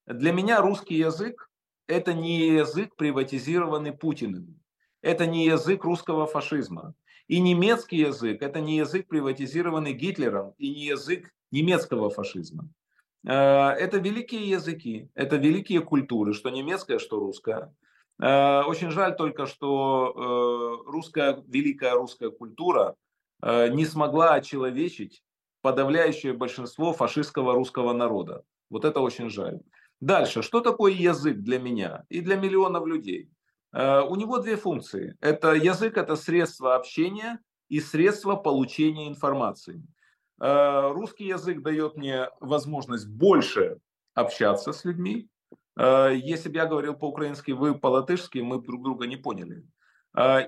Для 0.07 0.31
меня 0.31 0.61
русский 0.61 0.95
язык– 0.95 1.49
это 1.87 2.13
не 2.13 2.47
язык, 2.47 2.95
приватизированный 2.95 3.91
Путиным. 3.91 4.59
Это 5.01 5.27
не 5.27 5.45
язык 5.45 5.83
русского 5.83 6.25
фашизма. 6.25 6.95
И 7.27 7.39
немецкий 7.39 7.97
язык– 7.97 8.41
это 8.41 8.61
не 8.61 8.77
язык, 8.77 9.07
приватизированный 9.07 9.93
Гитлером, 9.93 10.53
и 10.57 10.69
не 10.73 10.85
язык 10.85 11.31
немецкого 11.51 12.09
фашизма. 12.09 12.69
Э, 13.25 13.71
это 13.71 13.97
великие 13.97 14.49
языки, 14.49 15.09
это 15.13 15.35
великие 15.35 15.81
культуры, 15.81 16.33
что 16.33 16.49
немецкая, 16.49 16.99
что 16.99 17.19
русская. 17.19 17.75
Э, 18.19 18.63
очень 18.63 18.91
жаль 18.91 19.15
только, 19.15 19.45
что 19.45 20.81
русская, 20.87 21.43
великая 21.47 21.93
русская 21.93 22.31
культура 22.31 22.95
не 23.43 23.85
смогла 23.85 24.33
очеловечить 24.33 25.21
подавляющее 25.67 26.31
большинство 26.31 26.93
фашистского 26.93 27.53
русского 27.53 27.91
народа. 27.91 28.43
Вот 28.69 28.85
это 28.85 29.01
очень 29.01 29.29
жаль. 29.29 29.59
Дальше, 29.99 30.41
что 30.41 30.61
такое 30.61 30.93
язык 30.93 31.39
для 31.39 31.59
меня 31.59 32.05
и 32.07 32.21
для 32.21 32.37
миллионов 32.37 32.85
людей? 32.85 33.29
Э, 33.73 33.99
у 33.99 34.15
него 34.15 34.37
две 34.37 34.55
функции. 34.55 35.17
Это 35.19 35.51
язык, 35.51 35.97
это 35.97 36.15
средство 36.15 36.75
общения 36.75 37.39
и 37.67 37.81
средство 37.81 38.37
получения 38.37 39.09
информации. 39.09 39.83
Э, 40.39 40.89
русский 40.93 41.25
язык 41.25 41.61
дает 41.61 41.97
мне 41.97 42.29
возможность 42.39 43.09
больше 43.09 43.79
общаться 44.13 44.71
с 44.71 44.85
людьми. 44.85 45.27
Э, 45.77 46.13
если 46.15 46.47
бы 46.47 46.55
я 46.55 46.65
говорил 46.65 46.93
по-украински, 46.93 47.51
вы 47.51 47.75
по-латышски, 47.75 48.39
мы 48.39 48.61
друг 48.61 48.83
друга 48.83 49.05
не 49.05 49.17
поняли. 49.17 49.65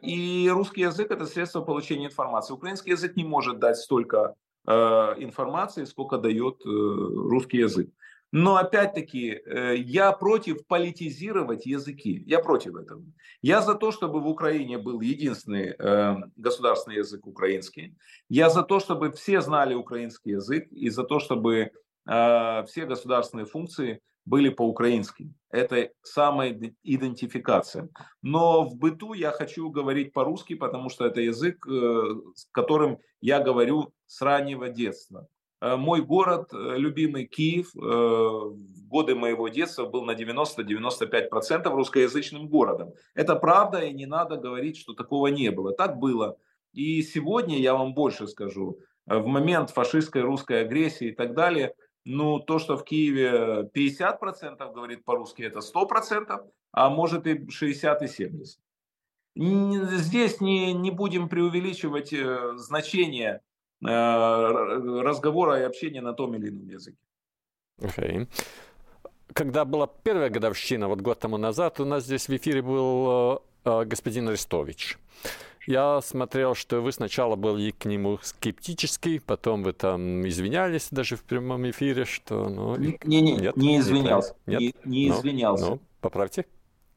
И 0.02 0.50
русский 0.52 0.82
язык– 0.82 1.12
это 1.12 1.26
средство 1.26 1.62
получения 1.62 2.06
информации. 2.06 2.54
Украинский 2.54 2.92
язык 2.92 3.18
не 3.18 3.26
может 3.26 3.60
дать 3.60 3.78
столько 3.78 4.34
информации, 4.70 5.86
сколько 5.86 6.18
дает 6.18 6.62
э, 6.66 6.70
русский 6.70 7.58
язык. 7.58 7.90
Но 8.32 8.58
опять-таки, 8.58 9.32
э, 9.32 9.76
я 9.78 10.12
против 10.12 10.68
политизировать 10.68 11.66
языки. 11.66 12.24
Я 12.28 12.40
против 12.40 12.76
этого. 12.76 13.04
Я 13.42 13.62
за 13.62 13.74
то, 13.74 13.92
чтобы 13.92 14.20
в 14.22 14.28
Украине 14.28 14.78
был 14.78 15.02
единственный 15.02 15.76
государственный 16.36 16.98
язык 16.98 17.26
украинский. 17.26 17.96
Я 18.30 18.50
за 18.50 18.62
то, 18.62 18.80
чтобы 18.80 19.12
все 19.12 19.42
знали 19.42 19.74
украинский 19.74 20.34
язык. 20.34 20.68
И 20.72 20.90
за 20.90 21.04
то, 21.04 21.20
чтобы 21.20 21.72
все 22.06 22.86
государственные 22.86 23.46
функции 23.46 24.02
были 24.26 24.50
по-украински. 24.50 25.34
Это 25.50 25.90
самая 26.04 26.58
идентификация. 26.84 27.90
Но 28.22 28.66
в 28.66 28.76
быту 28.76 29.14
я 29.14 29.32
хочу 29.32 29.70
говорить 29.70 30.14
по-русски, 30.14 30.56
потому 30.56 30.90
что 30.90 31.06
это 31.06 31.22
язык, 31.22 31.66
с 31.66 32.48
которым 32.52 33.00
я 33.22 33.40
говорю 33.40 33.94
с 34.06 34.22
раннего 34.22 34.70
детства. 34.70 35.28
Э, 35.62 35.76
мой 35.76 36.02
город, 36.02 36.54
э, 36.54 36.76
любимый 36.78 37.26
Киев, 37.26 37.76
э, 37.76 37.80
в 37.80 38.88
годы 38.88 39.16
моего 39.16 39.50
детства 39.50 39.86
был 39.86 40.04
на 40.04 40.16
90-95% 40.16 41.74
русскоязычным 41.74 42.48
городом. 42.48 42.94
Это 43.14 43.36
правда, 43.36 43.80
и 43.80 43.94
не 43.94 44.06
надо 44.06 44.38
говорить, 44.38 44.78
что 44.78 44.94
такого 44.94 45.28
не 45.28 45.52
было. 45.52 45.74
Так 45.74 45.98
было. 45.98 46.38
И 46.74 47.02
сегодня, 47.02 47.58
я 47.60 47.74
вам 47.74 47.94
больше 47.94 48.28
скажу, 48.28 48.80
в 49.06 49.26
момент 49.26 49.72
фашистской 49.72 50.22
русской 50.22 50.62
агрессии 50.62 51.08
и 51.08 51.16
так 51.16 51.34
далее, 51.34 51.74
ну, 52.06 52.40
то, 52.40 52.60
что 52.60 52.78
в 52.78 52.84
Киеве 52.84 53.70
50% 53.74 54.74
говорит 54.74 55.04
по-русски, 55.06 55.44
это 55.44 55.60
100%, 55.60 56.52
а 56.72 56.90
может 56.90 57.28
и 57.28 57.50
60 57.50 58.02
и 58.02 58.08
70. 58.08 58.60
Здесь 59.36 60.42
не, 60.42 60.74
не 60.74 60.92
будем 60.92 61.30
преувеличивать 61.30 62.14
значение 62.60 63.42
Э, 63.82 65.02
разговора 65.02 65.60
и 65.60 65.64
общения 65.64 66.02
на 66.02 66.14
том 66.14 66.36
или 66.36 66.50
ином 66.50 66.68
языке. 66.68 66.98
Okay. 67.78 68.28
Когда 69.34 69.64
была 69.64 69.88
первая 69.88 70.30
годовщина, 70.30 70.90
вот 70.90 71.00
год 71.00 71.20
тому 71.20 71.38
назад, 71.38 71.80
у 71.80 71.86
нас 71.86 72.04
здесь 72.04 72.28
в 72.28 72.36
эфире 72.36 72.62
был 72.62 73.42
э, 73.64 73.86
господин 73.86 74.28
Арестович. 74.28 74.98
Я 75.70 76.02
смотрел, 76.02 76.56
что 76.56 76.82
вы 76.82 76.92
сначала 76.92 77.36
были 77.36 77.70
к 77.70 77.86
нему 77.86 78.18
скептически, 78.24 79.20
потом 79.20 79.62
вы 79.62 79.74
там 79.74 80.28
извинялись 80.28 80.88
даже 80.90 81.16
в 81.16 81.24
прямом 81.24 81.70
эфире, 81.70 82.06
что... 82.06 82.50
Ну, 82.50 82.76
не, 82.76 82.98
не, 83.04 83.34
нет, 83.34 83.56
не 83.56 83.78
извинялся. 83.78 84.36
Нет, 84.48 84.62
не, 84.62 84.74
не 84.84 85.10
ну, 85.10 85.20
извинялся. 85.20 85.66
Ну, 85.66 85.80
поправьте. 86.02 86.48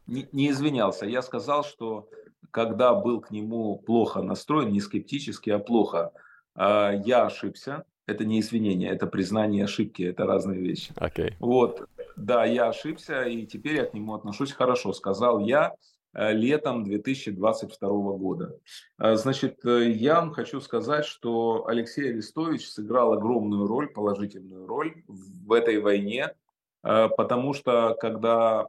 Не, 0.06 0.26
не 0.32 0.48
извинялся. 0.48 1.04
Я 1.04 1.20
сказал, 1.20 1.64
что 1.64 2.08
когда 2.50 2.94
был 2.94 3.20
к 3.20 3.30
нему 3.30 3.76
плохо 3.76 4.22
настроен, 4.22 4.72
не 4.72 4.80
скептически, 4.80 5.50
а 5.50 5.58
плохо 5.58 6.12
а, 6.54 6.92
я 6.92 7.26
ошибся. 7.26 7.84
Это 8.06 8.24
не 8.24 8.40
извинение, 8.40 8.88
это 8.88 9.06
признание 9.06 9.64
ошибки, 9.64 10.02
это 10.02 10.24
разные 10.24 10.60
вещи. 10.60 10.92
Okay. 10.94 11.34
Вот, 11.40 11.90
да, 12.16 12.46
я 12.46 12.68
ошибся, 12.68 13.24
и 13.24 13.44
теперь 13.44 13.76
я 13.76 13.84
к 13.84 13.92
нему 13.92 14.14
отношусь 14.14 14.52
хорошо, 14.52 14.94
сказал 14.94 15.40
я 15.40 15.74
летом 16.14 16.84
2022 16.84 17.88
года. 18.16 18.58
Э, 18.98 19.16
значит, 19.16 19.64
э, 19.64 19.90
я 19.90 20.16
вам 20.16 20.32
хочу 20.32 20.60
сказать, 20.60 21.04
что 21.04 21.66
Алексей 21.66 22.10
Арестович 22.10 22.68
сыграл 22.68 23.12
огромную 23.12 23.66
роль, 23.66 23.88
положительную 23.88 24.66
роль 24.66 25.02
в 25.06 25.52
этой 25.52 25.80
войне, 25.80 26.34
потому 26.82 27.54
что 27.54 27.96
когда 28.00 28.66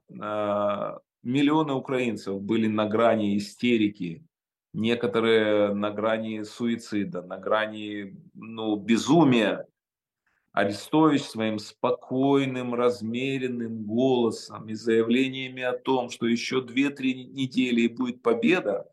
миллионы 1.24 1.74
украинцев 1.74 2.40
были 2.40 2.68
на 2.68 2.86
грани 2.86 3.38
истерики, 3.38 4.24
некоторые 4.74 5.74
на 5.74 5.92
грани 5.92 6.44
суицида, 6.44 7.22
на 7.22 7.38
грани 7.38 8.18
ну, 8.34 8.76
безумия. 8.76 9.68
Арестович 10.54 11.24
своим 11.24 11.58
спокойным, 11.58 12.76
размеренным 12.76 13.86
голосом 13.86 14.70
и 14.70 14.76
заявлениями 14.76 15.64
о 15.64 15.74
том, 15.74 16.12
что 16.12 16.28
еще 16.28 16.62
2-3 16.62 17.32
недели 17.34 17.82
и 17.82 17.88
будет 17.88 18.22
победа, 18.22 18.88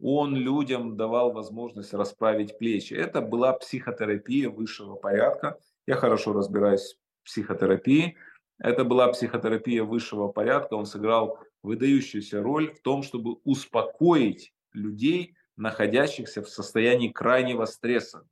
он 0.00 0.36
людям 0.36 0.96
давал 0.96 1.32
возможность 1.32 1.94
расправить 1.94 2.58
плечи. 2.58 2.92
Это 2.92 3.22
была 3.22 3.54
психотерапия 3.54 4.50
высшего 4.50 4.96
порядка. 4.96 5.58
Я 5.86 5.96
хорошо 5.96 6.34
разбираюсь 6.34 6.98
в 7.22 7.26
психотерапии. 7.26 8.16
Это 8.58 8.84
была 8.84 9.08
психотерапия 9.08 9.84
высшего 9.84 10.28
порядка. 10.28 10.74
Он 10.74 10.84
сыграл 10.84 11.38
выдающуюся 11.62 12.42
роль 12.42 12.74
в 12.74 12.82
том, 12.82 13.02
чтобы 13.02 13.38
успокоить 13.44 14.52
людей, 14.72 15.34
находящихся 15.56 16.42
в 16.42 16.48
состоянии 16.50 17.08
крайнего 17.08 17.64
стресса. 17.64 18.28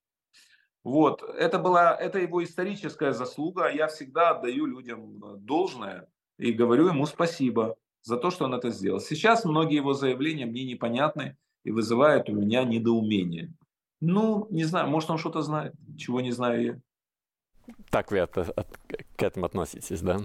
Вот, 0.86 1.20
это 1.20 1.58
была, 1.58 1.96
это 1.96 2.20
его 2.20 2.44
историческая 2.44 3.12
заслуга. 3.12 3.68
Я 3.68 3.88
всегда 3.88 4.30
отдаю 4.30 4.66
людям 4.66 5.20
э, 5.20 5.36
должное 5.38 6.06
и 6.38 6.52
говорю 6.52 6.86
ему 6.86 7.06
спасибо. 7.06 7.74
за 8.02 8.16
то, 8.16 8.30
что 8.30 8.44
он 8.44 8.54
это 8.54 8.70
сделал. 8.70 9.00
Сейчас 9.00 9.44
многие 9.44 9.78
его 9.78 9.94
заявления 9.94 10.46
мне 10.46 10.64
непонятны 10.64 11.36
и 11.64 11.72
вызывают 11.72 12.28
у 12.28 12.34
меня 12.34 12.62
недоумение. 12.62 13.52
Ну, 14.00 14.46
не 14.50 14.62
знаю, 14.62 14.88
может, 14.88 15.10
он 15.10 15.18
что-то 15.18 15.42
знает, 15.42 15.74
чего 15.98 16.20
не 16.20 16.30
знаю 16.30 16.64
я. 16.64 17.74
Так 17.90 18.12
вы 18.12 18.18
это, 18.18 18.42
от, 18.42 18.68
к 19.16 19.22
этому 19.24 19.46
относитесь, 19.46 20.02
да? 20.02 20.20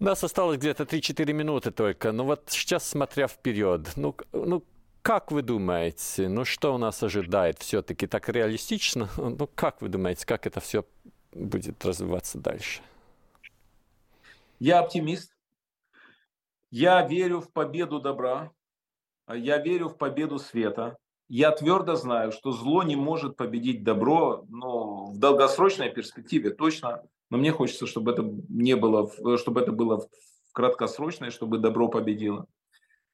У 0.00 0.04
нас 0.04 0.22
осталось 0.22 0.58
где-то 0.58 0.82
3-4 0.82 1.32
минуты 1.32 1.70
только. 1.70 2.12
Ну 2.12 2.24
вот 2.24 2.42
сейчас, 2.48 2.86
смотря 2.86 3.26
вперед, 3.26 3.90
ну, 3.96 4.14
ну 4.34 4.62
как 5.02 5.32
вы 5.32 5.42
думаете, 5.42 6.28
ну 6.28 6.44
что 6.44 6.74
у 6.74 6.78
нас 6.78 7.02
ожидает 7.02 7.58
все-таки 7.60 8.06
так 8.06 8.28
реалистично? 8.28 9.08
Ну 9.16 9.48
как 9.54 9.82
вы 9.82 9.88
думаете, 9.88 10.26
как 10.26 10.46
это 10.46 10.60
все 10.60 10.84
будет 11.32 11.84
развиваться 11.84 12.38
дальше? 12.38 12.82
Я 14.58 14.80
оптимист. 14.80 15.34
Я 16.70 17.06
верю 17.06 17.40
в 17.40 17.50
победу 17.50 18.00
добра. 18.00 18.52
Я 19.32 19.58
верю 19.58 19.88
в 19.88 19.96
победу 19.96 20.38
света. 20.38 20.98
Я 21.28 21.52
твердо 21.52 21.94
знаю, 21.94 22.32
что 22.32 22.52
зло 22.52 22.82
не 22.82 22.96
может 22.96 23.36
победить 23.36 23.84
добро, 23.84 24.44
но 24.48 25.06
в 25.06 25.18
долгосрочной 25.18 25.90
перспективе 25.90 26.50
точно. 26.50 27.02
Но 27.30 27.38
мне 27.38 27.52
хочется, 27.52 27.86
чтобы 27.86 28.12
это 28.12 28.22
не 28.48 28.74
было, 28.74 29.08
чтобы 29.38 29.60
это 29.60 29.70
было 29.70 30.00
в 30.00 30.08
краткосрочной, 30.52 31.30
чтобы 31.30 31.58
добро 31.58 31.88
победило. 31.88 32.46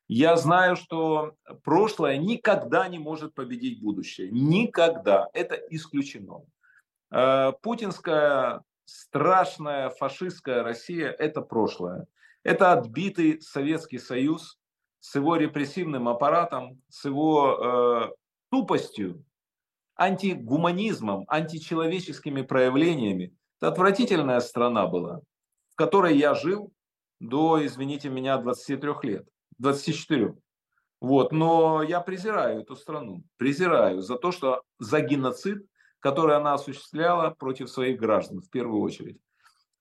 Я 0.08 0.36
знаю, 0.36 0.76
что 0.76 1.34
прошлое 1.64 2.16
никогда 2.16 2.86
не 2.88 2.98
может 2.98 3.34
победить 3.34 3.82
будущее. 3.82 4.30
Никогда. 4.30 5.28
Это 5.32 5.56
исключено. 5.70 6.42
Э, 7.10 7.52
путинская 7.60 8.62
страшная 8.84 9.90
фашистская 9.90 10.62
Россия– 10.62 11.10
это 11.18 11.40
прошлое. 11.42 12.06
Это 12.44 12.72
отбитый 12.72 13.40
Советский 13.40 13.98
Союз 13.98 14.58
с 15.00 15.16
его 15.16 15.36
репрессивным 15.36 16.08
аппаратом, 16.08 16.80
с 16.88 17.04
его 17.04 17.58
э, 17.58 18.10
тупостью, 18.50 19.24
антигуманизмом, 19.96 21.24
античеловеческими 21.26 22.42
проявлениями. 22.42 23.34
Это 23.58 23.68
отвратительная 23.68 24.40
страна 24.40 24.86
была, 24.86 25.20
в 25.70 25.76
которой 25.76 26.16
я 26.16 26.34
жил 26.34 26.72
до, 27.18 27.64
извините 27.64 28.08
меня, 28.08 28.36
23 28.38 28.92
лет. 29.02 29.28
24. 29.58 30.34
Вот. 31.00 31.32
Но 31.32 31.82
я 31.82 32.00
презираю 32.00 32.60
эту 32.60 32.76
страну. 32.76 33.24
Презираю 33.36 34.00
за 34.00 34.16
то, 34.16 34.32
что 34.32 34.62
за 34.78 35.00
геноцид, 35.00 35.66
который 36.00 36.36
она 36.36 36.54
осуществляла 36.54 37.30
против 37.30 37.70
своих 37.70 37.98
граждан 37.98 38.40
в 38.40 38.50
первую 38.50 38.80
очередь. 38.82 39.18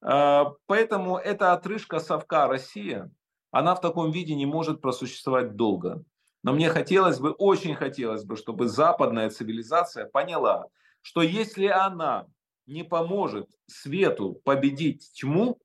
А, 0.01 0.53
поэтому 0.65 1.17
эта 1.17 1.53
отрыжка 1.53 1.99
совка 1.99 2.47
Россия, 2.47 3.11
она 3.51 3.75
в 3.75 3.81
таком 3.81 4.11
виде 4.11 4.35
не 4.35 4.45
может 4.45 4.81
просуществовать 4.81 5.55
долго. 5.55 6.03
Но 6.43 6.53
мне 6.53 6.69
хотелось 6.69 7.19
бы, 7.19 7.31
очень 7.31 7.73
хотелось 7.73 8.23
бы, 8.23 8.35
чтобы 8.35 8.67
западная 8.67 9.29
цивилизация 9.29 10.05
поняла, 10.05 10.67
что 11.01 11.21
если 11.21 11.65
она 11.67 12.27
не 12.67 12.83
поможет 12.83 13.49
свету 13.67 14.41
победить 14.43 15.11
тьму, 15.13 15.59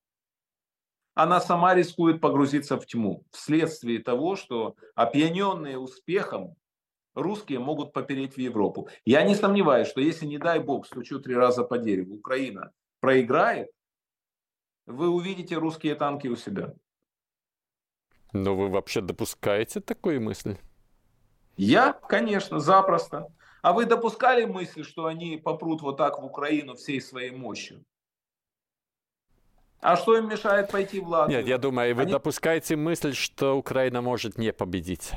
она 1.22 1.38
сама 1.40 1.74
рискует 1.74 2.20
погрузиться 2.20 2.78
в 2.78 2.86
тьму 2.86 3.26
вследствие 3.30 3.98
того, 3.98 4.36
что 4.36 4.76
опьяненные 4.94 5.78
успехом 5.78 6.56
русские 7.14 7.58
могут 7.58 7.92
попереть 7.92 8.34
в 8.34 8.38
Европу. 8.38 8.88
Я 9.04 9.22
не 9.22 9.34
сомневаюсь, 9.34 9.88
что 9.88 10.00
если, 10.00 10.24
не 10.24 10.38
дай 10.38 10.60
бог, 10.60 10.86
стучу 10.86 11.20
три 11.20 11.34
раза 11.34 11.64
по 11.64 11.76
дереву, 11.76 12.14
Украина 12.14 12.72
проиграет, 13.00 13.70
вы 14.86 15.10
увидите 15.10 15.56
русские 15.56 15.94
танки 15.94 16.26
у 16.26 16.36
себя. 16.36 16.72
Но 18.32 18.56
вы 18.56 18.70
вообще 18.70 19.02
допускаете 19.02 19.80
такую 19.80 20.22
мысль? 20.22 20.56
Я, 21.58 21.92
конечно, 21.92 22.60
запросто. 22.60 23.26
А 23.60 23.74
вы 23.74 23.84
допускали 23.84 24.46
мысль, 24.46 24.84
что 24.84 25.04
они 25.04 25.36
попрут 25.36 25.82
вот 25.82 25.98
так 25.98 26.18
в 26.18 26.24
Украину 26.24 26.76
всей 26.76 26.98
своей 26.98 27.30
мощью? 27.30 27.84
А 29.80 29.96
что 29.96 30.16
им 30.16 30.28
мешает 30.28 30.70
пойти 30.70 31.00
в 31.00 31.08
Латвию? 31.08 31.38
Нет, 31.38 31.48
я 31.48 31.58
думаю, 31.58 31.94
вы 31.94 32.02
Они... 32.02 32.12
допускаете 32.12 32.76
мысль, 32.76 33.14
что 33.14 33.56
Украина 33.56 34.02
может 34.02 34.36
не 34.36 34.52
победить. 34.52 35.12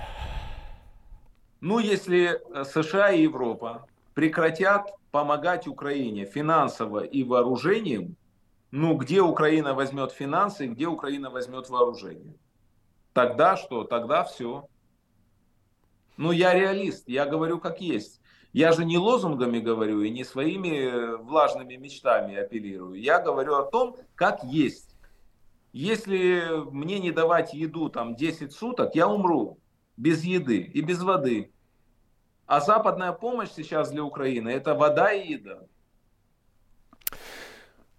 Ну, 1.59 1.79
если 1.79 2.39
э, 2.53 2.63
США 2.63 3.11
и 3.11 3.23
Европа 3.23 3.85
прекратят 4.13 4.89
помогать 5.11 5.67
Украине 5.67 6.25
финансово 6.25 7.03
и 7.03 7.23
вооружением, 7.23 8.15
ну, 8.71 8.95
где 8.95 9.21
Украина 9.21 9.73
возьмет 9.73 10.11
финансы, 10.11 10.67
где 10.67 10.87
Украина 10.87 11.29
возьмет 11.29 11.69
вооружение? 11.69 12.35
Тогда 13.13 13.57
что? 13.57 13.83
Тогда 13.83 14.23
все. 14.23 14.65
Ну, 16.15 16.31
я 16.31 16.53
реалист, 16.53 17.03
я 17.07 17.25
говорю 17.25 17.59
как 17.59 17.81
есть. 17.81 18.21
Я 18.53 18.71
же 18.71 18.85
не 18.85 18.99
лозунгами 18.99 19.59
говорю 19.59 20.03
и 20.03 20.11
не 20.11 20.23
своими 20.23 20.85
э, 20.85 21.17
влажными 21.17 21.73
мечтами 21.73 22.35
апеллирую. 22.35 23.01
Я 23.01 23.19
говорю 23.19 23.55
о 23.55 23.63
том, 23.63 23.97
как 24.13 24.43
есть. 24.43 24.95
Если 25.71 26.43
мне 26.71 26.99
не 26.99 27.11
давать 27.11 27.55
еду 27.55 27.89
там 27.89 28.15
10 28.15 28.53
суток, 28.53 28.93
я 28.93 29.07
умру 29.07 29.57
без 29.97 30.23
еды 30.23 30.57
и 30.59 30.81
без 30.81 31.01
воды. 31.01 31.51
А 32.45 32.61
западная 32.61 33.11
помощь 33.11 33.49
сейчас 33.55 33.89
для 33.89 34.03
Украины– 34.03 34.49
это 34.49 34.75
вода 34.75 35.11
и 35.11 35.33
еда. 35.33 35.63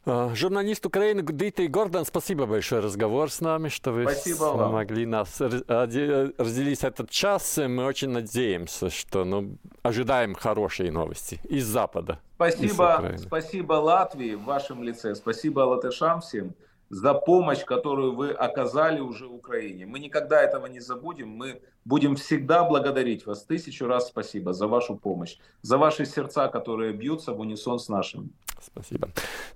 Журналист 0.07 0.85
Украины 0.85 1.23
Дмитрий 1.23 1.67
Гордон, 1.67 2.05
спасибо 2.05 2.45
большое 2.45 2.83
разговор 2.83 3.31
с 3.31 3.41
нами, 3.41 3.69
что 3.69 3.91
вы 3.91 4.03
спасибо 4.03 4.69
смогли 4.69 5.07
нас 5.07 5.41
разделить 5.41 6.85
этот 6.85 7.09
час. 7.09 7.57
Мы 7.57 7.87
очень 7.87 8.11
надеемся, 8.11 8.91
что 8.91 9.25
ну, 9.25 9.57
ожидаем 9.83 10.35
хорошие 10.35 10.93
новости 10.93 11.41
из 11.45 11.65
Запада. 11.65 12.21
Спасибо, 12.35 13.13
из 13.15 13.23
спасибо 13.23 13.73
Латвии 13.75 14.35
в 14.35 14.45
вашем 14.45 14.83
лице, 14.83 15.15
спасибо 15.15 15.61
латышам 15.61 16.21
всем 16.21 16.55
за 16.91 17.15
помощь, 17.15 17.65
которую 17.65 18.15
вы 18.15 18.31
оказали 18.31 19.01
уже 19.01 19.27
Украине. 19.27 19.87
Мы 19.87 20.01
никогда 20.01 20.43
этого 20.43 20.67
не 20.67 20.81
забудем. 20.81 21.31
Мы 21.31 21.63
будем 21.86 22.16
всегда 22.16 22.64
благодарить 22.64 23.26
вас. 23.26 23.44
Тысячу 23.44 23.88
раз 23.88 24.08
спасибо 24.08 24.54
за 24.54 24.68
вашу 24.68 24.96
помощь, 24.96 25.38
за 25.62 25.78
ваши 25.78 26.06
сердца, 26.06 26.48
которые 26.48 26.94
бьются 26.94 27.34
в 27.34 27.40
унисон 27.40 27.80
с 27.80 27.90
нашими. 27.90 28.30
Spasība. 28.60 29.08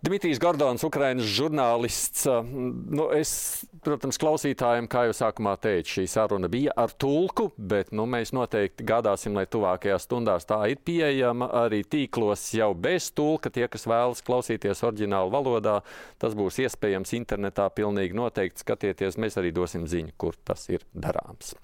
Dmitrijs 0.02 0.40
Gordons, 0.40 0.84
Ukrainas 0.84 1.28
žurnālists. 1.28 2.24
Nu, 2.44 3.10
es, 3.12 3.66
protams, 3.84 4.16
klausītājiem, 4.20 4.88
kā 4.88 5.06
jau 5.10 5.16
sākumā 5.18 5.58
teicu, 5.60 5.98
šī 5.98 6.06
saruna 6.08 6.48
bija 6.52 6.72
ar 6.80 6.94
tulku, 6.96 7.50
bet 7.58 7.92
nu, 7.92 8.06
mēs 8.10 8.34
noteikti 8.36 8.86
gādāsim, 8.88 9.36
lai 9.36 9.44
tuvākajās 9.44 10.08
stundās 10.08 10.48
tā 10.48 10.62
ir 10.72 10.80
pieejama 10.80 11.50
arī 11.66 11.84
tīklos 11.84 12.46
jau 12.56 12.72
bez 12.74 13.12
tulka. 13.12 13.52
Tie, 13.54 13.68
kas 13.68 13.88
vēlas 13.90 14.24
klausīties 14.26 14.86
oriģinālu 14.88 15.34
valodā, 15.36 15.82
tas 16.20 16.36
būs 16.38 16.62
iespējams 16.64 17.16
internetā. 17.20 17.68
Pilnīgi 17.76 18.16
noteikti 18.16 18.64
skatieties, 18.64 19.20
mēs 19.20 19.40
arī 19.42 19.52
dosim 19.56 19.88
ziņu, 19.90 20.16
kur 20.18 20.40
tas 20.48 20.70
ir 20.72 20.88
darāms. 20.96 21.58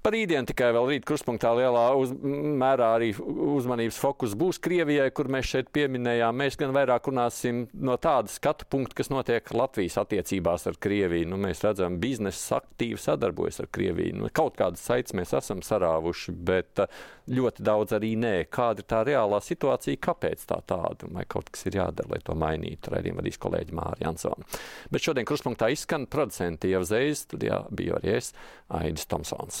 Par 0.00 0.14
rītdienu 0.16 0.48
tikai 0.48 0.70
vēl 0.72 0.86
rīt 0.88 1.04
kruspunktā 1.04 1.50
lielā 1.52 1.82
uz, 2.00 2.14
mērā 2.16 2.86
arī 2.96 3.10
uzmanības 3.20 3.98
fokus 4.00 4.32
būs 4.38 4.56
Krievijai, 4.64 5.10
kur 5.12 5.28
mēs 5.28 5.50
šeit 5.50 5.66
pieminējām. 5.76 6.38
Mēs 6.40 6.54
gan 6.56 6.72
vairāk 6.72 7.10
runāsim 7.10 7.66
no 7.76 7.98
tāda 8.00 8.32
skatu 8.32 8.64
punkta, 8.72 8.96
kas 8.96 9.10
notiek 9.12 9.50
Latvijas 9.52 9.98
attiecībās 10.00 10.64
ar 10.70 10.78
Krieviju. 10.80 11.28
Nu, 11.28 11.36
mēs 11.42 11.60
redzam, 11.66 11.98
biznesa 12.00 12.62
aktīvi 12.62 12.96
sadarbojas 12.96 13.60
ar 13.60 13.68
Krieviju. 13.76 14.14
Nu, 14.22 14.30
kaut 14.32 14.56
kādas 14.56 14.86
saites 14.88 15.12
mēs 15.20 15.34
esam 15.36 15.60
sarāvuši, 15.66 16.32
bet 16.48 16.80
uh, 16.80 17.02
ļoti 17.28 17.66
daudz 17.68 17.92
arī 17.98 18.14
nē. 18.22 18.32
Kāda 18.48 18.80
ir 18.80 18.88
tā 18.88 19.02
reālā 19.04 19.42
situācija, 19.44 20.00
kāpēc 20.00 20.46
tā 20.48 20.62
tāda, 20.64 21.10
vai 21.12 21.26
kaut 21.28 21.52
kas 21.52 21.68
ir 21.68 21.76
jādara, 21.76 22.14
lai 22.14 22.22
to 22.24 22.38
mainītu. 22.40 22.94
Raidījuma 22.94 23.20
vadīs 23.20 23.40
kolēģi 23.44 23.76
Māra 23.76 24.00
Jansona. 24.00 24.48
Bet 24.88 25.04
šodien 25.04 25.28
kruspunktā 25.28 25.68
izskan 25.76 26.08
producenti 26.08 26.72
Ieva 26.72 26.88
Zējas, 26.88 27.26
studijā 27.28 27.60
bija 27.68 28.00
arī 28.00 28.16
es, 28.22 28.32
Aidis 28.80 29.04
Tomsons. 29.12 29.60